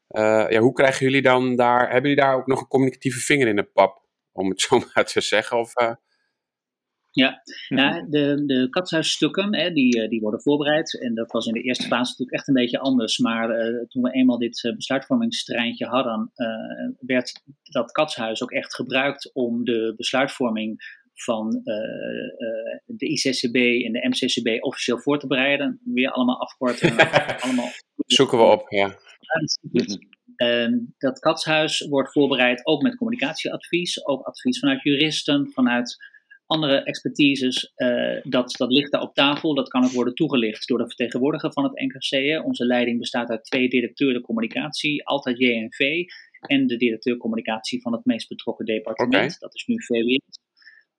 uh, 0.10 0.46
ja, 0.50 0.60
hoe 0.60 0.74
krijgen 0.74 1.06
jullie 1.06 1.22
dan 1.22 1.56
daar, 1.56 1.80
hebben 1.80 2.10
jullie 2.10 2.26
daar 2.26 2.36
ook 2.36 2.48
nog 2.48 2.60
een 2.60 2.68
communicatieve 2.68 3.20
vinger 3.20 3.48
in 3.48 3.56
de 3.56 3.64
pap, 3.64 4.02
om 4.32 4.50
het 4.50 4.62
zo 4.70 4.82
maar 4.94 5.06
te 5.06 5.22
zeggen? 5.22 5.58
Of, 5.58 5.82
uh... 5.82 5.92
Ja, 7.18 7.42
ja 7.68 8.06
de, 8.10 8.44
de 8.46 8.68
katshuisstukken 8.70 9.56
hè, 9.56 9.72
die, 9.72 10.08
die 10.10 10.22
worden 10.22 10.42
voorbereid. 10.42 11.00
En 11.02 11.16
dat 11.16 11.32
was 11.32 11.46
in 11.46 11.54
de 11.54 11.62
eerste 11.62 11.88
fase 11.88 12.10
natuurlijk 12.10 12.38
echt 12.38 12.48
een 12.48 12.54
beetje 12.54 12.80
anders. 12.80 13.18
Maar 13.18 13.50
uh, 13.50 13.86
toen 13.88 14.04
we 14.04 14.12
eenmaal 14.12 14.38
dit 14.38 14.64
uh, 14.64 14.76
besluitvormingstreintje 14.76 15.86
hadden, 15.86 16.32
uh, 16.36 16.96
werd 17.00 17.42
dat 17.64 17.92
katshuis 17.92 18.44
ook 18.44 18.52
echt 18.52 18.76
gebruikt 18.76 19.34
om 19.34 19.64
de 19.64 19.94
besluitvorming 19.96 20.96
van 21.14 21.62
de 22.86 23.08
ICCB 23.08 23.56
en 23.56 23.92
de 23.92 24.08
MCCB 24.08 24.64
officieel 24.64 25.00
voor 25.00 25.20
te 25.20 25.28
bereiden. 25.28 25.80
Weer 25.84 26.12
allemaal 26.12 26.42
afkorten. 26.42 26.96
allemaal... 27.44 27.70
Zoeken 27.96 28.38
we 28.38 28.44
op, 28.44 28.70
ja. 28.70 28.96
Uh, 30.38 30.80
dat 30.98 31.20
katshuis 31.20 31.88
wordt 31.90 32.12
voorbereid 32.12 32.66
ook 32.66 32.82
met 32.82 32.96
communicatieadvies, 32.96 34.06
ook 34.06 34.26
advies 34.26 34.60
vanuit 34.60 34.84
juristen, 34.84 35.52
vanuit 35.54 35.98
andere 36.48 36.84
expertises, 36.84 37.74
dat, 38.24 38.56
dat 38.58 38.72
ligt 38.72 38.92
daar 38.92 39.02
op 39.02 39.14
tafel. 39.14 39.56
Dat 39.56 39.70
kan 39.70 39.84
ook 39.84 39.92
worden 39.92 40.14
toegelicht 40.14 40.68
door 40.68 40.78
de 40.78 40.88
vertegenwoordiger 40.88 41.54
van 41.54 41.64
het 41.64 41.74
NKC. 41.74 42.44
Onze 42.46 42.66
leiding 42.66 43.00
bestaat 43.00 43.30
uit 43.30 43.44
twee 43.44 43.70
directeuren 43.70 44.22
communicatie, 44.22 45.06
altijd 45.06 45.40
JNV. 45.40 46.06
En 46.42 46.68
de 46.68 46.78
directeur 46.78 47.18
communicatie 47.18 47.82
van 47.82 47.94
het 47.94 48.06
meest 48.06 48.28
betrokken 48.28 48.66
departement. 48.66 49.40
Dat 49.40 49.56
is 49.56 49.66
nu 49.66 49.76
VWS. 49.84 50.46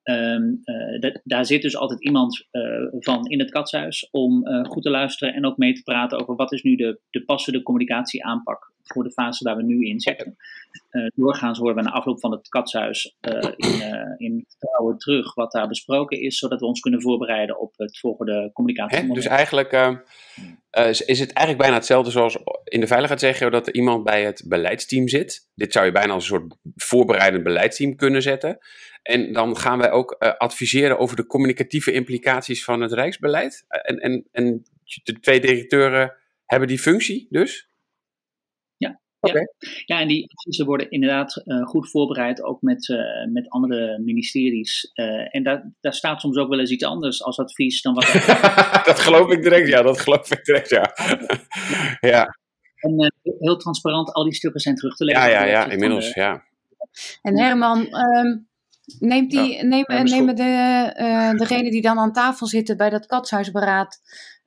Ehm, 0.03 0.43
eh, 0.63 1.11
daar 1.23 1.45
zit 1.45 1.61
dus 1.61 1.77
altijd 1.77 2.03
iemand 2.03 2.47
uh, 2.51 2.63
van 2.99 3.27
in 3.27 3.39
het 3.39 3.51
katshuis 3.51 4.07
om 4.11 4.47
uh, 4.47 4.63
goed 4.63 4.83
te 4.83 4.89
luisteren 4.89 5.33
en 5.33 5.45
ook 5.45 5.57
mee 5.57 5.73
te 5.73 5.83
praten 5.83 6.19
over 6.19 6.35
wat 6.35 6.51
is 6.51 6.61
nu 6.61 6.75
de, 6.75 6.99
de 7.09 7.23
passende 7.23 7.63
communicatieaanpak 7.63 8.71
voor 8.83 9.03
de 9.03 9.11
fase 9.11 9.43
waar 9.43 9.55
we 9.55 9.63
nu 9.63 9.85
in 9.85 9.99
zitten. 9.99 10.35
doorgaans 11.15 11.59
horen 11.59 11.75
we 11.75 11.81
na 11.81 11.91
afloop 11.91 12.19
van 12.19 12.31
het 12.31 12.49
katshuis 12.49 13.15
in, 13.55 14.15
in 14.17 14.45
vertrouwen 14.47 14.97
terug 14.97 15.33
wat 15.33 15.51
daar 15.51 15.67
besproken 15.67 16.21
is, 16.21 16.37
zodat 16.37 16.59
we 16.59 16.65
ons 16.65 16.79
kunnen 16.79 17.01
voorbereiden 17.01 17.59
op 17.59 17.73
het 17.77 17.99
volgende 17.99 18.49
communicatie. 18.53 19.13
Dus 19.13 19.25
eigenlijk 19.25 19.71
ehm, 20.69 20.87
is, 20.87 21.19
het 21.19 21.33
eigenlijk 21.33 21.57
bijna 21.57 21.75
hetzelfde 21.75 22.11
zoals 22.11 22.37
in 22.63 22.79
de 22.79 22.87
veiligheidsregio 22.87 23.49
dat 23.49 23.67
er 23.67 23.73
iemand 23.73 24.03
bij 24.03 24.23
het 24.23 24.43
beleidsteam 24.47 25.07
zit. 25.07 25.49
Dit 25.55 25.73
zou 25.73 25.85
je 25.85 25.91
bijna 25.91 26.13
als 26.13 26.29
een 26.29 26.37
soort 26.37 26.55
voorbereidend 26.75 27.43
beleidsteam 27.43 27.95
kunnen 27.95 28.21
zetten. 28.21 28.57
En 29.01 29.33
dan 29.33 29.57
gaan 29.57 29.77
wij 29.77 29.91
ook 29.91 30.15
uh, 30.19 30.33
adviseren 30.37 30.99
over 30.99 31.15
de 31.15 31.25
communicatieve 31.25 31.91
implicaties 31.91 32.63
van 32.63 32.81
het 32.81 32.93
Rijksbeleid. 32.93 33.65
En, 33.67 33.97
en, 33.97 34.27
en 34.31 34.63
de 35.03 35.19
twee 35.19 35.39
directeuren 35.39 36.15
hebben 36.45 36.67
die 36.67 36.79
functie 36.79 37.27
dus? 37.29 37.68
Ja, 39.19 39.29
okay. 39.29 39.41
ja. 39.57 39.69
ja 39.85 40.01
en 40.01 40.07
die 40.07 40.31
adviezen 40.31 40.65
worden 40.65 40.89
inderdaad 40.89 41.41
uh, 41.45 41.65
goed 41.65 41.89
voorbereid, 41.89 42.43
ook 42.43 42.61
met, 42.61 42.87
uh, 42.87 42.99
met 43.31 43.49
andere 43.49 43.99
ministeries. 43.99 44.91
en 45.31 45.43
daar, 45.43 45.71
daar 45.79 45.93
staat 45.93 46.21
soms 46.21 46.37
ook 46.37 46.49
wel 46.49 46.59
eens 46.59 46.71
iets 46.71 46.83
anders 46.83 47.23
als 47.23 47.39
advies 47.39 47.81
dan 47.81 47.93
wat. 47.93 48.13
dat 48.89 48.99
geloof 48.99 49.31
ik 49.31 49.41
direct, 49.41 49.67
ja, 49.67 49.81
dat 49.81 49.99
geloof 49.99 50.31
ik 50.31 50.45
direct, 50.45 50.69
ja. 50.69 50.93
ja. 51.99 52.37
En 52.75 53.13
heel 53.39 53.57
transparant, 53.57 54.13
al 54.13 54.23
die 54.23 54.33
stukken 54.33 54.61
zijn 54.61 54.75
terug 54.75 54.95
te 54.95 55.03
leggen. 55.03 55.29
Ja, 55.29 55.43
ja, 55.43 55.45
ja, 55.45 55.65
inmiddels, 55.65 56.13
ja. 56.13 56.43
En 57.21 57.39
Herman, 57.39 57.95
um, 57.95 58.49
Neemt 58.99 59.31
die, 59.31 59.55
ja, 59.55 59.63
neem, 59.63 59.85
nemen 60.03 60.35
de, 60.35 60.93
uh, 60.97 61.31
degene 61.31 61.71
die 61.71 61.81
dan 61.81 61.99
aan 61.99 62.13
tafel 62.13 62.47
zitten 62.47 62.77
bij 62.77 62.89
dat 62.89 63.05
katshuisberaad 63.05 63.99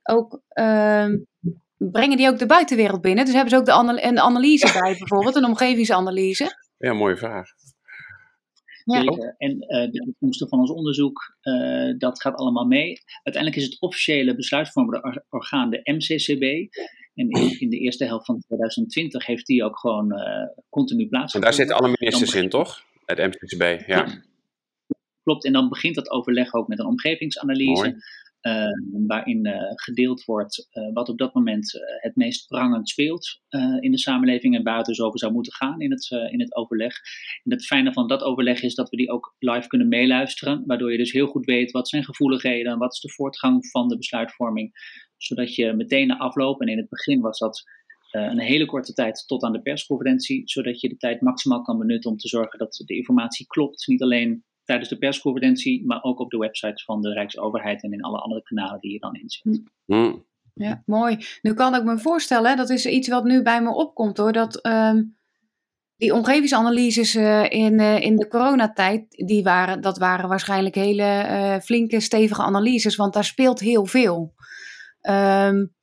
ook, 0.03 0.43
uh, 0.55 1.07
brengen 1.91 2.17
die 2.17 2.29
ook 2.29 2.39
de 2.39 2.47
buitenwereld 2.47 3.01
binnen? 3.01 3.25
Dus 3.25 3.35
hebben 3.35 3.51
ze 3.51 3.57
ook 3.57 3.65
de 3.65 3.73
anal 3.73 3.99
een 3.99 4.19
analyse 4.19 4.73
bij 4.81 4.97
bijvoorbeeld, 4.99 5.37
een 5.37 5.45
omgevingsanalyse? 5.45 6.57
Ja, 6.79 6.93
mooie 6.93 7.17
vraag. 7.17 7.47
Ja. 8.85 9.01
En 9.39 9.53
uh, 9.53 9.91
de 9.91 10.05
uitkomsten 10.05 10.49
van 10.49 10.59
ons 10.59 10.71
onderzoek, 10.71 11.37
uh, 11.43 11.95
dat 11.99 12.21
gaat 12.21 12.35
allemaal 12.35 12.65
mee. 12.65 13.03
Uiteindelijk 13.23 13.63
is 13.63 13.71
het 13.71 13.81
officiële 13.81 14.35
besluitvormende 14.35 15.25
orgaan 15.29 15.71
de 15.71 15.81
MCCB. 15.83 16.43
En 17.15 17.29
in, 17.29 17.61
in, 17.61 17.71
de 17.71 17.79
eerste 17.79 18.05
helft 18.05 18.27
van 18.27 18.39
2020 18.39 19.27
heeft 19.27 19.47
die 19.47 19.65
ook 19.65 19.79
gewoon 19.79 20.13
uh, 20.13 20.19
continu 20.69 21.09
plaatsgevonden. 21.09 21.51
En 21.51 21.57
daar 21.57 21.67
zitten 21.67 21.77
alle 21.77 21.97
ministers 21.99 22.35
in, 22.35 22.49
toch? 22.49 22.83
Het 23.05 23.19
MCCB, 23.19 23.87
ja. 23.87 24.07
Klopt, 25.23 25.45
en 25.45 25.53
dan 25.53 25.69
begint 25.69 25.95
dat 25.95 26.11
overleg 26.11 26.55
ook 26.55 26.69
met 26.69 26.79
een 26.79 26.87
omgevingsanalyse. 26.87 27.97
Waarin 29.07 29.47
uh, 29.47 29.55
gedeeld 29.75 30.25
wordt 30.25 30.69
uh, 30.73 30.93
wat 30.93 31.09
op 31.09 31.19
dat 31.19 31.35
moment 31.35 31.73
het 32.01 32.17
meest 32.17 32.47
prangend 32.47 32.89
speelt 32.89 33.41
in 33.81 33.91
de 33.91 33.99
samenleving 33.99 34.55
en 34.55 34.63
waar 34.63 34.77
het 34.77 34.87
dus 34.87 35.01
over 35.01 35.19
zou 35.19 35.33
moeten 35.33 35.53
gaan 35.53 35.81
in 35.81 35.91
het, 35.91 36.11
in 36.31 36.41
het 36.41 36.57
overleg. 36.57 36.95
En 37.43 37.51
het 37.51 37.67
fijne 37.67 37.93
van 37.93 38.09
dat 38.09 38.23
overleg 38.23 38.63
is 38.63 38.75
dat 38.75 38.91
we 38.91 38.97
die 38.97 39.11
ook 39.11 39.35
live 39.39 39.67
kunnen 39.67 39.89
meeluisteren, 39.89 40.63
waardoor 40.67 40.93
je 40.93 40.99
dus 40.99 41.13
heel 41.13 41.27
goed 41.27 41.45
weet 41.45 41.71
wat 41.71 41.89
zijn 41.89 42.05
gevoeligheden, 42.05 42.79
wat 42.79 42.93
is 42.93 43.01
de 43.01 43.13
voortgang 43.13 43.67
van 43.67 43.89
de 43.89 43.97
besluitvorming, 43.97 44.73
zodat 45.17 45.55
je 45.55 45.73
meteen 45.73 46.07
na 46.07 46.19
afloop, 46.19 46.61
en 46.61 46.69
in 46.69 46.79
het 46.79 46.89
begin 46.89 47.21
was 47.21 47.39
dat 47.39 47.63
een 48.11 48.41
hele 48.41 48.65
korte 48.65 48.93
tijd 48.93 49.25
tot 49.27 49.43
aan 49.43 49.53
de 49.53 49.63
persconferentie, 49.63 50.43
zodat 50.45 50.81
je 50.81 50.89
de 50.89 50.97
tijd 50.97 51.21
maximaal 51.21 51.63
kan 51.63 51.79
benutten 51.79 52.11
om 52.11 52.17
te 52.17 52.29
zorgen 52.29 52.59
dat 52.59 52.83
de 52.87 52.97
informatie 52.97 53.47
klopt, 53.47 53.87
niet 53.87 54.03
alleen 54.03 54.45
tijdens 54.65 54.89
de 54.89 54.99
persconferentie, 54.99 55.87
maar 55.87 56.03
ook 56.03 56.19
op 56.19 56.31
de 56.31 56.39
websites 56.39 56.85
van 56.85 57.01
de 57.01 57.13
Rijksoverheid 57.13 57.83
en 57.83 57.93
in 57.93 58.03
alle 58.03 58.19
andere 58.19 58.43
kanalen 58.43 58.81
die 58.81 58.93
je 58.93 58.99
dan 58.99 59.15
inzet. 59.15 59.63
Mm. 59.87 60.25
Ja, 60.55 60.83
mooi. 60.87 61.27
Nu 61.43 61.55
kan 61.55 61.75
ik 61.75 61.85
me 61.85 61.99
voorstellen, 61.99 62.57
dat 62.57 62.71
is 62.71 62.87
iets 62.87 63.09
wat 63.09 63.25
nu 63.25 63.43
bij 63.43 63.63
me 63.63 63.75
opkomt 63.75 64.17
hoor, 64.17 64.33
dat 64.33 64.67
um, 64.67 65.17
die 65.97 66.15
omgevingsanalyses 66.15 67.15
uh, 67.15 67.51
in, 67.51 67.81
uh, 67.81 68.01
in 68.01 68.17
de 68.17 68.29
coronatijd, 68.29 69.11
die 69.11 69.43
waren, 69.43 69.81
dat 69.81 69.99
waren 69.99 70.29
waarschijnlijk 70.29 70.75
hele 70.75 71.03
uh, 71.03 71.59
flinke, 71.59 72.01
stevige 72.01 72.43
analyses, 72.43 72.97
want 72.97 73.13
daar 73.13 73.25
speelt 73.25 73.61
heel 73.61 73.87
veel. 73.87 74.35
Um, 75.11 75.75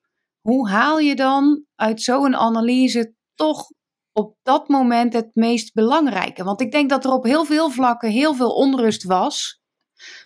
hoe 0.41 0.69
haal 0.69 0.99
je 0.99 1.15
dan 1.15 1.65
uit 1.75 2.01
zo'n 2.01 2.35
analyse 2.35 3.13
toch 3.35 3.71
op 4.19 4.37
dat 4.41 4.67
moment 4.67 5.13
het 5.13 5.35
meest 5.35 5.73
belangrijke? 5.73 6.43
Want 6.43 6.61
ik 6.61 6.71
denk 6.71 6.89
dat 6.89 7.05
er 7.05 7.11
op 7.11 7.23
heel 7.23 7.45
veel 7.45 7.69
vlakken 7.69 8.09
heel 8.09 8.35
veel 8.35 8.51
onrust 8.55 9.03
was. 9.03 9.61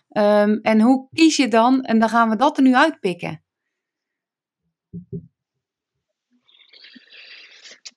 Um, 0.10 0.60
en 0.62 0.82
hoe 0.82 1.08
kies 1.12 1.36
je 1.36 1.48
dan? 1.48 1.82
En 1.82 2.00
dan 2.00 2.10
gaan 2.10 2.30
we 2.30 2.36
dat 2.36 2.58
er 2.58 2.64
nu 2.64 2.76
uitpikken. 2.76 3.44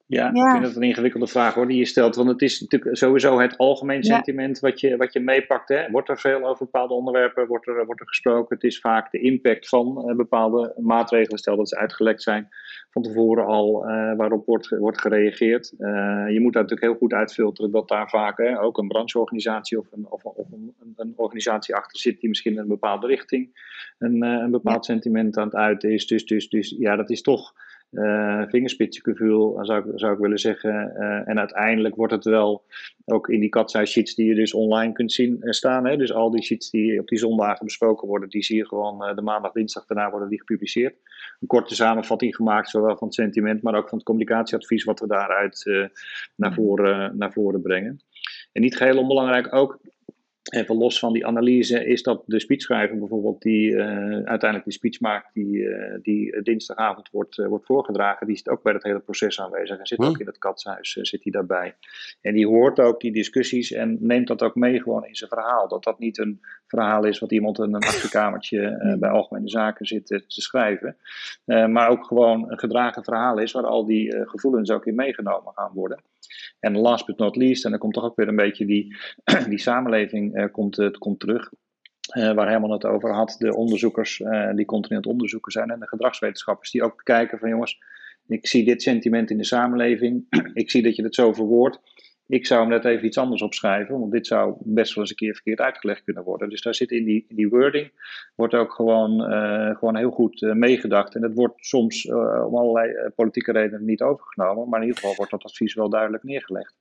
Ja, 0.09 0.29
ik 0.29 0.51
vind 0.51 0.62
dat 0.62 0.77
een 0.77 0.83
ingewikkelde 0.83 1.27
vraag 1.27 1.55
hoor, 1.55 1.69
die 1.69 1.79
je 1.79 1.85
stelt. 1.85 2.16
Want 2.16 2.29
het 2.29 2.42
is 2.42 2.61
natuurlijk 2.61 2.97
sowieso 2.97 3.38
het 3.38 3.59
algemeen 3.59 4.05
sentiment 4.05 4.59
wat, 4.59 4.81
je, 4.81 4.97
wat 4.97 5.12
je 5.12 5.21
meepakt. 5.21 5.69
Hè. 5.69 5.90
Wordt 5.90 6.09
er 6.09 6.19
veel 6.19 6.47
over 6.47 6.64
bepaalde 6.64 6.95
onderwerpen 6.95 7.47
wordt 7.47 7.66
er, 7.66 7.87
wordt 7.87 8.01
er 8.01 8.09
gesproken? 8.09 8.55
Het 8.55 8.64
is 8.64 8.81
vaak 8.81 9.11
de 9.11 9.21
impact 9.21 9.69
van 9.69 10.05
uh, 10.09 10.16
bepaalde 10.16 10.75
maatregelen, 10.81 11.38
stel 11.38 11.57
dat 11.57 11.69
ze 11.69 11.77
uitgelekt 11.77 12.23
zijn, 12.23 12.49
van 12.90 13.03
tevoren 13.03 13.47
al 13.47 13.88
uh, 13.88 14.16
waarop 14.16 14.47
wordt, 14.47 14.69
wordt 14.69 15.01
gereageerd. 15.01 15.75
Uh, 15.79 15.88
je 16.29 16.40
moet 16.40 16.53
daar 16.53 16.62
natuurlijk 16.62 16.90
heel 16.90 16.99
goed 16.99 17.12
uitfilteren 17.12 17.71
dat 17.71 17.88
daar 17.88 18.09
vaak 18.09 18.38
hè, 18.38 18.61
ook 18.61 18.79
een 18.79 18.88
brancheorganisatie 18.88 19.79
of, 19.79 19.87
een, 19.92 20.07
of, 20.09 20.25
of 20.25 20.53
een, 20.53 20.75
een, 20.97 21.12
organisatie 21.16 21.75
achter 21.75 21.99
zit 21.99 22.21
die 22.21 22.29
misschien 22.29 22.53
in 22.53 22.59
een 22.59 22.69
bepaalde 22.69 23.07
richting 23.07 23.64
een, 23.99 24.23
een 24.23 24.51
bepaald 24.51 24.85
sentiment 24.85 25.37
aan 25.37 25.47
het 25.47 25.57
uiten 25.57 25.90
is. 25.90 26.07
Dus, 26.07 26.25
dus, 26.27 26.49
dus 26.49 26.75
ja, 26.79 26.97
dat 26.97 27.11
is 27.11 27.23
toch 27.23 27.55
uh, 27.90 28.42
vingerspitsengevoel, 28.49 29.64
zou 29.64 29.88
ik, 29.88 29.99
zou 29.99 30.12
ik 30.12 30.18
willen 30.18 30.38
zeggen. 30.38 30.92
Uh, 30.96 31.29
en 31.29 31.38
uiteindelijk 31.38 31.94
wordt 31.94 32.12
het 32.12 32.25
wel 32.25 32.64
ook 33.05 33.29
in 33.29 33.40
die 33.40 33.49
katshuis 33.49 33.90
sheets 33.90 34.14
die 34.14 34.27
je 34.27 34.35
dus 34.35 34.55
online 34.55 34.92
kunt 34.92 35.12
zien 35.12 35.37
uh, 35.40 35.51
staan. 35.51 35.87
Hè? 35.87 35.96
Dus 35.96 36.12
al 36.12 36.31
die 36.31 36.42
sheets 36.42 36.70
die 36.70 37.01
op 37.01 37.09
die 37.09 37.18
zondagen 37.18 37.64
besproken 37.64 38.09
worden, 38.09 38.29
die 38.29 38.44
zie 38.44 38.57
je 38.57 38.66
gewoon 38.66 39.16
de 39.16 39.22
maandag, 39.22 39.53
dinsdag 39.53 39.87
daarna 39.87 40.11
worden 40.11 40.29
die 40.29 40.38
gepubliceerd. 40.38 40.94
Een 41.40 41.46
korte 41.46 41.75
samenvatting 41.75 42.37
gemaakt, 42.37 42.70
zowel 42.70 42.96
van 42.96 43.07
het 43.07 43.16
sentiment, 43.16 43.62
maar 43.62 43.75
ook 43.75 43.88
van 43.88 43.99
het 43.99 44.07
communicatieadvies 44.07 44.85
wat 44.85 45.01
we 45.01 45.07
daaruit 45.07 45.64
naar, 46.35 46.55
voren, 46.55 47.18
naar 47.18 47.33
voren 47.33 47.62
brengen. 47.62 48.01
En 48.53 48.62
niet 48.62 48.77
geheel 48.77 48.99
onbelangrijk 48.99 49.55
ook, 49.55 49.79
Even 50.47 50.77
los 50.77 50.99
van 50.99 51.13
die 51.13 51.27
analyse 51.27 51.87
is 51.87 52.03
dat 52.03 52.23
de 52.27 52.41
speechschrijver 52.41 52.99
bijvoorbeeld, 52.99 53.43
die 53.43 53.71
uh, 53.71 53.85
uiteindelijk 54.09 54.65
die 54.65 54.73
speech 54.73 55.01
maakt, 55.01 55.35
die, 55.35 55.57
uh, 55.57 55.95
die 56.03 56.43
dinsdagavond 56.43 57.11
wordt, 57.11 57.39
uh, 57.39 57.47
wordt 57.47 57.67
voorgedragen, 57.67 58.27
die 58.27 58.37
zit 58.37 58.49
ook 58.49 58.63
bij 58.63 58.73
het 58.73 58.83
hele 58.83 59.01
proces 59.01 59.41
aanwezig 59.41 59.79
en 59.79 59.87
zit 59.87 59.99
ook 59.99 60.15
hm. 60.15 60.21
in 60.21 60.27
het 60.27 60.39
katshuis, 60.39 60.93
zit 60.93 61.23
hij 61.23 61.33
daarbij. 61.33 61.75
En 62.21 62.35
die 62.35 62.47
hoort 62.47 62.81
ook 62.81 63.01
die 63.01 63.13
discussies 63.13 63.73
en 63.73 63.97
neemt 64.01 64.27
dat 64.27 64.43
ook 64.43 64.55
mee 64.55 64.83
gewoon 64.83 65.07
in 65.07 65.15
zijn 65.15 65.31
verhaal. 65.31 65.69
Dat 65.69 65.85
dat 65.85 65.99
niet 65.99 66.19
een 66.19 66.41
verhaal 66.67 67.05
is 67.05 67.19
wat 67.19 67.33
iemand 67.33 67.59
in 67.59 67.75
een 67.75 67.83
achterkamertje 67.83 68.79
hm. 68.81 68.99
bij 68.99 69.11
Algemene 69.11 69.49
Zaken 69.49 69.87
zit 69.87 70.07
te 70.07 70.23
schrijven, 70.27 70.97
maar 71.45 71.89
ook 71.89 72.05
gewoon 72.05 72.51
een 72.51 72.59
gedragen 72.59 73.05
verhaal 73.05 73.39
is 73.39 73.53
waar 73.53 73.67
al 73.67 73.87
die 73.87 74.27
gevoelens 74.27 74.71
ook 74.71 74.87
in 74.87 74.95
meegenomen 74.95 75.53
gaan 75.55 75.73
worden. 75.75 76.01
En 76.61 76.77
last 76.77 77.07
but 77.07 77.19
not 77.19 77.37
least, 77.37 77.65
en 77.65 77.71
dan 77.71 77.81
komt 77.81 77.95
toch 77.95 78.05
ook 78.05 78.17
weer 78.17 78.29
een 78.29 78.37
beetje 78.37 78.67
die, 78.67 78.97
die 79.49 79.59
samenleving 79.59 80.37
uh, 80.37 80.45
komt, 80.53 80.79
uh, 80.79 80.91
komt 80.91 81.21
terug. 81.21 81.53
Uh, 82.17 82.33
waar 82.33 82.49
Herman 82.49 82.71
het 82.71 82.85
over 82.85 83.15
had, 83.15 83.37
de 83.39 83.57
onderzoekers 83.57 84.23
die 84.55 84.65
continu 84.65 84.95
aan 84.95 85.03
het 85.03 85.12
onderzoeken 85.12 85.53
zijn 85.53 85.71
en 85.71 85.81
de 85.81 85.89
gedragswetenschappers 85.89 86.71
die 86.71 86.83
ook 86.83 87.01
kijken 87.05 87.39
van 87.39 87.49
jongens, 87.49 87.79
ik 88.27 88.47
zie 88.47 88.65
dit 88.65 88.83
sentiment 88.83 89.31
in 89.31 89.37
de 89.37 89.45
samenleving, 89.45 90.27
ik 90.55 90.71
zie 90.71 90.83
dat 90.83 90.97
je 90.97 91.03
het 91.03 91.15
zo 91.15 91.33
verwoordt, 91.33 91.81
ik 92.27 92.47
zou 92.47 92.61
hem 92.61 92.69
net 92.69 92.85
even 92.85 93.07
iets 93.07 93.19
anders 93.19 93.43
opschrijven, 93.43 93.99
want 93.99 94.12
dit 94.12 94.27
zou 94.27 94.55
best 94.59 94.95
wel 94.95 95.03
eens 95.03 95.11
een 95.11 95.17
keer 95.17 95.35
verkeerd 95.35 95.61
uitgelegd 95.61 96.05
kunnen 96.05 96.25
worden. 96.25 96.49
Dus 96.49 96.62
daar 96.62 96.75
zit 96.75 96.91
in 96.91 97.05
die, 97.05 97.25
in 97.29 97.37
die 97.37 97.49
wording, 97.49 97.91
wordt 98.35 98.55
ook 98.55 98.73
gewoon, 98.73 99.33
uh, 99.33 99.77
gewoon 99.77 99.97
heel 99.97 100.11
goed 100.11 100.43
uh, 100.43 100.53
meegedacht. 100.53 101.15
En 101.15 101.21
dat 101.21 101.35
wordt 101.35 101.67
soms 101.67 102.05
uh, 102.05 102.47
om 102.47 102.57
allerlei 102.57 103.11
politieke 103.15 103.53
redenen 103.53 103.85
niet 103.85 104.03
overgenomen, 104.03 104.69
maar 104.69 104.81
in 104.81 104.87
ieder 104.87 105.01
geval 105.01 105.17
wordt 105.17 105.31
dat 105.31 105.45
advies 105.45 105.75
wel 105.75 105.89
duidelijk 105.89 106.23
neergelegd. 106.23 106.75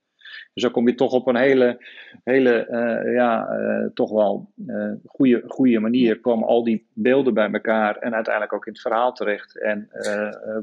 Dus 0.54 0.62
dan 0.62 0.72
kom 0.72 0.88
je 0.88 0.94
toch 0.94 1.12
op 1.12 1.26
een 1.26 1.36
hele, 1.36 1.84
hele 2.24 2.66
uh, 2.70 3.14
ja, 3.14 3.48
uh, 3.50 3.86
toch 3.94 4.10
wel 4.10 4.52
uh, 4.66 4.92
goede, 5.06 5.42
goede 5.46 5.80
manier. 5.80 6.20
Komen 6.20 6.48
al 6.48 6.64
die 6.64 6.86
beelden 6.92 7.34
bij 7.34 7.50
elkaar 7.50 7.96
en 7.96 8.14
uiteindelijk 8.14 8.54
ook 8.54 8.66
in 8.66 8.72
het 8.72 8.80
verhaal 8.80 9.12
terecht. 9.12 9.60
En 9.60 9.90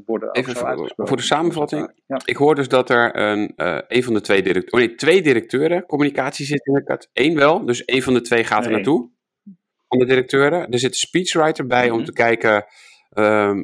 worden 0.05 0.31
Even 0.31 0.55
voor, 0.55 0.93
voor 0.95 1.17
de 1.17 1.23
samenvatting. 1.23 1.91
Ja. 2.07 2.21
Ik 2.25 2.35
hoor 2.35 2.55
dus 2.55 2.67
dat 2.67 2.89
er 2.89 3.15
een, 3.15 3.53
een 3.87 4.03
van 4.03 4.13
de 4.13 4.21
twee 4.21 4.41
directeuren, 4.41 4.73
oh 4.73 4.87
nee, 4.87 4.95
twee 4.95 5.21
directeuren 5.21 5.85
communicatie 5.85 6.45
zit 6.45 6.65
in 6.65 6.73
de 6.73 6.83
kat. 6.83 7.09
Eén 7.13 7.35
wel, 7.35 7.65
dus 7.65 7.85
één 7.85 8.01
van 8.01 8.13
de 8.13 8.21
twee 8.21 8.43
gaat 8.43 8.65
er 8.65 8.71
naartoe. 8.71 9.09
van 9.87 9.99
de 9.99 10.05
directeuren. 10.05 10.69
Er 10.69 10.79
zit 10.79 10.89
een 10.89 10.97
speechwriter 10.97 11.65
bij 11.65 11.89
om 11.89 11.97
mhm. 11.97 12.05
te 12.05 12.13
kijken, 12.13 12.65
um, 13.13 13.63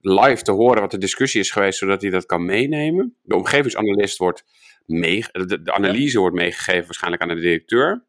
live 0.00 0.42
te 0.42 0.52
horen 0.52 0.80
wat 0.80 0.90
de 0.90 0.98
discussie 0.98 1.40
is 1.40 1.50
geweest, 1.50 1.78
zodat 1.78 2.02
hij 2.02 2.10
dat 2.10 2.26
kan 2.26 2.44
meenemen. 2.44 3.16
De 3.22 3.36
omgevingsanalist 3.36 4.18
wordt 4.18 4.44
mee, 4.90 5.24
de, 5.32 5.62
de 5.62 5.72
analyse 5.72 6.18
wordt 6.18 6.36
meegegeven 6.36 6.84
waarschijnlijk 6.84 7.22
aan 7.22 7.28
de 7.28 7.40
directeur. 7.40 8.06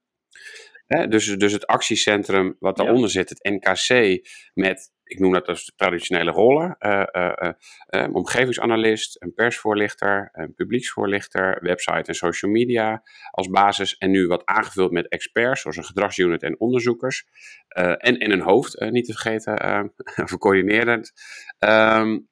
dus, 1.09 1.25
dus 1.25 1.51
het 1.51 1.67
actiecentrum 1.67 2.55
wat 2.59 2.77
daaronder 2.77 3.09
zit, 3.09 3.29
het 3.29 3.43
NKC, 3.43 4.19
met 4.53 4.91
ik 5.11 5.19
noem 5.19 5.33
dat 5.33 5.47
als 5.47 5.73
traditionele 5.75 6.31
rollen. 6.31 6.75
Uh, 6.79 7.03
uh, 7.11 7.51
uh, 7.89 8.07
omgevingsanalist, 8.13 9.21
een 9.21 9.33
persvoorlichter, 9.33 10.29
een 10.31 10.53
publieksvoorlichter, 10.53 11.59
website 11.61 12.03
en 12.03 12.15
social 12.15 12.51
media 12.51 13.03
als 13.31 13.47
basis. 13.47 13.97
En 13.97 14.11
nu 14.11 14.27
wat 14.27 14.45
aangevuld 14.45 14.91
met 14.91 15.07
experts, 15.07 15.61
zoals 15.61 15.77
een 15.77 15.85
gedragsunit 15.85 16.43
en 16.43 16.59
onderzoekers. 16.59 17.25
en, 17.67 18.17
en 18.17 18.31
een 18.31 18.41
hoofd, 18.41 18.79
niet 18.79 19.05
te 19.05 19.13
vergeten, 19.13 19.93
vercoördinerend. 20.31 21.11
Um, 21.59 22.29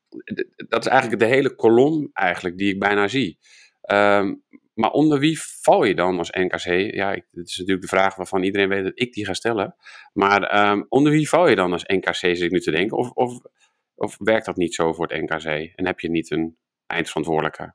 dat 0.55 0.85
is 0.85 0.91
eigenlijk 0.91 1.21
de 1.21 1.27
hele 1.27 1.55
kolom 1.55 2.09
eigenlijk 2.13 2.57
die 2.57 2.73
ik 2.73 2.79
bijna 2.79 3.07
zie. 3.07 3.39
Um, 3.91 4.43
maar 4.73 4.91
onder 4.91 5.19
wie 5.19 5.41
val 5.41 5.83
je 5.83 5.95
dan 5.95 6.17
als 6.17 6.31
NKC? 6.31 6.93
Ja, 6.93 7.13
dat 7.31 7.47
is 7.47 7.57
natuurlijk 7.57 7.81
de 7.81 7.95
vraag 7.95 8.15
waarvan 8.15 8.43
iedereen 8.43 8.69
weet 8.69 8.83
dat 8.83 8.99
ik 8.99 9.13
die 9.13 9.25
ga 9.25 9.33
stellen. 9.33 9.75
Maar 10.13 10.69
um, 10.71 10.85
onder 10.89 11.11
wie 11.11 11.29
val 11.29 11.49
je 11.49 11.55
dan 11.55 11.71
als 11.71 11.83
NKC, 11.83 12.15
zit 12.15 12.41
ik 12.41 12.51
nu 12.51 12.59
te 12.59 12.71
denken? 12.71 12.97
Of, 12.97 13.11
of, 13.11 13.41
of 13.95 14.17
werkt 14.17 14.45
dat 14.45 14.57
niet 14.57 14.75
zo 14.75 14.93
voor 14.93 15.07
het 15.07 15.21
NKC? 15.21 15.73
En 15.75 15.85
heb 15.85 15.99
je 15.99 16.09
niet 16.09 16.31
een 16.31 16.57
eindverantwoordelijke? 16.85 17.73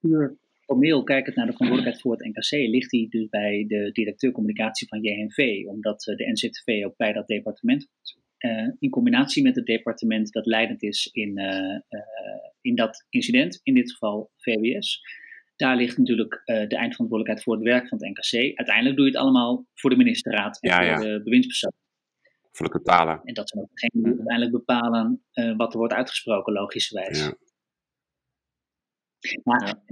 Puur 0.00 0.36
formeel 0.64 1.02
kijkend 1.02 1.36
naar 1.36 1.46
de 1.46 1.52
verantwoordelijkheid 1.52 2.02
voor 2.02 2.12
het 2.12 2.26
NKC, 2.26 2.68
ligt 2.70 2.90
die 2.90 3.08
dus 3.08 3.28
bij 3.28 3.64
de 3.68 3.90
directeur 3.92 4.32
communicatie 4.32 4.88
van 4.88 5.02
JNV, 5.02 5.66
omdat 5.66 6.06
eh, 6.06 6.16
de 6.16 6.30
NZTV 6.30 6.84
ook 6.84 6.96
bij 6.96 7.12
dat 7.12 7.26
departement. 7.26 7.88
Uh, 8.42 8.68
in 8.78 8.90
combinatie 8.90 9.42
met 9.42 9.56
het 9.56 9.66
departement 9.66 10.32
dat 10.32 10.46
leidend 10.46 10.82
is 10.82 11.06
in, 11.12 11.38
uh, 11.38 11.80
in 12.60 12.74
dat 12.74 13.06
incident, 13.08 13.60
in 13.62 13.74
dit 13.74 13.92
geval 13.92 14.30
VWS. 14.36 15.00
Daar 15.56 15.76
ligt 15.76 15.98
natuurlijk 15.98 16.34
uh, 16.34 16.44
de 16.44 16.76
eindverantwoordelijkheid 16.76 17.42
voor 17.42 17.54
het 17.54 17.64
werk 17.64 17.88
van 17.88 17.98
het 17.98 18.08
NKC. 18.08 18.56
Uiteindelijk 18.56 18.96
doe 18.96 19.04
je 19.04 19.10
het 19.10 19.20
allemaal 19.20 19.66
voor 19.74 19.90
de 19.90 19.96
ministerraad 19.96 20.60
en 20.60 20.72
voor 20.72 21.04
de 21.04 21.20
bewindspersoon. 21.22 21.72
Voor 22.50 22.66
de 22.66 22.72
totale. 22.72 23.20
En 23.24 23.34
dat 23.34 23.48
zijn 23.48 23.62
ook 23.62 23.70
degenen 23.72 24.04
die 24.04 24.14
uiteindelijk 24.14 24.52
bepalen 24.52 25.24
uh, 25.34 25.56
wat 25.56 25.72
er 25.72 25.78
wordt 25.78 25.94
uitgesproken, 25.94 26.52
logischerwijs. 26.52 27.18
Ja. 27.18 27.36
Maar, 29.42 29.82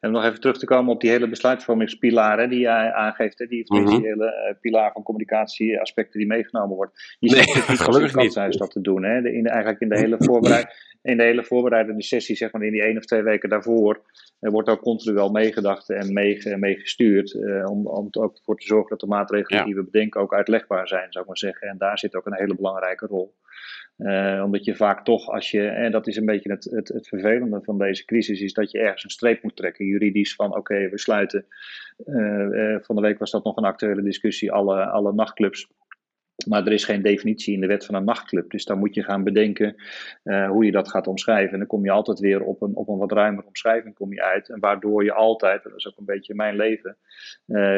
en 0.00 0.10
nog 0.10 0.24
even 0.24 0.40
terug 0.40 0.58
te 0.58 0.66
komen 0.66 0.92
op 0.92 1.00
die 1.00 1.10
hele 1.10 1.28
besluitvormingspilaar 1.28 2.38
hè, 2.38 2.48
die 2.48 2.60
jij 2.60 2.92
aangeeft, 2.92 3.38
hè, 3.38 3.46
die 3.46 3.64
financiële 3.64 4.24
uh, 4.24 4.60
pilaar 4.60 4.92
van 4.92 5.02
communicatieaspecten 5.02 6.18
die 6.18 6.28
meegenomen 6.28 6.76
wordt. 6.76 7.16
Je 7.18 7.30
nee, 7.30 7.42
ziet 7.42 7.66
het 7.66 7.80
gelukkig 7.80 8.14
niet 8.14 8.32
zijn 8.32 8.50
dat 8.50 8.70
te 8.70 8.80
doen. 8.80 9.04
Hè. 9.04 9.22
De, 9.22 9.32
in, 9.32 9.46
eigenlijk 9.46 9.80
in 9.80 9.88
de 9.88 9.98
hele 9.98 10.16
voorbereiding 10.18 10.74
in 11.02 11.16
de 11.16 11.22
hele 11.22 11.44
voorbereidende 11.44 12.02
sessie, 12.02 12.36
zeg 12.36 12.52
maar 12.52 12.62
in 12.62 12.72
die 12.72 12.82
één 12.82 12.96
of 12.96 13.04
twee 13.04 13.22
weken 13.22 13.48
daarvoor, 13.48 14.00
er 14.40 14.50
wordt 14.50 14.68
ook 14.68 14.80
continu 14.80 15.18
al 15.18 15.30
meegedacht 15.30 15.90
en 15.90 16.12
meegestuurd. 16.58 17.34
uh, 17.34 17.70
om, 17.70 17.86
om 17.86 18.06
er 18.10 18.22
ook 18.22 18.38
voor 18.44 18.56
te 18.56 18.66
zorgen 18.66 18.88
dat 18.88 19.00
de 19.00 19.06
maatregelen 19.06 19.64
die 19.64 19.74
we 19.74 19.84
bedenken 19.84 20.20
ook 20.20 20.34
uitlegbaar 20.34 20.88
zijn, 20.88 21.06
zou 21.12 21.24
ik 21.24 21.30
maar 21.30 21.38
zeggen. 21.38 21.68
En 21.68 21.78
daar 21.78 21.98
zit 21.98 22.14
ook 22.14 22.26
een 22.26 22.36
hele 22.36 22.54
belangrijke 22.54 23.06
rol. 23.06 23.34
Uh, 23.98 24.42
omdat 24.44 24.64
je 24.64 24.76
vaak 24.76 25.04
toch, 25.04 25.28
als 25.28 25.50
je, 25.50 25.68
en 25.68 25.92
dat 25.92 26.06
is 26.06 26.16
een 26.16 26.26
beetje 26.26 26.52
het, 26.52 26.64
het, 26.64 26.88
het, 26.88 27.08
vervelende 27.08 27.60
van 27.62 27.78
deze 27.78 28.04
crisis, 28.04 28.40
is 28.40 28.52
dat 28.52 28.70
je 28.70 28.78
ergens 28.78 29.04
een 29.04 29.10
streep 29.10 29.42
moet 29.42 29.56
trekken, 29.58 29.86
juridisch, 29.86 30.34
van 30.34 30.56
oké, 30.56 30.88
we 30.88 30.98
sluiten. 30.98 31.46
Uh, 32.06 32.76
van 32.80 32.96
de 32.96 33.02
week 33.02 33.18
was 33.18 33.30
dat 33.30 33.44
nog 33.44 33.56
een 33.56 33.64
actuele 33.64 34.02
discussie, 34.02 34.52
alle, 34.52 34.86
alle 34.86 35.12
nachtclubs 35.12 35.68
maar 36.46 36.66
er 36.66 36.72
is 36.72 36.84
geen 36.84 37.02
definitie 37.02 37.54
in 37.54 37.60
de 37.60 37.66
wet 37.66 37.84
van 37.84 37.94
een 37.94 38.04
nachtclub. 38.04 38.50
Dus 38.50 38.64
dan 38.64 38.78
moet 38.78 38.94
je 38.94 39.02
gaan 39.02 39.24
bedenken 39.24 39.74
uh, 40.24 40.50
hoe 40.50 40.64
je 40.64 40.70
dat 40.70 40.90
gaat 40.90 41.06
omschrijven. 41.06 41.52
En 41.52 41.58
dan 41.58 41.66
kom 41.66 41.84
je 41.84 41.90
altijd 41.90 42.18
weer 42.18 42.42
op 42.42 42.62
een, 42.62 42.76
op 42.76 42.88
een 42.88 42.98
wat 42.98 43.12
ruimere 43.12 43.46
omschrijving 43.46 43.94
kom 43.94 44.12
je 44.12 44.22
uit. 44.22 44.48
En 44.48 44.60
waardoor 44.60 45.04
je 45.04 45.12
altijd, 45.12 45.62
dat 45.62 45.76
is 45.76 45.88
ook 45.88 45.98
een 45.98 46.04
beetje 46.04 46.34
mijn 46.34 46.56
leven, 46.56 46.96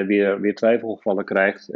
weer, 0.07 0.41
weer 0.41 0.55
twijfelgevallen 0.55 1.25
krijgt 1.25 1.69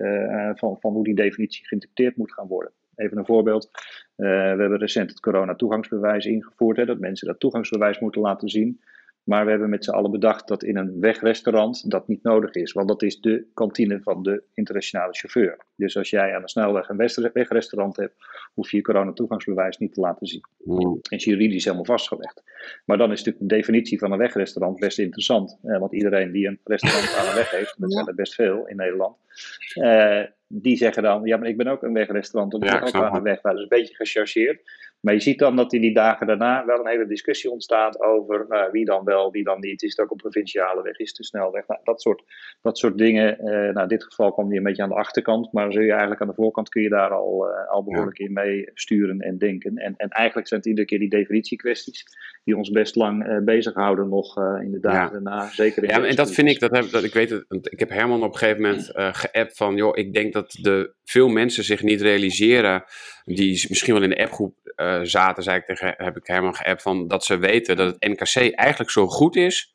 van, 0.54 0.76
van 0.80 0.92
hoe 0.92 1.04
die 1.04 1.14
definitie 1.14 1.66
geïnterpreteerd 1.66 2.16
moet 2.16 2.32
gaan 2.32 2.46
worden. 2.46 2.72
Even 2.96 3.18
een 3.18 3.26
voorbeeld. 3.26 3.70
we 4.16 4.26
hebben 4.26 4.78
recent 4.78 5.10
het 5.10 5.20
corona-toegangsbewijs 5.20 6.26
ingevoerd. 6.26 6.76
Hè, 6.76 6.84
dat 6.84 6.98
mensen 6.98 7.26
dat 7.26 7.40
toegangsbewijs 7.40 7.98
moeten 7.98 8.20
laten 8.20 8.48
zien. 8.48 8.80
Maar 9.24 9.44
we 9.44 9.50
hebben 9.50 9.70
met 9.70 9.84
z'n 9.84 9.90
allen 9.90 10.10
bedacht 10.10 10.48
dat 10.48 10.62
in 10.62 10.76
een 10.76 11.00
wegrestaurant 11.00 11.90
dat 11.90 12.08
niet 12.08 12.22
nodig 12.22 12.50
is. 12.50 12.72
Want 12.72 12.88
dat 12.88 13.02
is 13.02 13.20
de 13.20 13.46
kantine 13.54 14.00
van 14.02 14.22
de 14.22 14.42
internationale 14.54 15.12
chauffeur. 15.12 15.58
Dus 15.76 15.96
als 15.96 16.10
jij 16.10 16.34
aan 16.34 16.42
de 16.42 16.48
snelweg 16.48 16.88
een 16.88 17.30
wegrestaurant 17.32 17.96
hebt, 17.96 18.14
hoef 18.54 18.70
je 18.70 18.76
je 18.76 18.82
coronatoegangsbewijs 18.82 19.78
niet 19.78 19.94
te 19.94 20.00
laten 20.00 20.26
zien. 20.26 20.40
Mm. 20.58 20.98
Is 21.08 21.24
juridisch 21.24 21.64
helemaal 21.64 21.84
vastgelegd. 21.84 22.42
Maar 22.84 22.98
dan 22.98 23.12
is 23.12 23.18
natuurlijk 23.18 23.48
de 23.48 23.56
definitie 23.56 23.98
van 23.98 24.12
een 24.12 24.18
wegrestaurant 24.18 24.78
best 24.78 24.98
interessant. 24.98 25.58
Eh, 25.62 25.78
want 25.78 25.92
iedereen 25.92 26.32
die 26.32 26.46
een 26.46 26.60
restaurant 26.64 27.16
aan 27.16 27.24
de 27.24 27.34
weg 27.34 27.50
heeft, 27.50 27.74
dat 27.80 27.92
zijn 27.92 28.06
er 28.06 28.14
best 28.14 28.34
veel 28.34 28.66
in 28.66 28.76
Nederland. 28.76 29.16
Eh, 29.74 30.22
die 30.46 30.76
zeggen 30.76 31.02
dan, 31.02 31.24
ja, 31.24 31.36
maar 31.36 31.48
ik 31.48 31.56
ben 31.56 31.66
ook 31.66 31.82
een 31.82 31.92
wegrestaurant, 31.92 32.52
dat 32.52 32.64
ja, 32.64 32.80
ook 32.80 32.92
aan 32.92 33.12
de 33.12 33.20
weg. 33.20 33.42
Nou, 33.42 33.56
dat 33.56 33.64
is 33.64 33.70
een 33.70 33.78
beetje 33.78 33.94
gechargeerd. 33.94 34.62
Maar 35.04 35.14
je 35.14 35.20
ziet 35.20 35.38
dan 35.38 35.56
dat 35.56 35.72
in 35.72 35.80
die 35.80 35.94
dagen 35.94 36.26
daarna 36.26 36.64
wel 36.66 36.78
een 36.78 36.90
hele 36.90 37.06
discussie 37.06 37.50
ontstaat 37.50 38.00
over 38.00 38.44
nou, 38.48 38.70
wie 38.70 38.84
dan 38.84 39.04
wel, 39.04 39.30
wie 39.30 39.44
dan 39.44 39.60
niet. 39.60 39.82
Is 39.82 39.90
het 39.90 40.00
ook 40.00 40.10
een 40.10 40.16
provinciale 40.16 40.82
weg, 40.82 40.98
is 40.98 41.08
het 41.08 41.16
de 41.16 41.24
snelweg? 41.24 41.66
Nou, 41.66 41.80
dat, 41.84 42.00
soort, 42.00 42.22
dat 42.62 42.78
soort 42.78 42.98
dingen. 42.98 43.36
Uh, 43.40 43.50
nou, 43.50 43.80
in 43.80 43.88
dit 43.88 44.04
geval 44.04 44.32
kwam 44.32 44.48
die 44.48 44.58
een 44.58 44.64
beetje 44.64 44.82
aan 44.82 44.88
de 44.88 44.94
achterkant, 44.94 45.52
maar 45.52 45.72
zul 45.72 45.82
je 45.82 45.90
eigenlijk 45.90 46.20
aan 46.20 46.28
de 46.28 46.34
voorkant 46.34 46.68
kun 46.68 46.82
je 46.82 46.88
daar 46.88 47.10
al, 47.10 47.48
uh, 47.48 47.70
al 47.70 47.84
behoorlijk 47.84 48.18
in 48.18 48.32
mee 48.32 48.70
sturen 48.74 49.20
en 49.20 49.38
denken. 49.38 49.76
En, 49.76 49.94
en 49.96 50.08
eigenlijk 50.08 50.48
zijn 50.48 50.60
het 50.60 50.68
iedere 50.68 50.86
keer 50.86 50.98
die 50.98 51.08
definitiekwesties 51.08 52.04
die 52.44 52.56
ons 52.56 52.70
best 52.70 52.96
lang 52.96 53.28
uh, 53.28 53.38
bezighouden 53.44 54.08
nog 54.08 54.36
in 54.62 54.70
de 54.70 54.80
dagen 54.80 55.12
daarna. 55.12 55.48
Zeker 55.48 55.82
in 55.82 55.88
ja, 55.88 56.04
en 56.04 56.16
dat 56.16 56.32
vind 56.32 56.48
ik, 56.48 56.60
dat, 56.60 56.70
heb, 56.70 56.90
dat 56.90 57.04
ik 57.04 57.12
weet 57.12 57.30
het, 57.30 57.44
ik 57.48 57.78
heb 57.78 57.88
Herman 57.88 58.22
op 58.22 58.32
een 58.32 58.38
gegeven 58.38 58.62
moment 58.62 58.90
geappt 58.94 59.56
van, 59.56 59.76
joh, 59.76 59.96
ik 59.96 60.12
denk 60.12 60.32
dat 60.32 60.50
de, 60.50 60.92
veel 61.04 61.28
mensen 61.28 61.64
zich 61.64 61.82
niet 61.82 62.00
realiseren, 62.00 62.84
die 63.24 63.66
misschien 63.68 63.94
wel 63.94 64.02
in 64.02 64.10
de 64.10 64.22
appgroep 64.22 64.54
uh, 64.76 65.00
zaten, 65.02 65.42
zei 65.42 65.58
ik 65.58 65.64
tegen, 65.64 65.94
heb 65.96 66.16
ik 66.16 66.26
Herman 66.26 66.54
geappt, 66.54 66.82
van 66.82 67.08
dat 67.08 67.24
ze 67.24 67.38
weten 67.38 67.76
dat 67.76 67.94
het 67.94 68.08
NKC 68.08 68.54
eigenlijk 68.54 68.90
zo 68.90 69.06
goed 69.06 69.36
is 69.36 69.74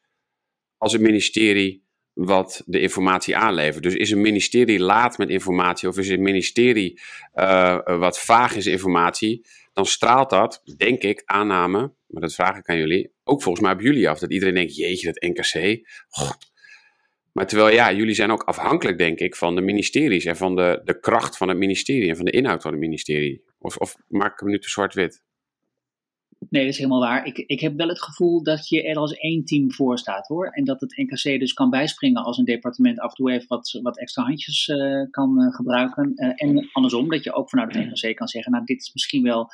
als 0.77 0.93
het 0.93 1.01
ministerie 1.01 1.87
wat 2.13 2.61
de 2.65 2.79
informatie 2.79 3.37
aanlevert. 3.37 3.83
Dus 3.83 3.95
is 3.95 4.11
een 4.11 4.21
ministerie 4.21 4.79
laat 4.79 5.17
met 5.17 5.29
informatie 5.29 5.87
of 5.87 5.97
is 5.97 6.09
een 6.09 6.21
ministerie 6.21 7.01
uh, 7.35 7.79
wat 7.85 8.19
vaag 8.19 8.55
is 8.55 8.65
informatie, 8.65 9.47
dan 9.73 9.85
straalt 9.85 10.29
dat, 10.29 10.61
denk 10.77 11.01
ik, 11.01 11.21
aanname, 11.25 11.93
maar 12.07 12.21
dat 12.21 12.33
vraag 12.33 12.57
ik 12.57 12.67
aan 12.67 12.77
jullie, 12.77 13.13
ook 13.23 13.41
volgens 13.41 13.65
mij 13.65 13.73
op 13.73 13.81
jullie 13.81 14.09
af. 14.09 14.19
Dat 14.19 14.31
iedereen 14.31 14.53
denkt, 14.53 14.75
jeetje, 14.75 15.11
dat 15.11 15.29
NKC, 15.29 15.81
maar 17.31 17.47
terwijl 17.47 17.75
ja, 17.75 17.91
jullie 17.91 18.13
zijn 18.13 18.31
ook 18.31 18.43
afhankelijk, 18.43 18.97
denk 18.97 19.19
ik, 19.19 19.35
van 19.35 19.55
de 19.55 19.61
ministeries 19.61 20.25
en 20.25 20.37
van 20.37 20.55
de, 20.55 20.81
de 20.83 20.99
kracht 20.99 21.37
van 21.37 21.47
het 21.47 21.57
ministerie 21.57 22.09
en 22.09 22.15
van 22.15 22.25
de 22.25 22.31
inhoud 22.31 22.61
van 22.61 22.71
het 22.71 22.79
ministerie. 22.79 23.43
Of, 23.59 23.77
of 23.77 23.95
maak 24.07 24.33
ik 24.33 24.39
hem 24.39 24.49
nu 24.49 24.59
te 24.59 24.69
zwart-wit? 24.69 25.23
Nee, 26.49 26.63
dat 26.63 26.71
is 26.71 26.77
helemaal 26.77 26.99
waar. 26.99 27.25
Ik, 27.25 27.37
ik 27.37 27.59
heb 27.59 27.75
wel 27.75 27.87
het 27.87 28.01
gevoel 28.01 28.43
dat 28.43 28.67
je 28.67 28.83
er 28.83 28.95
als 28.95 29.13
één 29.13 29.45
team 29.45 29.71
voor 29.71 29.97
staat 29.97 30.27
hoor. 30.27 30.47
En 30.47 30.63
dat 30.63 30.81
het 30.81 30.97
NKC 30.97 31.39
dus 31.39 31.53
kan 31.53 31.69
bijspringen 31.69 32.23
als 32.23 32.37
een 32.37 32.45
departement 32.45 32.99
af 32.99 33.09
en 33.09 33.15
toe 33.15 33.31
even 33.31 33.47
wat, 33.47 33.79
wat 33.81 33.99
extra 33.99 34.23
handjes 34.23 34.67
uh, 34.67 35.09
kan 35.09 35.41
uh, 35.41 35.53
gebruiken. 35.55 36.11
Uh, 36.15 36.31
en 36.35 36.69
andersom, 36.71 37.09
dat 37.09 37.23
je 37.23 37.33
ook 37.33 37.49
vanuit 37.49 37.73
het 37.75 37.85
NKC 37.85 38.15
kan 38.15 38.27
zeggen, 38.27 38.51
nou 38.51 38.65
dit 38.65 38.81
is 38.81 38.93
misschien 38.93 39.23
wel 39.23 39.49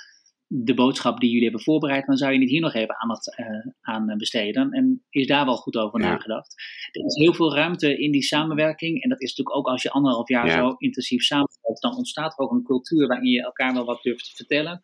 de 0.48 0.74
boodschap 0.74 1.20
die 1.20 1.30
jullie 1.30 1.44
hebben 1.44 1.64
voorbereid, 1.64 2.08
maar 2.08 2.18
zou 2.18 2.34
je 2.34 2.40
niet 2.40 2.50
hier 2.50 2.62
nog 2.62 2.74
even 2.74 3.02
aandacht 3.02 3.40
uh, 3.40 3.46
aan 3.82 4.18
besteden? 4.18 4.72
En 4.72 5.04
is 5.10 5.28
daar 5.28 5.46
wel 5.46 5.56
goed 5.56 5.76
over 5.76 6.00
nagedacht? 6.00 6.54
Er 6.92 7.06
is 7.06 7.16
heel 7.16 7.34
veel 7.34 7.56
ruimte 7.56 7.98
in 7.98 8.12
die 8.12 8.24
samenwerking. 8.24 9.04
En 9.04 9.10
dat 9.10 9.22
is 9.22 9.30
natuurlijk 9.30 9.58
ook 9.58 9.68
als 9.68 9.82
je 9.82 9.92
anderhalf 9.92 10.30
jaar 10.30 10.50
zo 10.50 10.76
intensief 10.78 11.24
samenwerkt, 11.24 11.82
dan 11.82 11.96
ontstaat 11.96 12.38
er 12.38 12.46
ook 12.46 12.52
een 12.52 12.64
cultuur 12.64 13.08
waarin 13.08 13.32
je 13.32 13.44
elkaar 13.44 13.74
wel 13.74 13.86
wat 13.86 14.04
durft 14.04 14.26
te 14.26 14.36
vertellen. 14.36 14.80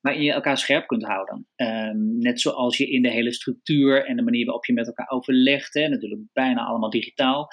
Waarin 0.00 0.22
je 0.22 0.32
elkaar 0.32 0.58
scherp 0.58 0.86
kunt 0.86 1.04
houden. 1.04 1.46
Um, 1.56 2.18
net 2.18 2.40
zoals 2.40 2.76
je 2.76 2.90
in 2.90 3.02
de 3.02 3.10
hele 3.10 3.32
structuur 3.32 4.06
en 4.06 4.16
de 4.16 4.22
manier 4.22 4.44
waarop 4.44 4.64
je 4.64 4.72
met 4.72 4.86
elkaar 4.86 5.10
overlegt, 5.10 5.74
hè, 5.74 5.88
natuurlijk 5.88 6.22
bijna 6.32 6.64
allemaal 6.64 6.90
digitaal, 6.90 7.48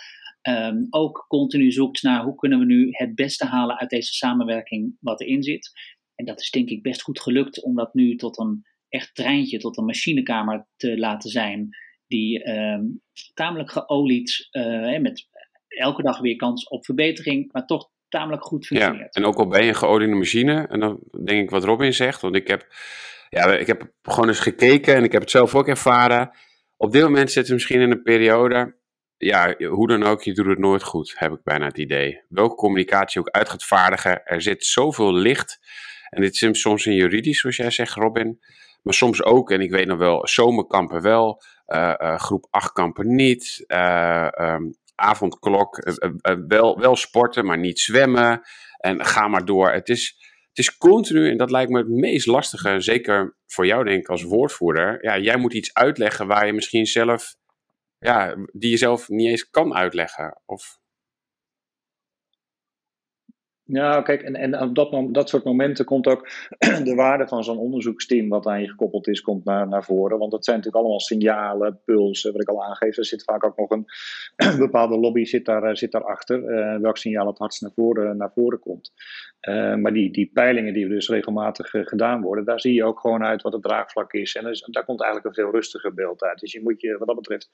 um, 0.49 0.87
ook 0.89 1.25
continu 1.27 1.71
zoekt 1.71 2.03
naar 2.03 2.23
hoe 2.23 2.35
kunnen 2.35 2.59
we 2.59 2.65
nu 2.65 2.87
het 2.89 3.15
beste 3.15 3.45
halen 3.45 3.79
uit 3.79 3.89
deze 3.89 4.13
samenwerking 4.13 4.97
wat 4.99 5.21
erin 5.21 5.43
zit. 5.43 5.71
En 6.19 6.25
dat 6.25 6.41
is 6.41 6.51
denk 6.51 6.69
ik 6.69 6.81
best 6.81 7.01
goed 7.01 7.21
gelukt 7.21 7.63
om 7.63 7.75
dat 7.75 7.93
nu 7.93 8.15
tot 8.15 8.39
een 8.39 8.65
echt 8.89 9.15
treintje, 9.15 9.57
tot 9.57 9.77
een 9.77 9.85
machinekamer 9.85 10.67
te 10.75 10.97
laten 10.97 11.29
zijn. 11.29 11.69
Die 12.07 12.49
um, 12.49 13.01
tamelijk 13.33 13.71
geolied, 13.71 14.47
uh, 14.51 14.99
met 14.99 15.27
elke 15.67 16.01
dag 16.01 16.19
weer 16.19 16.35
kans 16.35 16.67
op 16.67 16.85
verbetering, 16.85 17.51
maar 17.51 17.65
toch 17.65 17.89
tamelijk 18.07 18.43
goed 18.43 18.65
functioneert. 18.65 19.15
Ja, 19.15 19.21
en 19.21 19.25
ook 19.27 19.37
al 19.37 19.47
ben 19.47 19.63
je 19.63 19.67
een 19.67 19.75
geoliede 19.75 20.15
machine, 20.15 20.67
en 20.67 20.79
dan 20.79 20.99
denk 21.23 21.43
ik 21.43 21.49
wat 21.49 21.63
Robin 21.63 21.93
zegt, 21.93 22.21
want 22.21 22.35
ik 22.35 22.47
heb, 22.47 22.67
ja, 23.29 23.53
ik 23.53 23.67
heb 23.67 23.91
gewoon 24.01 24.27
eens 24.27 24.39
gekeken 24.39 24.95
en 24.95 25.03
ik 25.03 25.11
heb 25.11 25.21
het 25.21 25.31
zelf 25.31 25.55
ook 25.55 25.67
ervaren. 25.67 26.31
Op 26.77 26.91
dit 26.91 27.03
moment 27.03 27.31
zitten 27.31 27.51
we 27.51 27.57
misschien 27.57 27.81
in 27.81 27.91
een 27.91 28.03
periode 28.03 28.77
ja, 29.17 29.55
hoe 29.57 29.87
dan 29.87 30.03
ook, 30.03 30.23
je 30.23 30.33
doet 30.33 30.45
het 30.45 30.59
nooit 30.59 30.83
goed, 30.83 31.13
heb 31.17 31.31
ik 31.31 31.43
bijna 31.43 31.65
het 31.65 31.77
idee. 31.77 32.21
Welke 32.29 32.55
communicatie 32.55 33.21
ook 33.21 33.29
uit 33.29 33.49
gaat 33.49 33.63
vaardigen, 33.63 34.25
er 34.25 34.41
zit 34.41 34.65
zoveel 34.65 35.13
licht. 35.13 35.59
En 36.09 36.21
dit 36.21 36.41
is 36.41 36.61
soms 36.61 36.85
in 36.85 36.93
juridisch, 36.93 37.39
zoals 37.39 37.55
jij 37.55 37.71
zegt, 37.71 37.93
Robin. 37.93 38.39
Maar 38.81 38.93
soms 38.93 39.23
ook, 39.23 39.51
en 39.51 39.61
ik 39.61 39.71
weet 39.71 39.87
nog 39.87 39.97
wel, 39.97 40.27
zomerkampen 40.27 41.01
wel, 41.01 41.41
uh, 41.67 41.93
uh, 41.97 42.19
groep 42.19 42.47
8 42.49 42.71
kampen 42.71 43.15
niet. 43.15 43.63
Um, 43.67 44.77
avondklok, 44.95 45.83
wel, 46.47 46.79
wel 46.79 46.95
sporten, 46.95 47.45
maar 47.45 47.57
niet 47.57 47.79
zwemmen. 47.79 48.41
En 48.77 49.05
ga 49.05 49.27
maar 49.27 49.45
door. 49.45 49.71
Het 49.71 49.89
is, 49.89 50.15
het 50.49 50.57
is 50.57 50.77
continu, 50.77 51.29
en 51.29 51.37
dat 51.37 51.51
lijkt 51.51 51.71
me 51.71 51.77
het 51.77 51.89
meest 51.89 52.27
lastige, 52.27 52.79
zeker 52.79 53.35
voor 53.47 53.65
jou 53.65 53.83
denk 53.83 54.01
ik 54.01 54.09
als 54.09 54.23
woordvoerder. 54.23 55.03
Ja, 55.03 55.17
jij 55.17 55.37
moet 55.37 55.53
iets 55.53 55.73
uitleggen 55.73 56.27
waar 56.27 56.45
je 56.45 56.53
misschien 56.53 56.85
zelf 56.85 57.35
ja, 57.99 58.35
die 58.51 58.69
je 58.69 58.77
zelf 58.77 59.09
niet 59.09 59.29
eens 59.29 59.49
kan 59.49 59.75
uitleggen? 59.75 60.41
Of... 60.45 60.77
Ja, 63.71 64.01
kijk, 64.01 64.21
en, 64.21 64.35
en 64.35 64.61
op 64.61 64.75
dat, 64.75 65.13
dat 65.13 65.29
soort 65.29 65.43
momenten 65.43 65.85
komt 65.85 66.07
ook 66.07 66.29
de 66.83 66.95
waarde 66.95 67.27
van 67.27 67.43
zo'n 67.43 67.57
onderzoeksteam 67.57 68.29
wat 68.29 68.45
aan 68.45 68.61
je 68.61 68.69
gekoppeld 68.69 69.07
is, 69.07 69.21
komt 69.21 69.45
naar, 69.45 69.67
naar 69.67 69.83
voren. 69.83 70.17
Want 70.17 70.31
dat 70.31 70.45
zijn 70.45 70.57
natuurlijk 70.57 70.83
allemaal 70.83 71.01
signalen, 71.03 71.79
pulsen, 71.85 72.31
wat 72.31 72.41
ik 72.41 72.47
al 72.47 72.63
aangeef. 72.63 72.97
Er 72.97 73.05
zit 73.05 73.23
vaak 73.23 73.43
ook 73.43 73.57
nog 73.57 73.69
een 73.69 73.85
bepaalde 74.65 74.97
lobby 74.97 75.23
zit 75.23 75.45
daar, 75.45 75.63
eh, 75.63 75.75
zit 75.75 75.91
daarachter, 75.91 76.43
uh, 76.43 76.81
welk 76.81 76.97
signaal 76.97 77.27
het 77.27 77.37
hardst 77.37 77.61
naar 77.61 77.71
voren, 77.75 78.17
naar 78.17 78.31
voren 78.31 78.59
komt. 78.59 78.91
Maar 79.81 79.93
die, 79.93 80.11
die 80.11 80.31
peilingen 80.33 80.73
die 80.73 80.87
dus 80.87 81.09
regelmatig 81.09 81.69
gedaan 81.69 82.21
worden, 82.21 82.45
daar 82.45 82.59
zie 82.59 82.73
je 82.73 82.83
ook 82.83 82.99
gewoon 82.99 83.23
uit 83.23 83.41
wat 83.41 83.53
het 83.53 83.61
draagvlak 83.61 84.13
is. 84.13 84.35
En 84.35 84.43
dus, 84.43 84.61
daar 84.61 84.85
komt 84.85 85.01
eigenlijk 85.01 85.29
een 85.29 85.43
veel 85.43 85.53
rustiger 85.53 85.93
beeld 85.93 86.23
uit. 86.23 86.39
Dus 86.39 86.51
je 86.51 86.61
moet 86.61 86.81
je 86.81 86.97
wat 86.97 87.07
dat 87.07 87.15
betreft 87.15 87.51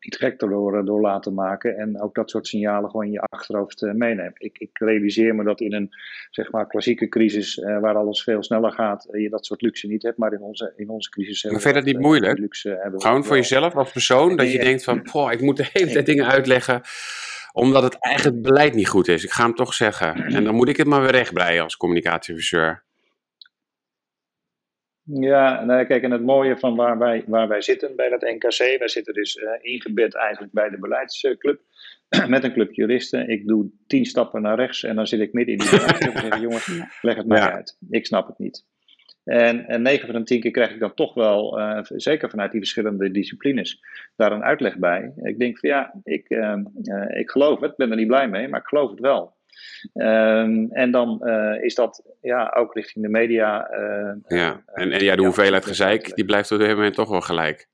niet 0.00 0.16
gek 0.16 0.38
door, 0.38 0.84
door 0.84 1.00
laten 1.00 1.34
maken. 1.34 1.76
En 1.76 2.00
ook 2.00 2.14
dat 2.14 2.30
soort 2.30 2.46
signalen 2.46 2.90
gewoon 2.90 3.06
in 3.06 3.12
je 3.12 3.20
achterhoofd 3.20 3.80
meenemen. 3.80 4.32
Ik, 4.34 4.58
ik 4.58 4.78
realiseer 4.78 5.34
me 5.38 5.44
dat 5.44 5.60
in 5.60 5.74
een 5.74 5.88
zeg 6.30 6.50
maar, 6.50 6.66
klassieke 6.66 7.08
crisis 7.08 7.56
uh, 7.56 7.80
waar 7.80 7.94
alles 7.94 8.22
veel 8.22 8.42
sneller 8.42 8.72
gaat, 8.72 9.08
uh, 9.10 9.22
je 9.22 9.28
dat 9.28 9.46
soort 9.46 9.62
luxe 9.62 9.86
niet 9.86 10.02
hebt. 10.02 10.18
Maar 10.18 10.32
in 10.32 10.42
onze, 10.42 10.72
in 10.76 10.88
onze 10.88 11.10
crisis. 11.10 11.44
Maar 11.44 11.60
vind 11.60 11.74
je 11.74 11.80
dat 11.80 11.92
niet 11.92 12.00
moeilijk? 12.00 12.38
Luxe 12.38 12.92
Gewoon 12.96 13.24
voor 13.24 13.36
jezelf 13.36 13.74
als 13.74 13.92
persoon, 13.92 14.36
dat 14.36 14.52
je 14.52 14.58
denkt 14.58 14.84
van, 14.84 15.02
poh, 15.02 15.32
ik 15.32 15.40
moet 15.40 15.56
de 15.56 15.68
hele 15.72 15.92
tijd 15.92 16.06
dingen 16.06 16.26
uitleggen 16.26 16.82
omdat 17.52 17.82
het 17.82 17.96
eigenlijk 17.98 18.42
beleid 18.42 18.74
niet 18.74 18.88
goed 18.88 19.08
is. 19.08 19.24
Ik 19.24 19.30
ga 19.30 19.44
hem 19.44 19.54
toch 19.54 19.74
zeggen. 19.74 20.14
En 20.14 20.44
dan 20.44 20.54
moet 20.54 20.68
ik 20.68 20.76
het 20.76 20.86
maar 20.86 21.00
weer 21.00 21.10
rechtbreien 21.10 21.62
als 21.62 21.76
communicatieadviseur. 21.76 22.82
Ja, 25.02 25.64
nou, 25.64 25.84
kijk, 25.84 26.02
en 26.02 26.10
het 26.10 26.22
mooie 26.22 26.56
van 26.58 26.76
waar 26.76 26.98
wij, 26.98 27.24
waar 27.26 27.48
wij 27.48 27.62
zitten 27.62 27.96
bij 27.96 28.08
dat 28.08 28.20
NKC, 28.20 28.78
wij 28.78 28.88
zitten 28.88 29.14
dus 29.14 29.36
uh, 29.36 29.50
ingebed 29.60 30.14
eigenlijk 30.14 30.52
bij 30.52 30.68
de 30.68 30.78
beleidsclub 30.78 31.60
met 32.28 32.44
een 32.44 32.52
club 32.52 32.72
juristen. 32.72 33.28
Ik 33.28 33.46
doe 33.46 33.70
tien 33.86 34.04
stappen 34.04 34.42
naar 34.42 34.56
rechts 34.56 34.82
en 34.84 34.96
dan 34.96 35.06
zit 35.06 35.20
ik 35.20 35.32
midden 35.32 35.54
in 35.54 35.60
die 35.60 35.70
beleid 35.70 35.98
en 35.98 36.20
zeg 36.20 36.40
jongens, 36.40 36.80
leg 37.02 37.16
het 37.16 37.26
mij 37.26 37.40
uit. 37.40 37.76
Ik 37.90 38.06
snap 38.06 38.26
het 38.26 38.38
niet. 38.38 38.64
En, 39.28 39.66
en 39.66 39.82
9 39.82 40.06
van 40.06 40.18
de 40.18 40.22
10 40.22 40.40
keer 40.40 40.50
krijg 40.50 40.70
ik 40.70 40.80
dan 40.80 40.94
toch 40.94 41.14
wel, 41.14 41.58
uh, 41.58 41.78
zeker 41.82 42.30
vanuit 42.30 42.50
die 42.50 42.60
verschillende 42.60 43.10
disciplines, 43.10 43.80
daar 44.16 44.32
een 44.32 44.44
uitleg 44.44 44.76
bij. 44.76 45.12
Ik 45.22 45.38
denk 45.38 45.58
van 45.58 45.68
ja, 45.68 45.94
ik, 46.04 46.30
uh, 46.30 46.56
uh, 46.82 47.18
ik 47.18 47.30
geloof 47.30 47.60
het, 47.60 47.76
ben 47.76 47.90
er 47.90 47.96
niet 47.96 48.06
blij 48.06 48.28
mee, 48.28 48.48
maar 48.48 48.60
ik 48.60 48.66
geloof 48.66 48.90
het 48.90 49.00
wel. 49.00 49.36
Um, 49.94 50.68
en 50.72 50.90
dan 50.90 51.28
is 51.60 51.74
dat 51.74 52.16
ja, 52.20 52.54
ook 52.56 52.74
richting 52.74 53.04
de 53.04 53.10
media. 53.10 53.68
ja, 54.26 54.62
en, 54.66 54.92
en 54.92 55.04
ja, 55.04 55.16
de 55.16 55.22
hoeveelheid 55.22 55.66
gezeik, 55.66 56.14
die 56.14 56.24
blijft 56.24 56.52
op 56.52 56.58
dit 56.58 56.68
moment 56.68 56.94
toch 56.94 57.08
wel 57.08 57.20
gelijk. 57.20 57.68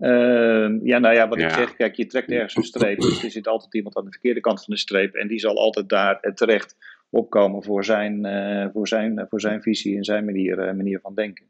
Uh, 0.00 0.78
ja, 0.82 0.98
nou 0.98 1.14
ja, 1.14 1.28
wat 1.28 1.40
ja. 1.40 1.46
ik 1.46 1.54
zeg, 1.54 1.76
kijk, 1.76 1.94
je 1.94 2.06
trekt 2.06 2.30
ergens 2.30 2.56
een 2.56 2.62
streep. 2.62 3.00
Dus 3.00 3.24
er 3.24 3.30
zit 3.30 3.48
altijd 3.48 3.74
iemand 3.74 3.96
aan 3.96 4.04
de 4.04 4.10
verkeerde 4.10 4.40
kant 4.40 4.64
van 4.64 4.74
de 4.74 4.80
streep. 4.80 5.14
En 5.14 5.28
die 5.28 5.38
zal 5.38 5.56
altijd 5.56 5.88
daar 5.88 6.32
terecht 6.34 6.76
opkomen 7.10 7.62
voor 7.62 7.84
zijn, 7.84 8.26
uh, 8.26 8.66
voor 8.72 8.88
zijn, 8.88 9.26
voor 9.28 9.40
zijn 9.40 9.62
visie 9.62 9.96
en 9.96 10.04
zijn 10.04 10.24
manier, 10.24 10.58
uh, 10.58 10.72
manier 10.72 11.00
van 11.00 11.14
denken. 11.14 11.48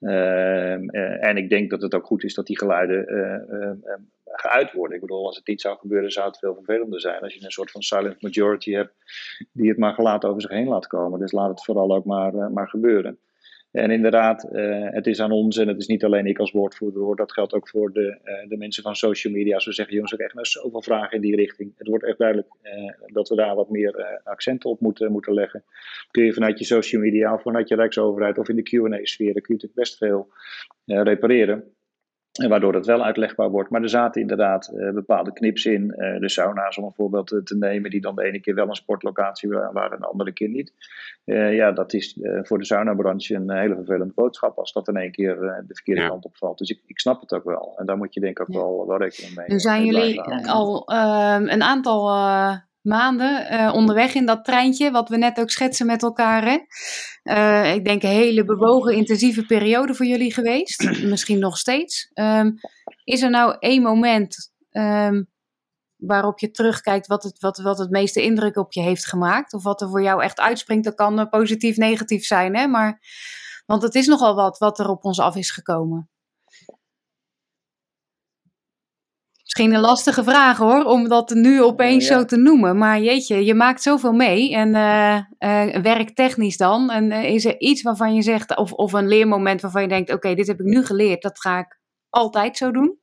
Ehm, 0.00 0.88
eh, 0.88 1.28
en 1.28 1.36
ik 1.36 1.48
denk 1.48 1.70
dat 1.70 1.82
het 1.82 1.94
ook 1.94 2.06
goed 2.06 2.24
is 2.24 2.34
dat 2.34 2.46
die 2.46 2.58
geluiden 2.58 3.06
geuit 4.24 4.72
worden. 4.72 4.94
Ik 4.94 5.00
bedoel, 5.00 5.26
als 5.26 5.36
het 5.36 5.46
niet 5.46 5.60
zou 5.60 5.78
gebeuren, 5.78 6.10
zou 6.10 6.26
het 6.26 6.38
veel 6.38 6.54
vervelender 6.54 7.00
zijn. 7.00 7.20
Als 7.20 7.34
je 7.34 7.44
een 7.44 7.50
soort 7.50 7.70
van 7.70 7.82
silent 7.82 8.22
majority 8.22 8.72
hebt 8.72 8.92
die 9.52 9.68
het 9.68 9.78
maar 9.78 9.94
gelaten 9.94 10.28
over 10.28 10.40
zich 10.42 10.50
heen 10.50 10.68
laat 10.68 10.86
komen. 10.86 11.20
Dus 11.20 11.32
laat 11.32 11.48
het 11.48 11.64
vooral 11.64 11.94
ook 11.94 12.04
maar, 12.04 12.52
maar 12.52 12.68
gebeuren. 12.68 13.18
En 13.78 13.90
inderdaad, 13.90 14.48
uh, 14.52 14.86
het 14.90 15.06
is 15.06 15.20
aan 15.20 15.30
ons, 15.30 15.56
en 15.56 15.68
het 15.68 15.78
is 15.78 15.86
niet 15.86 16.04
alleen 16.04 16.26
ik 16.26 16.38
als 16.38 16.50
woordvoerder 16.50 17.02
hoor, 17.02 17.16
dat 17.16 17.32
geldt 17.32 17.52
ook 17.52 17.68
voor 17.68 17.92
de, 17.92 18.18
uh, 18.24 18.48
de 18.48 18.56
mensen 18.56 18.82
van 18.82 18.96
social 18.96 19.32
media. 19.32 19.54
Als 19.54 19.64
we 19.64 19.72
zeggen, 19.72 19.94
jongens, 19.94 20.14
ook 20.14 20.20
echt 20.20 20.34
nou 20.34 20.46
zoveel 20.46 20.82
vragen 20.82 21.16
in 21.16 21.20
die 21.20 21.36
richting. 21.36 21.72
Het 21.76 21.88
wordt 21.88 22.04
echt 22.04 22.18
duidelijk 22.18 22.48
uh, 22.62 22.92
dat 23.12 23.28
we 23.28 23.36
daar 23.36 23.54
wat 23.54 23.70
meer 23.70 24.20
accenten 24.24 24.70
op 24.70 24.80
moeten, 24.80 25.12
moeten 25.12 25.34
leggen. 25.34 25.64
Kun 26.10 26.24
je 26.24 26.32
vanuit 26.32 26.58
je 26.58 26.64
social 26.64 27.02
media 27.02 27.34
of 27.34 27.42
vanuit 27.42 27.68
je 27.68 27.74
Rijksoverheid 27.74 28.38
of 28.38 28.48
in 28.48 28.56
de 28.56 28.62
QA-sfeer, 28.62 29.32
kun 29.32 29.42
je 29.42 29.52
natuurlijk 29.52 29.74
best 29.74 29.96
veel 29.96 30.28
repareren. 30.84 31.64
En 32.38 32.48
waardoor 32.48 32.74
het 32.74 32.86
wel 32.86 33.04
uitlegbaar 33.04 33.50
wordt. 33.50 33.70
Maar 33.70 33.82
er 33.82 33.88
zaten 33.88 34.20
inderdaad 34.20 34.72
uh, 34.74 34.92
bepaalde 34.92 35.32
knips 35.32 35.64
in. 35.64 35.94
Uh, 35.96 36.20
de 36.20 36.28
sauna's, 36.28 36.78
om 36.78 36.84
een 36.84 36.92
voorbeeld 36.92 37.26
te, 37.26 37.42
te, 37.42 37.56
nemen, 37.56 37.90
die 37.90 38.00
dan 38.00 38.14
de 38.14 38.24
ene 38.24 38.40
keer 38.40 38.54
wel 38.54 38.68
een 38.68 38.74
sportlocatie 38.74 39.48
waren 39.48 39.92
en 39.92 40.00
de 40.00 40.06
andere 40.06 40.32
keer 40.32 40.48
niet. 40.48 40.72
Uh, 41.24 41.54
ja, 41.54 41.72
dat 41.72 41.92
is 41.92 42.18
voor 42.42 42.58
de 42.58 42.64
saunabranche 42.64 43.34
een 43.34 43.52
hele 43.52 43.74
vervelende 43.74 44.12
boodschap 44.14 44.58
als 44.58 44.72
dat 44.72 44.88
in 44.88 44.96
één 44.96 45.12
keer 45.12 45.36
de 45.66 45.74
verkeerde 45.74 46.00
ja. 46.00 46.08
kant 46.08 46.24
opvalt. 46.24 46.58
Dus 46.58 46.70
ik, 46.70 46.80
ik 46.86 47.00
snap 47.00 47.20
het 47.20 47.32
ook 47.32 47.44
wel. 47.44 47.74
En 47.76 47.86
daar 47.86 47.96
moet 47.96 48.14
je 48.14 48.20
denk 48.20 48.38
ik 48.38 48.48
ook 48.48 48.54
ja. 48.54 48.60
wel, 48.60 48.86
wel 48.86 48.98
rekening 48.98 49.34
mee. 49.34 49.46
Nu 49.46 49.58
zijn 49.58 49.84
jullie 49.84 50.20
al 50.46 50.86
ehm, 50.86 51.48
een 51.48 51.62
aantal 51.62 52.10
maanden 52.88 53.52
uh, 53.52 53.74
onderweg 53.74 54.14
in 54.14 54.26
dat 54.26 54.44
treintje, 54.44 54.90
wat 54.90 55.08
we 55.08 55.16
net 55.16 55.40
ook 55.40 55.50
schetsen 55.50 55.86
met 55.86 56.02
elkaar. 56.02 56.44
Hè? 56.44 56.58
Uh, 57.22 57.74
ik 57.74 57.84
denk 57.84 58.02
een 58.02 58.08
hele 58.08 58.44
bewogen, 58.44 58.94
intensieve 58.94 59.46
periode 59.46 59.94
voor 59.94 60.06
jullie 60.06 60.32
geweest. 60.32 60.82
Misschien 61.02 61.38
nog 61.38 61.58
steeds. 61.58 62.10
Um, 62.14 62.54
is 63.04 63.22
er 63.22 63.30
nou 63.30 63.56
één 63.58 63.82
moment 63.82 64.52
um, 64.70 65.28
waarop 65.96 66.38
je 66.38 66.50
terugkijkt 66.50 67.06
wat 67.06 67.22
het, 67.22 67.38
wat, 67.40 67.58
wat 67.58 67.78
het 67.78 67.90
meeste 67.90 68.22
indruk 68.22 68.56
op 68.56 68.72
je 68.72 68.80
heeft 68.80 69.06
gemaakt? 69.06 69.52
Of 69.52 69.62
wat 69.62 69.80
er 69.80 69.88
voor 69.88 70.02
jou 70.02 70.22
echt 70.22 70.40
uitspringt? 70.40 70.84
Dat 70.84 70.94
kan 70.94 71.28
positief, 71.28 71.76
negatief 71.76 72.24
zijn, 72.24 72.56
hè? 72.56 72.66
Maar, 72.66 73.00
want 73.66 73.82
het 73.82 73.94
is 73.94 74.06
nogal 74.06 74.34
wat 74.34 74.58
wat 74.58 74.78
er 74.78 74.88
op 74.88 75.04
ons 75.04 75.20
af 75.20 75.36
is 75.36 75.50
gekomen. 75.50 76.10
Misschien 79.58 79.76
een 79.76 79.86
lastige 79.88 80.22
vraag 80.22 80.58
hoor, 80.58 80.84
om 80.84 81.08
dat 81.08 81.34
nu 81.34 81.62
opeens 81.62 82.08
ja. 82.08 82.18
zo 82.18 82.24
te 82.24 82.36
noemen. 82.36 82.78
Maar 82.78 83.00
jeetje, 83.00 83.44
je 83.44 83.54
maakt 83.54 83.82
zoveel 83.82 84.12
mee. 84.12 84.54
En 84.54 84.68
uh, 84.68 85.18
uh, 85.38 85.82
werktechnisch 85.82 86.56
dan. 86.56 86.90
En 86.90 87.10
uh, 87.10 87.24
is 87.24 87.44
er 87.44 87.60
iets 87.60 87.82
waarvan 87.82 88.14
je 88.14 88.22
zegt, 88.22 88.56
of, 88.56 88.72
of 88.72 88.92
een 88.92 89.08
leermoment 89.08 89.60
waarvan 89.60 89.82
je 89.82 89.88
denkt: 89.88 90.08
oké, 90.08 90.16
okay, 90.16 90.34
dit 90.34 90.46
heb 90.46 90.60
ik 90.60 90.66
nu 90.66 90.84
geleerd, 90.84 91.22
dat 91.22 91.40
ga 91.40 91.58
ik 91.58 91.80
altijd 92.08 92.56
zo 92.56 92.70
doen? 92.70 92.98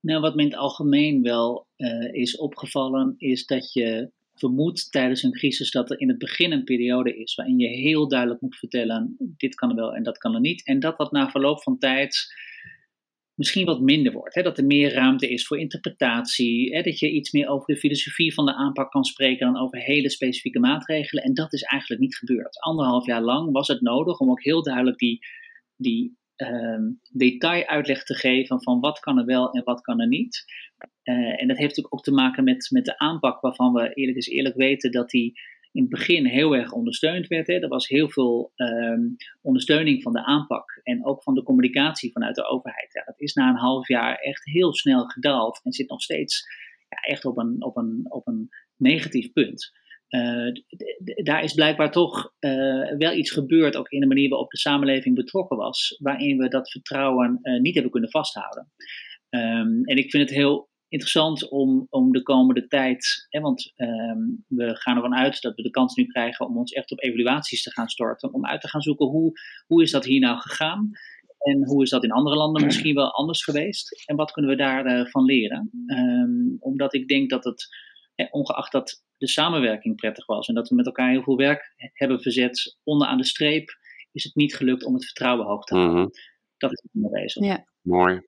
Nou, 0.00 0.20
wat 0.20 0.34
me 0.34 0.42
in 0.42 0.48
het 0.48 0.58
algemeen 0.58 1.22
wel 1.22 1.66
is 2.12 2.36
opgevallen, 2.36 3.14
is 3.18 3.46
dat 3.46 3.72
je 3.72 4.10
vermoedt 4.34 4.92
tijdens 4.92 5.22
een 5.22 5.32
crisis 5.32 5.70
dat 5.70 5.90
er 5.90 6.00
in 6.00 6.08
het 6.08 6.18
begin 6.18 6.52
een 6.52 6.64
periode 6.64 7.16
is 7.16 7.34
waarin 7.34 7.58
je 7.58 7.68
heel 7.68 8.08
duidelijk 8.08 8.40
moet 8.40 8.56
vertellen: 8.56 9.16
dit 9.18 9.54
kan 9.54 9.70
er 9.70 9.76
wel 9.76 9.94
en 9.94 10.02
dat 10.02 10.18
kan 10.18 10.34
er 10.34 10.40
niet. 10.40 10.66
En 10.66 10.80
dat 10.80 10.98
dat 10.98 11.12
na 11.12 11.30
verloop 11.30 11.62
van 11.62 11.78
tijd 11.78 12.32
misschien 13.40 13.64
wat 13.64 13.80
minder 13.80 14.12
wordt. 14.12 14.34
Hè? 14.34 14.42
Dat 14.42 14.58
er 14.58 14.64
meer 14.64 14.92
ruimte 14.92 15.28
is 15.30 15.46
voor 15.46 15.58
interpretatie. 15.58 16.74
Hè? 16.74 16.82
Dat 16.82 16.98
je 16.98 17.10
iets 17.10 17.30
meer 17.30 17.48
over 17.48 17.74
de 17.74 17.80
filosofie 17.80 18.34
van 18.34 18.46
de 18.46 18.54
aanpak 18.54 18.90
kan 18.90 19.04
spreken 19.04 19.52
dan 19.52 19.62
over 19.62 19.78
hele 19.78 20.10
specifieke 20.10 20.58
maatregelen. 20.58 21.24
En 21.24 21.34
dat 21.34 21.52
is 21.52 21.62
eigenlijk 21.62 22.00
niet 22.00 22.16
gebeurd. 22.16 22.60
Anderhalf 22.60 23.06
jaar 23.06 23.22
lang 23.22 23.52
was 23.52 23.68
het 23.68 23.80
nodig 23.80 24.18
om 24.18 24.30
ook 24.30 24.42
heel 24.42 24.62
duidelijk 24.62 24.98
die, 24.98 25.18
die 25.76 26.16
um, 26.36 27.00
detailuitleg 27.12 28.04
te 28.04 28.14
geven 28.14 28.62
van 28.62 28.80
wat 28.80 28.98
kan 28.98 29.18
er 29.18 29.24
wel 29.24 29.52
en 29.52 29.64
wat 29.64 29.80
kan 29.80 30.00
er 30.00 30.08
niet. 30.08 30.44
Uh, 31.04 31.42
en 31.42 31.48
dat 31.48 31.56
heeft 31.56 31.92
ook 31.92 32.02
te 32.02 32.12
maken 32.12 32.44
met, 32.44 32.68
met 32.70 32.84
de 32.84 32.98
aanpak 32.98 33.40
waarvan 33.40 33.72
we 33.72 33.94
eerlijk 33.94 34.18
is 34.18 34.28
eerlijk 34.28 34.56
weten 34.56 34.92
dat 34.92 35.10
die 35.10 35.40
in 35.72 35.80
het 35.80 35.90
begin 35.90 36.26
heel 36.26 36.56
erg 36.56 36.72
ondersteund 36.72 37.26
werd. 37.26 37.46
Hè. 37.46 37.54
Er 37.54 37.68
was 37.68 37.88
heel 37.88 38.10
veel 38.10 38.52
um, 38.56 39.16
ondersteuning 39.42 40.02
van 40.02 40.12
de 40.12 40.24
aanpak 40.24 40.80
en 40.82 41.06
ook 41.06 41.22
van 41.22 41.34
de 41.34 41.42
communicatie 41.42 42.12
vanuit 42.12 42.34
de 42.34 42.46
overheid. 42.46 42.92
Ja, 42.92 43.04
dat 43.04 43.20
is 43.20 43.34
na 43.34 43.48
een 43.48 43.56
half 43.56 43.88
jaar 43.88 44.14
echt 44.14 44.44
heel 44.44 44.74
snel 44.74 45.04
gedaald 45.04 45.60
en 45.62 45.72
zit 45.72 45.88
nog 45.88 46.02
steeds 46.02 46.44
ja, 46.88 47.12
echt 47.12 47.24
op 47.24 47.38
een, 47.38 47.64
op, 47.64 47.76
een, 47.76 48.06
op 48.08 48.26
een 48.26 48.48
negatief 48.76 49.32
punt. 49.32 49.78
Uh, 50.08 50.52
daar 51.24 51.42
is 51.42 51.54
blijkbaar 51.54 51.90
toch 51.90 52.32
uh, 52.40 52.96
wel 52.96 53.12
iets 53.12 53.30
gebeurd, 53.30 53.76
ook 53.76 53.88
in 53.88 54.00
de 54.00 54.06
manier 54.06 54.28
waarop 54.28 54.50
de 54.50 54.58
samenleving 54.58 55.14
betrokken 55.14 55.56
was, 55.56 55.96
waarin 55.98 56.38
we 56.38 56.48
dat 56.48 56.70
vertrouwen 56.70 57.38
uh, 57.42 57.60
niet 57.60 57.74
hebben 57.74 57.92
kunnen 57.92 58.10
vasthouden. 58.10 58.72
Um, 59.30 59.84
en 59.84 59.96
ik 59.96 60.10
vind 60.10 60.28
het 60.28 60.38
heel 60.38 60.69
interessant 60.90 61.48
om, 61.48 61.86
om 61.90 62.12
de 62.12 62.22
komende 62.22 62.66
tijd, 62.66 63.26
hè, 63.28 63.40
want 63.40 63.72
um, 63.76 64.44
we 64.48 64.76
gaan 64.76 64.96
ervan 64.96 65.14
uit 65.14 65.40
dat 65.40 65.54
we 65.54 65.62
de 65.62 65.70
kans 65.70 65.94
nu 65.94 66.06
krijgen 66.06 66.46
om 66.46 66.58
ons 66.58 66.72
echt 66.72 66.90
op 66.90 67.02
evaluaties 67.02 67.62
te 67.62 67.70
gaan 67.70 67.88
storten, 67.88 68.32
om 68.32 68.46
uit 68.46 68.60
te 68.60 68.68
gaan 68.68 68.82
zoeken 68.82 69.06
hoe, 69.06 69.32
hoe 69.66 69.82
is 69.82 69.90
dat 69.90 70.04
hier 70.04 70.20
nou 70.20 70.38
gegaan. 70.38 70.90
En 71.38 71.66
hoe 71.66 71.82
is 71.82 71.90
dat 71.90 72.04
in 72.04 72.12
andere 72.12 72.36
landen 72.36 72.64
misschien 72.64 72.94
wel 72.94 73.12
anders 73.12 73.44
geweest? 73.44 74.04
En 74.06 74.16
wat 74.16 74.32
kunnen 74.32 74.50
we 74.50 74.56
daarvan 74.56 75.06
van 75.06 75.24
leren? 75.24 75.70
Ehm, 75.86 76.56
omdat 76.58 76.94
ik 76.94 77.08
denk 77.08 77.30
dat 77.30 77.44
het, 77.44 77.68
ongeacht 78.30 78.72
dat 78.72 79.04
de 79.16 79.28
samenwerking 79.28 79.96
prettig 79.96 80.26
was 80.26 80.48
en 80.48 80.54
dat 80.54 80.68
we 80.68 80.74
met 80.74 80.86
elkaar 80.86 81.10
heel 81.10 81.22
veel 81.22 81.36
werk 81.36 81.74
hebben 81.92 82.20
verzet 82.20 82.78
onderaan 82.84 83.16
de 83.16 83.24
streep, 83.24 83.78
is 84.12 84.24
het 84.24 84.34
niet 84.34 84.56
gelukt 84.56 84.84
om 84.84 84.94
het 84.94 85.04
vertrouwen 85.04 85.46
hoog 85.46 85.64
te 85.64 85.74
houden. 85.74 86.00
Mhm. 86.00 86.10
Dat 86.56 86.72
is 86.72 86.82
het 86.92 87.10
bezig. 87.10 87.44
Ja. 87.44 87.64
Mooi. 87.82 88.20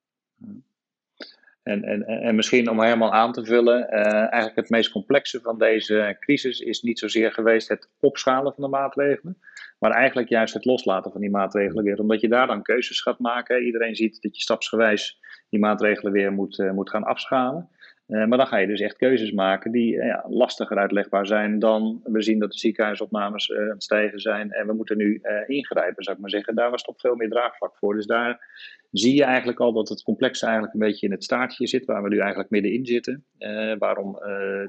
En, 1.63 1.85
en, 1.85 2.05
en 2.07 2.35
misschien 2.35 2.71
om 2.71 2.83
helemaal 2.83 3.13
aan 3.13 3.33
te 3.33 3.45
vullen, 3.45 3.87
uh, 3.91 4.15
eigenlijk 4.15 4.57
het 4.57 4.71
meest 4.71 4.91
complexe 4.91 5.41
van 5.41 5.59
deze 5.59 6.17
crisis 6.21 6.61
is 6.61 6.83
niet 6.83 6.99
zozeer 6.99 7.33
geweest 7.33 7.69
het 7.69 7.89
opschalen 8.01 8.55
van 8.55 8.65
de 8.65 8.71
maatregelen, 8.71 9.39
maar 9.79 9.91
eigenlijk 9.91 10.29
juist 10.29 10.55
het 10.55 10.65
loslaten 10.65 11.13
van 11.13 11.21
die 11.21 11.31
maatregelen 11.31 11.85
weer. 11.85 11.99
Omdat 11.99 12.21
je 12.21 12.29
daar 12.29 12.47
dan 12.47 12.63
keuzes 12.63 13.01
gaat 13.01 13.19
maken. 13.19 13.65
Iedereen 13.65 13.97
ziet 13.97 14.23
dat 14.23 14.37
je 14.37 14.43
stapsgewijs 14.43 15.21
die 15.49 15.61
maatregelen 15.61 16.13
weer 16.13 16.33
moet, 16.33 16.59
uh, 16.59 16.73
moet 16.73 16.91
gaan 16.91 17.05
afschalen. 17.05 17.69
Uh, 18.09 18.27
maar 18.27 18.39
dan 18.39 18.47
ga 18.47 18.57
je 18.57 18.67
dus 18.67 18.81
echt 18.81 18.97
keuzes 18.97 19.33
maken 19.33 19.73
die 19.73 19.95
ja, 19.95 20.25
lastiger 20.29 20.77
uitlegbaar 20.77 21.27
zijn 21.27 21.59
dan 21.59 22.01
we 22.05 22.23
zien 22.23 22.39
dat 22.39 22.53
de 22.53 22.59
ziekenhuisopnames 22.59 23.53
aan 23.53 23.69
het 23.69 23.83
stijgen 23.83 24.21
zijn 24.21 24.51
en 24.51 24.67
we 24.67 24.73
moeten 24.73 24.97
nu 24.97 25.21
ingrijpen, 25.47 26.05
zou 26.05 26.17
ik 26.17 26.23
maar 26.23 26.31
zeggen. 26.31 26.55
Daar 26.55 26.71
was 26.71 26.83
toch 26.83 27.01
veel 27.01 27.15
meer 27.15 27.29
draagvlak 27.29 27.77
voor. 27.77 27.95
Dus 27.95 28.07
daar 28.07 28.47
zie 28.93 29.14
je 29.14 29.24
eigenlijk 29.24 29.61
al 29.61 29.72
dat 29.72 29.88
het 29.88 30.03
complexe 30.03 30.45
eigenlijk 30.45 30.74
een 30.74 30.80
beetje 30.80 31.07
in 31.07 31.12
het 31.12 31.24
staartje 31.24 31.66
zit, 31.66 31.84
waar 31.84 32.03
we 32.03 32.09
nu 32.09 32.18
eigenlijk 32.18 32.51
middenin 32.51 32.86
zitten. 32.86 33.24
Uh, 33.38 33.74
waarom 33.78 34.14
uh, 34.14 34.22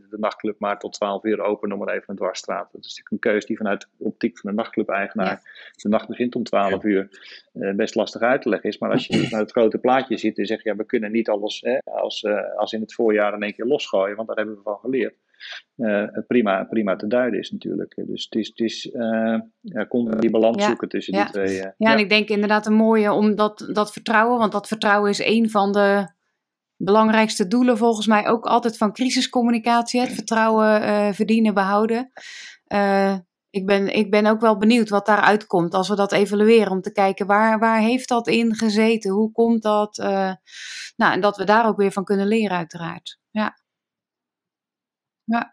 de 0.09 0.17
nachtclub 0.19 0.59
maar 0.59 0.80
tot 0.80 0.93
12 0.93 1.24
uur 1.24 1.41
open, 1.41 1.69
noem 1.69 1.80
maar 1.80 1.93
even 1.93 2.09
een 2.09 2.15
dwarsstraat. 2.15 2.71
Dat 2.71 2.86
is 2.86 2.88
natuurlijk 2.88 3.11
een 3.11 3.32
keuze 3.32 3.47
die 3.47 3.57
vanuit 3.57 3.82
de 3.82 4.03
optiek 4.03 4.39
van 4.39 4.49
de 4.49 4.55
nachtclub-eigenaar, 4.55 5.71
de 5.76 5.89
nacht 5.89 6.07
begint 6.07 6.36
om 6.36 6.43
12 6.43 6.84
uur, 6.84 7.07
uh, 7.53 7.74
best 7.74 7.95
lastig 7.95 8.21
uit 8.21 8.41
te 8.41 8.49
leggen 8.49 8.69
is. 8.69 8.78
Maar 8.78 8.91
als 8.91 9.07
je 9.07 9.28
naar 9.32 9.41
het 9.41 9.51
grote 9.51 9.78
plaatje 9.78 10.17
ziet 10.17 10.38
en 10.38 10.45
zegt, 10.45 10.63
ja, 10.63 10.76
we 10.76 10.86
kunnen 10.86 11.11
niet 11.11 11.30
alles 11.30 11.61
hè, 11.61 11.78
als, 11.78 12.26
als 12.55 12.74
in 12.74 12.82
het 12.82 12.93
voorjaar 12.93 13.34
in 13.34 13.43
één 13.43 13.53
keer 13.53 13.65
losgooien, 13.65 14.15
want 14.15 14.28
daar 14.28 14.38
hebben 14.38 14.55
we 14.55 14.61
van 14.61 14.78
geleerd. 14.78 15.15
Uh, 15.78 16.08
prima, 16.28 16.64
prima 16.64 16.96
te 16.96 17.08
duiden 17.08 17.39
is 17.39 17.52
natuurlijk. 17.52 18.02
Dus 18.08 18.24
het 18.24 18.36
is, 18.36 18.48
het 18.48 18.60
is 18.60 18.86
uh, 18.86 19.39
ja, 19.62 19.88
die 20.20 20.30
balans 20.30 20.66
zoeken 20.66 20.89
tussen 20.89 21.14
die 21.14 21.26
twee. 21.26 21.58
Uh, 21.58 21.64
ja, 21.78 21.94
en 21.94 22.00
ik 22.00 22.10
denk 22.10 22.30
inderdaad 22.30 22.66
een 22.66 22.74
mooie 22.74 23.12
om 23.12 23.36
dat, 23.36 23.70
dat 23.74 23.91
vertrouwen, 23.91 24.38
want 24.39 24.52
dat 24.52 24.68
vertrouwen 24.68 25.10
is 25.10 25.26
een 25.26 25.50
van 25.50 25.72
de 25.72 26.08
belangrijkste 26.76 27.48
doelen 27.48 27.78
volgens 27.78 28.08
mij 28.08 28.28
ook 28.28 28.46
altijd 28.46 28.78
van 28.78 28.94
crisiscommunicatie. 28.94 30.00
Het 30.00 30.12
vertrouwen 30.12 31.14
verdienen, 31.14 31.54
behouden. 31.54 32.12
ik, 33.50 33.66
ben, 33.66 33.96
ik 33.96 34.12
ben 34.12 34.26
ook 34.26 34.41
wel 34.41 34.58
benieuwd 34.58 34.89
wat 34.89 35.06
daaruit 35.06 35.46
komt 35.46 35.74
als 35.74 35.89
we 35.89 35.96
dat 35.96 36.12
evalueren. 36.12 36.72
Om 36.72 36.82
te 36.82 36.91
kijken 36.91 37.26
waar, 37.26 37.60
waar 37.60 37.80
heeft 37.80 38.10
dat 38.10 38.28
in 38.28 38.56
gezeten? 38.56 39.12
Hoe 39.12 39.32
komt 39.32 39.64
dat? 39.64 39.98
nou, 40.96 41.14
en 41.14 41.22
dat 41.22 41.38
we 41.38 41.44
daar 41.44 41.68
ook 41.68 41.78
weer 41.78 41.91
van 41.91 42.04
kunnen 42.04 42.28
leren 42.28 42.58
uiteraard. 42.58 43.20
Ja. 43.32 43.62
Ja, 45.28 45.39
ja, 45.39 45.43
ja. 45.43 45.53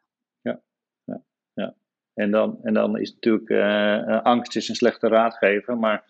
En, 2.21 2.31
dan, 2.31 2.59
en 2.63 2.75
dan 2.75 2.99
is 2.99 3.13
natuurlijk, 3.13 3.49
uh, 3.49 4.23
angst 4.23 4.57
is 4.57 4.69
een 4.69 4.75
slechte 4.75 5.09
raadgever, 5.09 5.79
maar 5.79 6.05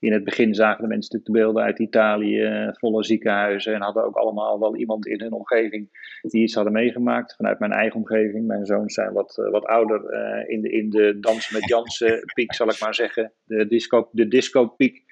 in 0.00 0.12
het 0.12 0.24
begin 0.24 0.54
zagen 0.54 0.82
de 0.82 0.88
mensen 0.88 1.16
natuurlijk 1.16 1.26
de 1.26 1.44
beelden 1.44 1.62
uit 1.62 1.78
Italië, 1.78 2.42
eh, 2.42 2.68
volle 2.72 3.04
ziekenhuizen 3.04 3.74
en 3.74 3.80
hadden 3.80 4.04
ook 4.04 4.16
allemaal 4.16 4.60
wel 4.60 4.76
iemand 4.76 5.06
in 5.06 5.20
hun 5.20 5.32
omgeving 5.32 5.88
die 6.22 6.42
iets 6.42 6.54
hadden 6.54 6.72
meegemaakt. 6.72 7.34
Vanuit 7.36 7.58
mijn 7.58 7.72
eigen 7.72 8.00
omgeving, 8.00 8.46
mijn 8.46 8.66
zoons 8.66 8.94
zijn 8.94 9.12
wat, 9.12 9.34
wat 9.50 9.64
ouder 9.64 10.12
in, 10.48 10.60
de, 10.60 10.70
in 10.70 10.90
de 10.90 11.18
dans 11.20 11.50
met 11.50 11.68
Jansen 11.68 12.22
piek, 12.34 12.54
zal 12.54 12.68
ik 12.68 12.80
maar 12.80 12.94
zeggen, 12.94 13.32
de 13.44 13.66
disco, 13.66 14.08
de 14.12 14.28
disco 14.28 14.66
piek. 14.66 15.02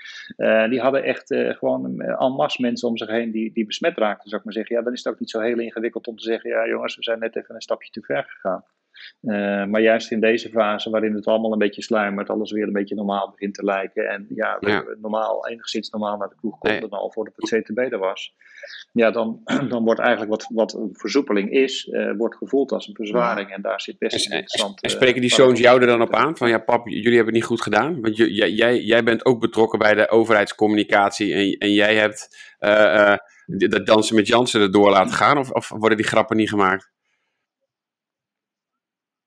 die 0.69 0.81
hadden 0.81 1.05
echt 1.05 1.35
gewoon 1.35 2.01
en 2.01 2.33
masse 2.33 2.63
mensen 2.63 2.89
om 2.89 2.97
zich 2.97 3.09
heen 3.09 3.31
die, 3.31 3.53
die 3.53 3.67
besmet 3.67 3.99
raakten, 3.99 4.29
zou 4.29 4.41
ik 4.41 4.45
maar 4.45 4.55
zeggen. 4.55 4.77
Ja, 4.77 4.83
dan 4.83 4.93
is 4.93 5.05
het 5.05 5.13
ook 5.13 5.21
niet 5.21 5.31
zo 5.31 5.41
heel 5.41 5.59
ingewikkeld 5.59 6.07
om 6.07 6.17
te 6.17 6.25
zeggen, 6.25 6.51
ja 6.51 6.69
jongens, 6.69 6.97
we 6.97 7.03
zijn 7.03 7.19
net 7.19 7.37
even 7.37 7.55
een 7.55 7.61
stapje 7.61 7.91
te 7.91 8.01
ver 8.01 8.25
gegaan. 8.29 8.65
Uh, 9.23 9.65
maar 9.65 9.81
juist 9.81 10.11
in 10.11 10.21
deze 10.21 10.49
fase, 10.49 10.91
waarin 10.91 11.15
het 11.15 11.27
allemaal 11.27 11.53
een 11.53 11.59
beetje 11.59 11.83
sluimert, 11.83 12.31
alles 12.31 12.53
weer 12.53 12.67
een 12.67 12.73
beetje 12.73 12.95
normaal 12.95 13.31
begint 13.31 13.55
te 13.55 13.65
lijken. 13.65 14.09
En 14.09 14.27
ja, 14.29 14.59
normaal, 15.01 15.49
enigszins 15.49 15.91
normaal 15.91 16.17
naar 16.17 16.29
de 16.29 16.35
kroeg 16.35 16.59
konden 16.59 16.81
nee. 16.81 16.91
al 16.91 17.11
voordat 17.11 17.35
het 17.37 17.63
CTB 17.63 17.79
er 17.79 17.99
was. 17.99 18.35
Ja, 18.93 19.11
dan, 19.11 19.41
dan 19.69 19.85
wordt 19.85 20.01
eigenlijk 20.01 20.31
wat, 20.31 20.47
wat 20.55 20.75
een 20.75 20.89
versoepeling 20.93 21.51
is, 21.51 21.87
uh, 21.87 22.13
wordt 22.17 22.37
gevoeld 22.37 22.73
als 22.73 22.89
een 22.89 22.95
verzwaring. 22.95 23.51
En 23.51 23.63
daar 23.63 23.81
zit 23.81 23.99
best 23.99 24.15
een 24.15 24.37
interessant... 24.37 24.83
En, 24.83 24.91
spreken 24.91 25.21
die 25.21 25.31
zoons 25.31 25.61
jou 25.61 25.81
er 25.81 25.87
dan 25.87 26.03
op 26.03 26.15
aan? 26.15 26.37
Van 26.37 26.49
ja, 26.49 26.59
pap, 26.59 26.89
jullie 26.89 27.05
hebben 27.05 27.25
het 27.25 27.35
niet 27.35 27.45
goed 27.45 27.63
gedaan. 27.63 28.01
Want 28.01 28.17
jij, 28.17 28.51
jij, 28.51 28.81
jij 28.81 29.03
bent 29.03 29.25
ook 29.25 29.41
betrokken 29.41 29.79
bij 29.79 29.95
de 29.95 30.11
overheidscommunicatie. 30.11 31.35
En, 31.35 31.57
en 31.59 31.73
jij 31.73 31.95
hebt 31.95 32.29
dat 33.47 33.87
dansen 33.87 34.17
met 34.17 34.27
Jansen 34.27 34.61
erdoor 34.61 34.91
laten 34.91 35.15
gaan. 35.15 35.39
Of, 35.39 35.51
of 35.51 35.69
worden 35.69 35.97
die 35.97 36.07
grappen 36.07 36.37
niet 36.37 36.49
gemaakt? 36.49 36.92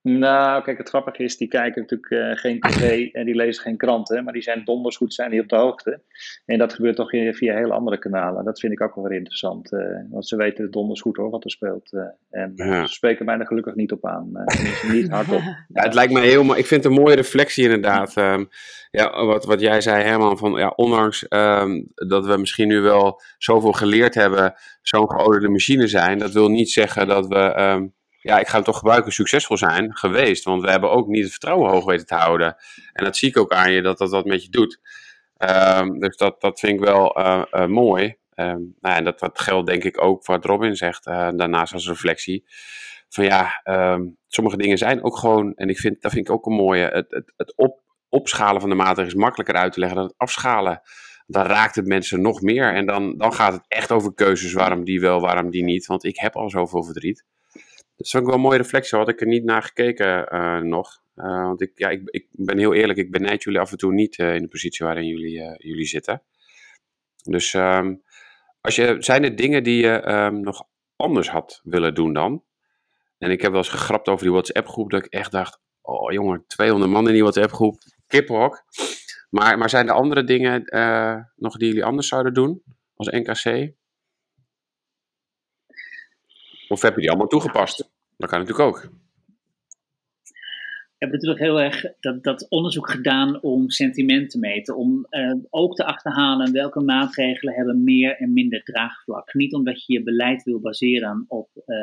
Nou, 0.08 0.64
kijk, 0.64 0.78
het 0.78 0.89
grappige 0.89 1.24
is, 1.24 1.38
die 1.38 1.47
kijken 1.47 1.82
natuurlijk 1.82 2.12
uh, 2.12 2.38
geen 2.41 2.60
tv 2.60 3.12
en 3.12 3.26
die 3.26 3.36
lezen 3.36 3.64
geen 3.64 3.78
kranten, 3.78 4.24
maar 4.24 4.34
die 4.34 4.41
zijn 4.41 4.62
donders 4.66 4.97
goed, 4.97 5.14
zijn 5.14 5.32
die 5.32 5.41
op 5.41 5.49
de 5.49 5.56
hoogte. 5.56 6.01
En 6.45 6.58
dat 6.58 6.74
gebeurt 6.74 6.95
toch 6.95 7.10
via 7.10 7.56
hele 7.56 7.74
andere 7.74 7.97
kanalen. 7.97 8.45
Dat 8.45 8.60
vind 8.60 8.74
ik 8.74 8.82
ook 8.82 8.95
wel 8.95 9.03
weer 9.03 9.18
interessant, 9.18 9.72
uh, 9.72 9.80
want 10.10 10.28
ze 10.28 10.36
weten 10.36 10.72
donders 10.72 11.01
goed 11.01 11.18
hoor, 11.18 11.30
wat 11.30 11.43
er 11.43 11.51
speelt. 11.51 11.93
Uh, 11.93 12.03
en 12.30 12.51
ja. 12.56 12.86
ze 12.86 12.93
spreken 12.93 13.26
mij 13.26 13.38
er 13.38 13.45
gelukkig 13.45 13.76
niet 13.76 13.91
op 13.91 14.06
aan, 14.06 14.32
niet 14.91 15.10
hardop. 15.10 15.41
Ja, 15.74 15.84
het 15.84 15.93
lijkt 15.93 16.14
me 16.14 16.20
heel, 16.20 16.58
ik 16.58 16.66
vind 16.66 16.84
het 16.84 16.93
een 16.93 17.01
mooie 17.01 17.16
reflectie 17.16 17.64
inderdaad. 17.64 18.16
Um, 18.16 18.49
ja, 18.91 19.26
wat, 19.26 19.45
wat 19.45 19.62
jij 19.62 19.82
zei 19.82 20.03
Herman, 20.03 20.38
van 20.38 20.51
ja, 20.51 20.74
ondanks 20.76 21.26
um, 21.30 21.88
dat 21.95 22.26
we 22.26 22.38
misschien 22.38 22.68
nu 22.68 22.80
wel 22.80 23.22
zoveel 23.38 23.72
geleerd 23.72 24.16
hebben, 24.16 24.53
zo'n 24.82 25.12
geoliede 25.12 25.49
machine 25.49 25.88
zijn, 25.88 26.18
dat 26.18 26.32
wil 26.32 26.49
niet 26.49 26.70
zeggen 26.72 27.08
dat 27.08 27.28
we... 27.28 27.60
Um, 27.60 27.93
ja, 28.26 28.39
ik 28.39 28.47
ga 28.47 28.55
hem 28.55 28.63
toch 28.63 28.78
gebruiken, 28.78 29.11
succesvol 29.11 29.57
zijn 29.57 29.95
geweest. 29.95 30.43
Want 30.43 30.61
we 30.61 30.69
hebben 30.69 30.91
ook 30.91 31.07
niet 31.07 31.21
het 31.21 31.32
vertrouwen 31.32 31.69
hoog 31.69 31.86
weten 31.86 32.05
te 32.05 32.15
houden. 32.15 32.55
En 32.93 33.03
dat 33.03 33.17
zie 33.17 33.30
ik 33.30 33.38
ook 33.38 33.53
aan 33.53 33.71
je, 33.71 33.82
dat 33.82 33.97
dat 33.97 34.11
wat 34.11 34.26
met 34.26 34.43
je 34.43 34.49
doet. 34.49 34.80
Um, 35.78 35.99
dus 35.99 36.17
dat, 36.17 36.41
dat 36.41 36.59
vind 36.59 36.73
ik 36.73 36.86
wel 36.86 37.19
uh, 37.19 37.43
uh, 37.51 37.65
mooi. 37.65 38.15
Um, 38.36 38.76
nou, 38.80 38.95
en 38.95 39.03
dat, 39.03 39.19
dat 39.19 39.39
geldt 39.39 39.67
denk 39.67 39.84
ik 39.84 40.01
ook 40.01 40.26
wat 40.26 40.45
Robin 40.45 40.76
zegt, 40.76 41.07
uh, 41.07 41.30
daarnaast 41.36 41.73
als 41.73 41.88
reflectie. 41.88 42.45
Van 43.09 43.23
ja, 43.23 43.61
um, 43.63 44.17
sommige 44.28 44.57
dingen 44.57 44.78
zijn 44.78 45.03
ook 45.03 45.17
gewoon, 45.17 45.53
en 45.55 45.69
ik 45.69 45.78
vind, 45.78 46.01
dat 46.01 46.11
vind 46.11 46.28
ik 46.28 46.34
ook 46.34 46.45
een 46.45 46.53
mooie, 46.53 46.89
het, 46.93 47.05
het, 47.09 47.34
het 47.36 47.53
op, 47.55 47.82
opschalen 48.09 48.61
van 48.61 48.69
de 48.69 48.76
maatregelen 48.76 49.15
is 49.15 49.23
makkelijker 49.23 49.55
uit 49.55 49.73
te 49.73 49.80
leggen 49.80 49.97
dan 49.97 50.07
het 50.07 50.17
afschalen. 50.17 50.82
Dan 51.28 51.45
raakt 51.45 51.76
het 51.76 51.88
mensen 51.88 52.21
nog 52.21 52.41
meer 52.41 52.73
en 52.73 52.86
dan, 52.86 53.17
dan 53.17 53.34
gaat 53.34 53.53
het 53.53 53.65
echt 53.67 53.91
over 53.91 54.13
keuzes, 54.13 54.53
waarom 54.53 54.84
die 54.84 54.99
wel, 54.99 55.21
waarom 55.21 55.49
die 55.49 55.63
niet. 55.63 55.86
Want 55.86 56.03
ik 56.03 56.19
heb 56.19 56.36
al 56.36 56.49
zoveel 56.49 56.84
verdriet. 56.84 57.26
Dat 57.96 58.06
is 58.06 58.16
ook 58.16 58.26
wel 58.26 58.34
een 58.34 58.41
mooie 58.41 58.58
reflectie, 58.58 58.98
had 58.98 59.10
ik 59.10 59.22
er 59.22 59.28
niet 59.28 59.43
naar 59.43 59.64
gekeken 59.64 60.34
uh, 60.34 60.60
nog. 60.60 61.02
Uh, 61.16 61.26
want 61.26 61.62
ik, 61.62 61.72
ja, 61.76 61.89
ik, 61.89 62.02
ik, 62.06 62.28
ben 62.32 62.58
heel 62.58 62.74
eerlijk, 62.74 63.00
ik 63.00 63.12
benijd 63.12 63.43
jullie 63.43 63.60
af 63.60 63.72
en 63.72 63.78
toe 63.78 63.93
niet 63.93 64.18
uh, 64.18 64.36
in 64.36 64.41
de 64.41 64.48
positie 64.48 64.86
waarin 64.86 65.08
jullie, 65.08 65.56
jullie 65.58 65.86
zitten. 65.86 66.22
Dus 67.24 67.54
um, 67.54 68.04
als 68.62 68.76
je, 68.76 68.96
zijn 69.00 69.24
er 69.24 69.36
dingen 69.36 69.64
die 69.64 69.82
je 69.82 70.12
um, 70.12 70.39
nog 70.39 70.68
anders 70.96 71.30
had 71.30 71.62
willen 71.64 71.96
doen 71.96 72.14
dan? 72.14 72.43
En 73.18 73.32
ik 73.32 73.41
heb 73.41 73.52
wel 73.52 73.60
eens 73.60 73.70
gegrapt 73.70 74.08
over 74.08 74.24
die 74.24 74.34
WhatsApp-groep, 74.34 74.91
dat 74.91 75.06
ik 75.06 75.12
echt 75.12 75.32
dacht, 75.32 75.60
oh 75.82 76.12
jongen, 76.12 76.43
200 76.48 76.91
man 76.91 77.08
in 77.08 77.14
die 77.14 77.22
WhatsApp-groep, 77.22 77.82
kippenhok. 78.08 78.64
Maar, 79.30 79.58
maar 79.58 79.70
zijn 79.70 79.88
er 79.88 79.93
andere 79.93 80.24
dingen 80.24 80.64
nog 81.36 81.58
die 81.58 81.68
jullie 81.68 81.86
anders 81.86 82.08
zouden 82.08 82.34
doen 82.34 82.64
als 82.96 83.10
NKC? 83.10 83.74
Of 86.68 86.82
heb 86.82 86.95
je 86.95 87.01
die 87.01 87.09
allemaal 87.09 87.28
toegepast? 87.28 87.89
Dat 88.18 88.30
kan 88.30 88.39
natuurlijk 88.39 88.68
ook. 88.68 88.89
We 90.97 91.05
hebben 91.05 91.20
natuurlijk 91.20 91.45
heel 91.45 91.61
erg 91.61 91.93
dat, 91.99 92.24
dat 92.24 92.49
onderzoek 92.49 92.89
gedaan 92.89 93.41
om 93.41 93.70
sentiment 93.70 94.30
te 94.30 94.39
meten. 94.39 94.76
Om 94.76 95.07
uh, 95.09 95.34
ook 95.49 95.76
te 95.76 95.86
achterhalen 95.86 96.51
welke 96.51 96.80
maatregelen 96.82 97.53
hebben 97.53 97.84
meer 97.84 98.18
en 98.18 98.34
minder 98.34 98.63
draagvlak. 98.63 99.34
Niet 99.34 99.53
omdat 99.53 99.86
je 99.86 99.93
je 99.93 100.03
beleid 100.03 100.43
wil 100.43 100.59
baseren 100.59 101.26
op 101.28 101.49
uh, 101.66 101.76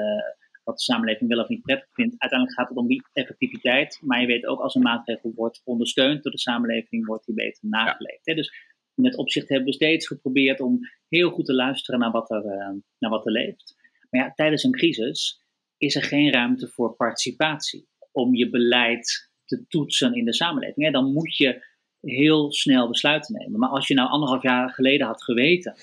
wat 0.65 0.77
de 0.77 0.83
samenleving 0.83 1.31
wel 1.31 1.43
of 1.43 1.49
niet 1.49 1.63
prettig 1.63 1.89
vindt. 1.93 2.15
Uiteindelijk 2.19 2.61
gaat 2.61 2.69
het 2.69 2.79
om 2.79 2.87
die 2.87 3.03
effectiviteit. 3.13 4.01
Maar 4.03 4.21
je 4.21 4.27
weet 4.27 4.47
ook 4.47 4.61
als 4.61 4.75
een 4.75 4.83
maatregel 4.83 5.33
wordt 5.35 5.63
ondersteund 5.65 6.23
door 6.23 6.33
de 6.33 6.39
samenleving, 6.39 7.07
wordt 7.07 7.27
die 7.27 7.35
beter 7.35 7.69
nageleefd. 7.69 8.27
Ja. 8.27 8.35
Dus 8.35 8.53
in 8.95 9.03
dat 9.03 9.17
opzicht 9.17 9.49
hebben 9.49 9.67
we 9.67 9.75
steeds 9.75 10.07
geprobeerd 10.07 10.61
om 10.61 10.81
heel 11.09 11.31
goed 11.31 11.45
te 11.45 11.55
luisteren 11.55 12.01
naar 12.01 12.11
wat 12.11 12.31
er, 12.31 12.45
uh, 12.45 12.71
naar 12.99 13.11
wat 13.11 13.27
er 13.27 13.33
leeft. 13.33 13.81
Maar 14.13 14.25
ja, 14.25 14.33
tijdens 14.35 14.63
een 14.63 14.73
crisis 14.73 15.41
is 15.77 15.95
er 15.95 16.03
geen 16.03 16.33
ruimte 16.33 16.69
voor 16.69 16.97
participatie. 16.97 17.89
Om 18.13 18.35
je 18.35 18.51
beleid 18.51 19.31
te 19.45 19.67
toetsen 19.69 20.15
in 20.15 20.25
de 20.25 20.35
samenleving. 20.35 20.93
Dan 20.93 21.13
moet 21.13 21.37
je 21.37 21.65
heel 22.01 22.53
snel 22.53 22.89
besluiten 22.89 23.35
nemen. 23.39 23.61
Maar 23.61 23.69
als 23.69 23.89
je 23.89 23.95
nou 23.95 24.09
anderhalf 24.09 24.43
jaar 24.43 24.71
geleden 24.71 25.07
had 25.07 25.25
geweten 25.25 25.75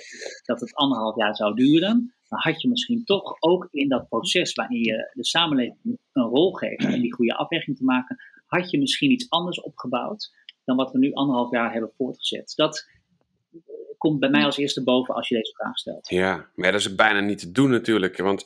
dat 0.43 0.59
het 0.59 0.75
anderhalf 0.75 1.15
jaar 1.15 1.35
zou 1.35 1.55
duren, 1.55 2.13
dan 2.27 2.39
had 2.39 2.61
je 2.61 2.67
misschien 2.67 3.03
toch 3.03 3.35
ook 3.39 3.67
in 3.71 3.89
dat 3.89 4.07
proces 4.09 4.53
waarin 4.53 4.83
je 4.83 5.11
de 5.13 5.25
samenleving 5.25 5.99
een 6.13 6.23
rol 6.23 6.51
geeft 6.51 6.85
om 6.85 7.01
die 7.01 7.13
goede 7.13 7.35
afweging 7.35 7.77
te 7.77 7.83
maken, 7.83 8.17
had 8.45 8.69
je 8.69 8.79
misschien 8.79 9.11
iets 9.11 9.29
anders 9.29 9.61
opgebouwd 9.61 10.31
dan 10.63 10.75
wat 10.75 10.91
we 10.91 10.97
nu 10.97 11.13
anderhalf 11.13 11.51
jaar 11.51 11.71
hebben 11.71 11.91
voortgezet. 11.97 12.53
Dat 12.55 12.89
komt 13.99 14.19
bij 14.19 14.29
mij 14.29 14.43
als 14.43 14.57
eerste 14.57 14.83
boven 14.83 15.15
als 15.15 15.27
je 15.27 15.35
deze 15.35 15.53
vraag 15.55 15.77
stelt. 15.77 16.09
Ja, 16.09 16.49
maar 16.55 16.71
dat 16.71 16.79
is 16.79 16.95
bijna 16.95 17.19
niet 17.19 17.39
te 17.39 17.51
doen 17.51 17.69
natuurlijk. 17.69 18.17
Want 18.17 18.45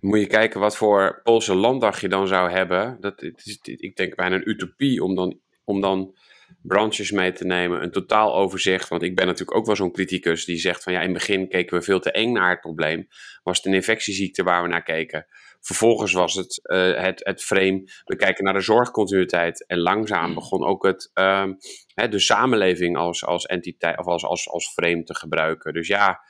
moet 0.00 0.20
je 0.20 0.26
kijken 0.26 0.60
wat 0.60 0.76
voor 0.76 1.20
Poolse 1.22 1.54
landdag 1.54 2.00
je 2.00 2.08
dan 2.08 2.26
zou 2.26 2.50
hebben. 2.50 2.96
Dat, 3.00 3.22
is, 3.22 3.58
ik 3.62 3.96
denk 3.96 4.16
bijna 4.16 4.36
een 4.36 4.48
utopie 4.50 5.04
om 5.04 5.14
dan, 5.14 5.40
om 5.64 5.80
dan 5.80 6.14
branches 6.62 7.10
mee 7.10 7.32
te 7.32 7.44
nemen, 7.44 7.82
een 7.82 7.90
totaal 7.90 8.34
overzicht. 8.34 8.88
Want 8.88 9.02
ik 9.02 9.14
ben 9.14 9.26
natuurlijk 9.26 9.56
ook 9.56 9.66
wel 9.66 9.76
zo'n 9.76 9.92
criticus 9.92 10.44
die 10.44 10.56
zegt 10.56 10.82
van 10.82 10.92
ja, 10.92 10.98
in 10.98 11.04
het 11.04 11.18
begin 11.18 11.48
keken 11.48 11.78
we 11.78 11.84
veel 11.84 12.00
te 12.00 12.10
eng 12.10 12.32
naar 12.32 12.50
het 12.50 12.60
probleem. 12.60 13.08
Was 13.42 13.56
het 13.56 13.66
een 13.66 13.74
infectieziekte 13.74 14.42
waar 14.42 14.62
we 14.62 14.68
naar 14.68 14.82
keken? 14.82 15.26
Vervolgens 15.60 16.12
was 16.12 16.34
het 16.34 16.60
uh, 16.62 17.02
het, 17.02 17.24
het 17.24 17.42
frame, 17.42 17.90
we 18.04 18.16
kijken 18.16 18.44
naar 18.44 18.54
de 18.54 18.60
zorgcontinuïteit. 18.60 19.66
En 19.66 19.78
langzaam 19.78 20.34
begon 20.34 20.64
ook 20.64 20.84
het, 20.86 21.10
uh, 21.14 21.52
de 21.94 22.18
samenleving 22.18 22.96
als, 22.96 23.24
als 23.24 23.46
entiteit 23.46 23.98
of 23.98 24.06
als, 24.06 24.24
als, 24.24 24.48
als 24.48 24.72
frame 24.72 25.02
te 25.02 25.14
gebruiken. 25.14 25.72
Dus 25.72 25.88
ja, 25.88 26.20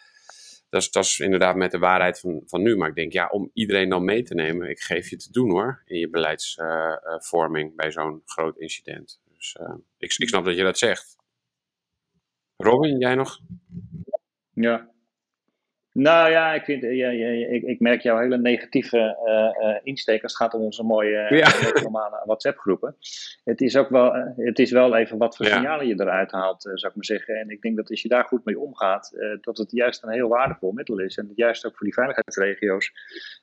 dat 0.68 0.82
is, 0.82 0.90
dat 0.90 1.04
is 1.04 1.18
inderdaad 1.18 1.56
met 1.56 1.70
de 1.70 1.78
waarheid 1.78 2.20
van, 2.20 2.42
van 2.46 2.62
nu. 2.62 2.76
Maar 2.76 2.88
ik 2.88 2.94
denk, 2.94 3.12
ja, 3.12 3.28
om 3.28 3.50
iedereen 3.52 3.88
dan 3.88 4.04
mee 4.04 4.22
te 4.22 4.34
nemen, 4.34 4.70
ik 4.70 4.80
geef 4.80 5.10
je 5.10 5.16
te 5.16 5.32
doen 5.32 5.50
hoor, 5.50 5.82
in 5.84 5.98
je 5.98 6.10
beleidsvorming 6.10 7.70
uh, 7.70 7.76
bij 7.76 7.90
zo'n 7.90 8.22
groot 8.24 8.58
incident. 8.58 9.20
Dus 9.36 9.56
uh, 9.60 9.74
ik, 9.98 10.14
ik 10.16 10.28
snap 10.28 10.44
dat 10.44 10.56
je 10.56 10.62
dat 10.62 10.78
zegt. 10.78 11.16
Robin, 12.56 12.98
jij 12.98 13.14
nog? 13.14 13.38
Ja, 14.52 14.90
nou 15.93 16.30
ja, 16.30 16.55
ik, 16.55 16.64
vind, 16.64 16.82
ja, 16.82 17.11
ja, 17.11 17.28
ik, 17.49 17.62
ik 17.62 17.80
merk 17.80 18.01
jouw 18.01 18.18
hele 18.18 18.38
negatieve 18.38 19.18
uh, 19.26 19.68
uh, 19.68 19.76
insteek 19.82 20.22
als 20.22 20.32
het 20.32 20.43
gaat 20.43 20.55
om 20.55 20.61
onze 20.61 20.82
mooie 20.82 21.28
uh, 21.30 21.82
normale 21.82 22.22
WhatsApp-groepen. 22.24 22.97
Het 23.45 23.61
is 23.61 23.76
ook 23.76 23.88
wel, 23.88 24.12
het 24.36 24.59
is 24.59 24.70
wel 24.70 24.97
even 24.97 25.18
wat 25.18 25.36
voor 25.36 25.47
signalen 25.47 25.86
je 25.86 26.01
eruit 26.01 26.30
haalt, 26.30 26.62
zou 26.62 26.76
ik 26.76 26.95
maar 26.95 27.05
zeggen. 27.05 27.34
En 27.34 27.51
ik 27.51 27.61
denk 27.61 27.76
dat 27.76 27.91
als 27.91 28.03
je 28.03 28.09
daar 28.09 28.24
goed 28.24 28.45
mee 28.45 28.59
omgaat, 28.59 29.16
dat 29.41 29.59
het 29.59 29.70
juist 29.70 30.03
een 30.03 30.12
heel 30.12 30.28
waardevol 30.28 30.72
middel 30.72 30.99
is. 30.99 31.16
En 31.16 31.32
juist 31.34 31.66
ook 31.66 31.76
voor 31.76 31.86
die 31.86 31.95
veiligheidsregio's 31.95 32.93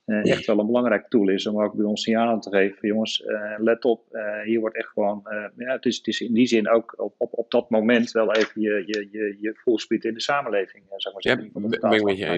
echt 0.05 0.45
wel 0.45 0.59
een 0.59 0.65
belangrijk 0.65 1.07
tool 1.07 1.29
is 1.29 1.47
om 1.47 1.63
ook 1.63 1.73
bij 1.73 1.85
ons 1.85 2.01
signalen 2.01 2.39
te 2.39 2.49
geven. 2.49 2.87
Jongens, 2.87 3.23
let 3.57 3.85
op, 3.85 4.17
hier 4.43 4.59
wordt 4.59 4.75
echt 4.75 4.89
gewoon, 4.89 5.21
ja, 5.57 5.71
het, 5.71 5.85
is, 5.85 5.97
het 5.97 6.07
is 6.07 6.21
in 6.21 6.33
die 6.33 6.47
zin 6.47 6.69
ook 6.69 6.93
op, 6.97 7.15
op, 7.17 7.33
op 7.33 7.51
dat 7.51 7.69
moment 7.69 8.11
wel 8.11 8.33
even 8.33 8.61
je, 8.61 8.83
je, 8.85 9.07
je, 9.11 9.37
je 9.39 9.51
voelspeed 9.55 10.05
in 10.05 10.13
de 10.13 10.21
samenleving, 10.21 10.83
zou 10.87 10.97
ik 10.97 11.13
maar 11.13 11.21
zeggen. 11.21 11.43
Ja, 11.43 11.59
ben 11.59 11.91
ik 11.91 12.03
met 12.03 12.17
je 12.17 12.36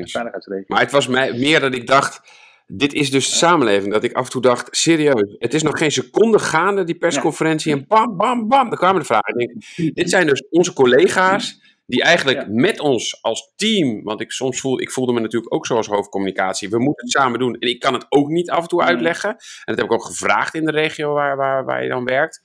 Maar 0.68 0.80
het 0.80 0.92
was 0.92 1.08
mij, 1.08 1.34
meer 1.34 1.60
dat 1.60 1.74
ik 1.74 1.88
dacht, 1.88 2.22
dit 2.68 2.94
is 2.94 3.12
dus 3.12 3.30
de 3.30 3.36
samenleving. 3.36 3.94
Dat 3.94 4.04
ik 4.04 4.14
af 4.14 4.26
en 4.26 4.32
toe 4.32 4.42
dacht, 4.42 4.68
serieus, 4.72 5.36
het 5.38 5.54
is 5.54 5.64
nog 5.64 5.78
geen 5.78 5.92
seconde 5.92 6.40
gaande, 6.40 6.84
die 6.84 6.98
persconferentie. 6.98 7.72
En 7.72 7.86
bam, 7.88 8.18
bam, 8.18 8.48
bam, 8.48 8.70
dan 8.70 8.78
kwamen 8.78 9.00
de 9.00 9.06
vragen. 9.06 9.38
Denk, 9.38 9.52
dit 9.96 10.10
zijn 10.10 10.28
dus 10.28 10.44
onze 10.50 10.74
collega's 10.74 11.62
die 11.86 12.04
eigenlijk 12.04 12.48
met 12.48 12.80
ons 12.80 13.24
als 13.24 13.54
team, 13.56 14.04
want 14.04 14.22
ik 14.22 14.32
soms 14.32 14.60
voelde, 14.60 14.82
ik 14.82 14.92
voelde 14.92 15.14
me 15.14 15.20
natuurlijk 15.20 15.54
ook 15.54 15.66
zo 15.66 15.76
als 15.76 15.88
hoofdcommunicatie, 15.88 16.70
we 16.70 16.80
moeten 16.80 17.06
het 17.06 17.14
samen 17.14 17.40
doen. 17.40 17.56
En 17.56 17.70
ik 17.70 17.80
kan 17.80 17.94
het 17.94 18.06
ook 18.10 18.28
niet 18.28 18.50
af 18.50 18.62
en 18.62 18.68
toe 18.68 18.82
uitleggen. 18.82 19.30
En 19.30 19.38
dat 19.66 19.76
heb 19.76 19.86
ik 19.86 19.92
ook 19.92 20.06
gevraagd 20.06 20.54
in 20.54 20.66
de 20.66 20.72
regio 20.72 21.14
waar, 21.14 21.38
waar, 21.38 21.66
waar 21.66 21.84
je 21.84 21.90
dan 21.90 22.06
werkt. 22.06 22.42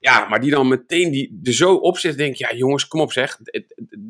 Ja, 0.00 0.28
maar 0.28 0.40
die 0.40 0.50
dan 0.50 0.68
meteen 0.68 1.10
die 1.10 1.40
er 1.42 1.52
zo 1.52 1.74
op 1.74 1.98
zit, 1.98 2.16
denk 2.16 2.34
ja 2.34 2.54
jongens, 2.54 2.88
kom 2.88 3.00
op 3.00 3.12
zeg, 3.12 3.38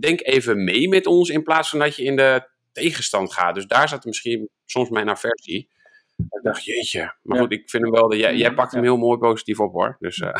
denk 0.01 0.21
even 0.23 0.65
mee 0.65 0.89
met 0.89 1.07
ons 1.07 1.29
in 1.29 1.43
plaats 1.43 1.69
van 1.71 1.79
dat 1.79 1.97
je 1.97 2.05
in 2.05 2.17
de 2.17 2.49
tegenstand 2.79 3.33
gaat. 3.33 3.55
Dus 3.55 3.67
daar 3.67 3.89
zat 3.89 4.05
misschien 4.05 4.49
soms 4.65 4.89
mijn 4.89 5.09
aversie. 5.09 5.69
Ik 6.17 6.43
dacht, 6.43 6.65
jeetje. 6.65 7.15
Maar 7.23 7.39
goed, 7.39 7.53
ik 7.53 7.71
vind 7.71 7.83
hem 7.83 7.93
wel, 7.93 8.09
dat 8.09 8.19
jij, 8.19 8.37
jij 8.37 8.55
pakt 8.55 8.73
hem 8.73 8.83
heel 8.83 8.97
mooi 8.97 9.19
positief 9.19 9.61
op 9.61 9.73
hoor. 9.73 9.97
Dus, 9.99 10.19
uh. 10.19 10.35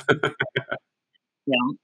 ja. 1.55 1.77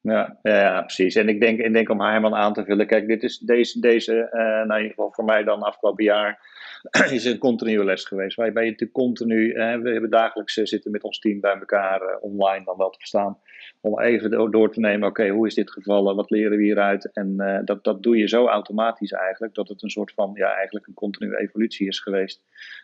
Ja, 0.00 0.38
ja, 0.42 0.80
precies. 0.80 1.14
En 1.14 1.28
ik 1.28 1.40
denk, 1.40 1.60
ik 1.60 1.72
denk 1.72 1.88
om 1.88 2.00
Herman 2.00 2.34
aan 2.34 2.52
te 2.52 2.64
vullen. 2.64 2.86
Kijk, 2.86 3.06
dit 3.06 3.22
is 3.22 3.38
deze, 3.38 3.80
deze 3.80 4.12
uh, 4.32 4.40
nou 4.40 4.72
in 4.72 4.76
ieder 4.76 4.88
geval 4.88 5.12
voor 5.12 5.24
mij 5.24 5.44
dan 5.44 5.62
afgelopen 5.62 6.04
jaar, 6.04 6.40
is 7.10 7.24
een 7.24 7.38
continue 7.38 7.84
les 7.84 8.04
geweest. 8.04 8.36
Waarbij 8.36 8.64
je 8.64 8.70
natuurlijk 8.70 8.98
continu, 8.98 9.48
uh, 9.48 9.76
we 9.76 9.90
hebben 9.90 10.10
dagelijks 10.10 10.52
zitten 10.52 10.90
met 10.90 11.02
ons 11.02 11.18
team 11.18 11.40
bij 11.40 11.54
elkaar 11.54 12.02
uh, 12.02 12.08
online 12.20 12.64
dan 12.64 12.76
wel 12.76 12.90
te 12.90 12.98
verstaan 12.98 13.38
om 13.80 14.00
even 14.00 14.50
door 14.50 14.72
te 14.72 14.80
nemen, 14.80 15.08
oké, 15.08 15.28
hoe 15.28 15.46
is 15.46 15.54
dit 15.54 15.70
gevallen, 15.70 16.16
wat 16.16 16.30
leren 16.30 16.58
we 16.58 16.64
hieruit? 16.64 17.12
En 17.12 17.34
uh, 17.36 17.58
dat, 17.64 17.84
dat 17.84 18.02
doe 18.02 18.16
je 18.16 18.28
zo 18.28 18.46
automatisch 18.46 19.12
eigenlijk, 19.12 19.54
dat 19.54 19.68
het 19.68 19.82
een 19.82 19.90
soort 19.90 20.12
van, 20.12 20.30
ja, 20.34 20.54
eigenlijk 20.54 20.86
een 20.86 20.94
continue 20.94 21.38
evolutie 21.38 21.86
is 21.86 22.00
geweest, 22.00 22.42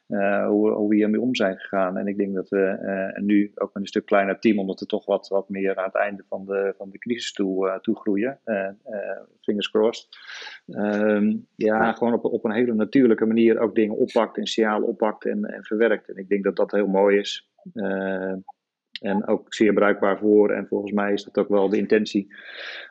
uh, 0.09 0.47
hoe, 0.47 0.71
hoe 0.71 0.89
we 0.89 0.95
hiermee 0.95 1.21
om 1.21 1.35
zijn 1.35 1.59
gegaan. 1.59 1.97
En 1.97 2.07
ik 2.07 2.17
denk 2.17 2.35
dat 2.35 2.49
we 2.49 2.79
uh, 3.17 3.23
nu 3.23 3.53
ook 3.55 3.75
met 3.75 3.83
een 3.83 3.89
stuk 3.89 4.07
kleiner 4.07 4.39
team, 4.39 4.59
omdat 4.59 4.81
we 4.81 4.87
toch 4.87 5.07
wat, 5.07 5.29
wat 5.29 5.49
meer 5.49 5.77
aan 5.77 5.85
het 5.85 5.95
einde 5.95 6.25
van 6.29 6.45
de, 6.45 6.75
van 6.77 6.91
de 6.91 6.99
crisis 6.99 7.33
toe, 7.33 7.79
toe 7.81 7.97
groeien, 7.97 8.39
fingers 9.41 9.71
crossed, 9.71 10.09
um, 10.67 11.47
ja, 11.57 11.93
gewoon 11.93 12.13
op, 12.13 12.25
op 12.25 12.45
een 12.45 12.53
hele 12.53 12.75
natuurlijke 12.75 13.27
manier 13.27 13.59
ook 13.59 13.75
dingen 13.75 13.97
oppakt 13.97 14.39
en 14.39 14.47
signalen 14.47 14.89
oppakt 14.89 15.25
en, 15.25 15.45
en 15.45 15.65
verwerkt. 15.65 16.09
En 16.09 16.17
ik 16.17 16.29
denk 16.29 16.45
dat 16.45 16.57
dat 16.57 16.71
heel 16.71 16.87
mooi 16.87 17.19
is. 17.19 17.49
En 19.01 19.27
ook 19.27 19.55
zeer 19.55 19.73
bruikbaar 19.73 20.19
voor. 20.19 20.51
En 20.51 20.67
volgens 20.67 20.93
mij 20.93 21.13
is 21.13 21.25
dat 21.25 21.39
ook 21.39 21.49
wel 21.49 21.69
de 21.69 21.77
intentie. 21.77 22.35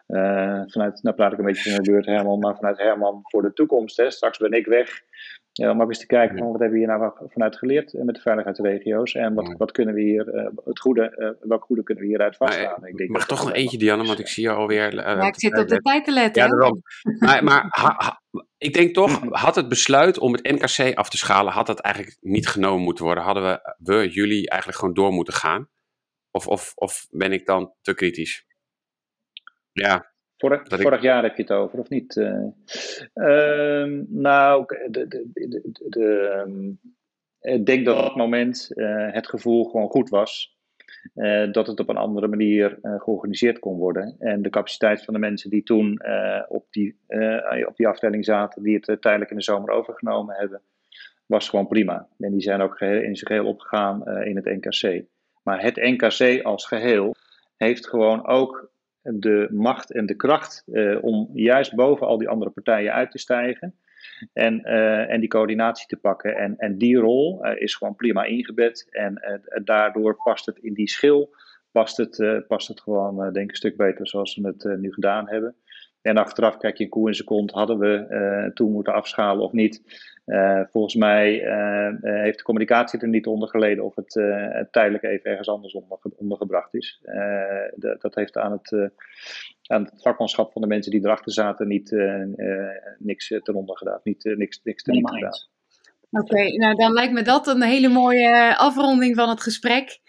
Uh, 0.07 0.61
vanuit, 0.65 1.03
nou 1.03 1.15
praat 1.15 1.31
ik 1.31 1.37
een 1.37 1.45
beetje 1.45 1.71
van 1.71 1.83
de 1.83 1.91
beurt 1.91 2.05
Herman, 2.05 2.39
maar 2.39 2.55
vanuit 2.55 2.77
Herman 2.77 3.19
voor 3.23 3.41
de 3.41 3.53
toekomst. 3.53 3.97
Hè. 3.97 4.11
Straks 4.11 4.37
ben 4.37 4.51
ik 4.51 4.65
weg. 4.65 5.01
Ja, 5.51 5.71
om 5.71 5.81
ook 5.81 5.87
eens 5.87 5.99
te 5.99 6.05
kijken 6.05 6.37
van 6.37 6.51
wat 6.51 6.59
hebben 6.59 6.79
we 6.79 6.85
hier 6.85 6.97
nou 6.97 7.11
vanuit 7.27 7.57
geleerd 7.57 7.93
met 7.93 8.15
de 8.15 8.21
veiligheidsregio's. 8.21 9.13
En 9.13 9.33
wat, 9.33 9.55
wat 9.57 9.71
kunnen 9.71 9.93
we 9.93 10.01
hier, 10.01 10.33
uh, 10.33 10.47
het 10.65 10.79
goede, 10.79 11.15
uh, 11.17 11.49
welk 11.49 11.63
goede 11.63 11.83
kunnen 11.83 12.03
we 12.03 12.09
hieruit 12.09 12.35
vaststaan. 12.35 12.85
Ik 12.85 12.97
denk 12.97 13.09
mag 13.09 13.25
toch 13.25 13.43
nog 13.43 13.53
eentje, 13.53 13.77
Dianne, 13.77 14.05
want 14.05 14.19
ik 14.19 14.27
zie 14.27 14.43
je 14.43 14.51
alweer. 14.51 14.95
ja, 14.95 15.27
ik 15.27 15.39
zit 15.39 15.59
op 15.59 15.67
de 15.67 15.77
tijd 15.77 16.05
te 16.05 16.11
letten. 16.11 16.43
Ja, 16.43 16.49
daarom. 16.49 16.81
maar, 17.19 17.43
maar 17.43 17.65
ha, 17.69 17.93
ha, 17.97 18.21
ik 18.57 18.73
denk 18.73 18.93
toch, 18.93 19.21
had 19.29 19.55
het 19.55 19.69
besluit 19.69 20.19
om 20.19 20.33
het 20.33 20.43
NKC 20.43 20.95
af 20.95 21.09
te 21.09 21.17
schalen, 21.17 21.53
had 21.53 21.67
dat 21.67 21.79
eigenlijk 21.79 22.17
niet 22.21 22.47
genomen 22.47 22.83
moeten 22.83 23.05
worden. 23.05 23.23
Hadden 23.23 23.43
we, 23.43 23.75
we 23.77 24.09
jullie 24.09 24.49
eigenlijk 24.49 24.79
gewoon 24.79 24.93
door 24.93 25.11
moeten 25.11 25.33
gaan. 25.33 25.67
Of, 26.35 26.47
of, 26.47 26.71
of 26.75 27.07
ben 27.09 27.31
ik 27.31 27.45
dan 27.45 27.73
te 27.81 27.93
kritisch? 27.93 28.45
Ja. 29.71 30.11
Vorig, 30.37 30.61
vorig 30.65 31.01
jaar 31.01 31.23
heb 31.23 31.35
je 31.35 31.41
het 31.41 31.51
over, 31.51 31.79
of 31.79 31.89
niet? 31.89 32.15
Uh, 32.15 32.45
uh, 33.13 34.03
nou, 34.07 34.65
de, 34.89 35.07
de, 35.07 35.29
de, 35.33 35.71
de 35.89 36.43
um, 36.45 36.79
ik 37.41 37.65
denk 37.65 37.85
dat 37.85 37.97
op 37.97 38.03
dat 38.03 38.15
moment 38.15 38.71
uh, 38.73 39.11
het 39.11 39.27
gevoel 39.27 39.65
gewoon 39.65 39.89
goed 39.89 40.09
was. 40.09 40.57
Uh, 41.15 41.51
dat 41.51 41.67
het 41.67 41.79
op 41.79 41.89
een 41.89 41.97
andere 41.97 42.27
manier 42.27 42.79
georganiseerd 42.81 43.59
kon 43.59 43.77
worden. 43.77 44.15
En 44.19 44.41
de 44.41 44.49
capaciteit 44.49 45.03
van 45.03 45.13
de 45.13 45.19
mensen 45.19 45.49
die 45.49 45.63
toen 45.63 46.01
op, 46.47 46.65
die, 46.69 46.97
op 47.67 47.75
die 47.75 47.87
afdeling 47.87 48.25
zaten, 48.25 48.63
die 48.63 48.79
het 48.81 49.01
tijdelijk 49.01 49.31
in 49.31 49.37
de 49.37 49.43
zomer 49.43 49.69
overgenomen 49.69 50.35
hebben, 50.35 50.61
was 51.25 51.49
gewoon 51.49 51.67
prima. 51.67 52.07
En 52.19 52.31
die 52.31 52.41
zijn 52.41 52.61
ook 52.61 52.77
geheel, 52.77 53.01
in 53.01 53.15
zijn 53.15 53.31
geheel 53.31 53.45
opgegaan 53.45 54.07
in 54.07 54.35
het 54.35 54.45
NKC. 54.45 55.05
Maar 55.43 55.61
het 55.61 55.75
NKC 55.75 56.43
als 56.43 56.65
geheel 56.65 57.15
heeft 57.57 57.87
gewoon 57.87 58.27
ook 58.27 58.71
de 59.01 59.47
macht 59.51 59.91
en 59.91 60.05
de 60.05 60.15
kracht 60.15 60.63
uh, 60.67 61.03
om 61.03 61.29
juist 61.33 61.75
boven 61.75 62.07
al 62.07 62.17
die 62.17 62.29
andere 62.29 62.51
partijen 62.51 62.93
uit 62.93 63.11
te 63.11 63.17
stijgen. 63.17 63.75
En, 64.33 64.61
uh, 64.65 65.11
en 65.11 65.19
die 65.19 65.29
coördinatie 65.29 65.87
te 65.87 65.97
pakken. 65.97 66.35
En, 66.35 66.57
en 66.57 66.77
die 66.77 66.97
rol 66.97 67.45
uh, 67.45 67.61
is 67.61 67.75
gewoon 67.75 67.95
prima 67.95 68.23
ingebed. 68.23 68.87
En 68.89 69.21
daardoor 69.63 70.15
past 70.23 70.45
het 70.45 70.57
in 70.57 70.73
die 70.73 70.89
schil. 70.89 71.35
Past 71.71 71.97
het, 71.97 72.43
past 72.47 72.67
het 72.67 72.81
gewoon, 72.81 73.15
denk 73.17 73.35
ik, 73.35 73.49
een 73.49 73.55
stuk 73.55 73.77
beter 73.77 74.07
zoals 74.07 74.35
we 74.35 74.47
het 74.47 74.79
nu 74.79 74.93
gedaan 74.93 75.29
hebben. 75.29 75.55
En 76.01 76.17
achteraf 76.17 76.57
kijk 76.57 76.77
je 76.77 76.83
een 76.83 76.89
koe 76.89 77.07
in 77.07 77.15
zijn. 77.15 77.49
Hadden 77.53 77.79
we 77.79 78.51
toen 78.53 78.71
moeten 78.71 78.93
afschalen 78.93 79.43
of 79.43 79.51
niet? 79.51 79.81
Uh, 80.25 80.61
volgens 80.71 80.95
mij 80.95 81.43
uh, 81.43 81.89
heeft 82.01 82.37
de 82.37 82.43
communicatie 82.43 82.99
er 82.99 83.07
niet 83.07 83.27
onder 83.27 83.49
geleden 83.49 83.83
of 83.83 83.95
het 83.95 84.11
tijdelijk 84.71 85.03
even 85.03 85.29
ergens 85.29 85.49
anders 85.49 85.73
onder, 85.73 85.97
ondergebracht 86.17 86.73
is. 86.73 86.99
De, 87.75 87.95
dat 87.99 88.15
heeft 88.15 88.37
aan 88.37 88.51
het, 88.51 88.91
aan 89.67 89.83
het 89.83 90.01
vakmanschap 90.01 90.51
van 90.51 90.61
de 90.61 90.67
mensen 90.67 90.91
die 90.91 91.05
erachter 91.05 91.31
zaten 91.31 91.67
niet 91.67 91.91
niks 92.97 93.27
ten 93.27 93.55
onder 93.55 93.77
gedaan. 93.77 93.99
Niet, 94.03 94.23
niks, 94.23 94.59
niks 94.63 94.83
ten 94.83 95.09
gedaan. 95.09 95.31
Oké, 96.11 96.23
okay, 96.23 96.49
nou 96.49 96.75
dan 96.75 96.93
lijkt 96.93 97.13
me 97.13 97.21
dat 97.21 97.47
een 97.47 97.63
hele 97.63 97.89
mooie 97.89 98.57
afronding 98.57 99.15
van 99.15 99.29
het 99.29 99.41
gesprek. 99.41 99.99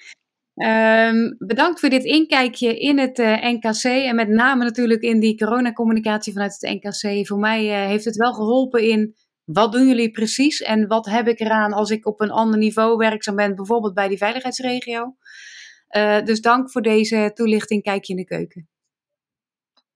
Um, 0.55 1.35
bedankt 1.39 1.81
voor 1.81 1.89
dit 1.89 2.05
inkijkje 2.05 2.79
in 2.79 2.99
het 2.99 3.19
uh, 3.19 3.43
NKC 3.43 3.85
en 3.85 4.15
met 4.15 4.29
name 4.29 4.65
natuurlijk 4.65 5.03
in 5.03 5.21
die 5.21 5.37
coronacommunicatie 5.37 6.33
vanuit 6.33 6.57
het 6.61 6.83
NKC. 6.83 7.27
Voor 7.27 7.39
mij 7.39 7.65
uh, 7.65 7.87
heeft 7.89 8.05
het 8.05 8.17
wel 8.17 8.33
geholpen 8.33 8.83
in 8.83 9.15
wat 9.45 9.73
doen 9.73 9.87
jullie 9.87 10.11
precies 10.11 10.61
en 10.61 10.87
wat 10.87 11.07
heb 11.07 11.29
ik 11.29 11.41
eraan 11.41 11.73
als 11.73 11.91
ik 11.91 12.07
op 12.07 12.21
een 12.21 12.31
ander 12.31 12.59
niveau 12.59 12.97
werkzaam 12.97 13.37
ben, 13.37 13.55
bijvoorbeeld 13.55 13.95
bij 13.95 14.09
die 14.09 14.19
veiligheidsregio. 14.19 15.17
Uh, 15.97 16.23
dus 16.23 16.41
dank 16.41 16.71
voor 16.71 16.83
deze 16.83 17.31
toelichting. 17.35 17.83
Kijk 17.83 18.05
je 18.05 18.13
in 18.13 18.19
de 18.19 18.25
keuken. 18.25 18.69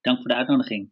Dank 0.00 0.16
voor 0.16 0.28
de 0.28 0.34
uitnodiging. 0.34 0.90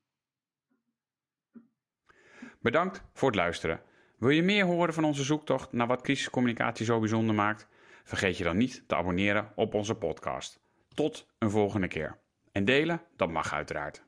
Bedankt 2.61 3.02
voor 3.12 3.28
het 3.28 3.36
luisteren. 3.36 3.80
Wil 4.18 4.30
je 4.30 4.42
meer 4.42 4.64
horen 4.64 4.94
van 4.94 5.04
onze 5.04 5.24
zoektocht 5.24 5.72
naar 5.72 5.86
wat 5.86 6.02
crisiscommunicatie 6.02 6.84
zo 6.84 6.98
bijzonder 6.98 7.34
maakt? 7.34 7.68
Vergeet 8.04 8.38
je 8.38 8.44
dan 8.44 8.57
niet 8.57 8.84
te 8.86 8.96
abonneren 8.96 9.52
op 9.54 9.74
onze 9.74 9.94
podcast. 9.94 10.61
Tot 10.94 11.26
een 11.38 11.50
volgende 11.50 11.88
keer. 11.88 12.18
En 12.52 12.64
delen, 12.64 13.02
dat 13.16 13.30
mag 13.30 13.52
uiteraard. 13.52 14.04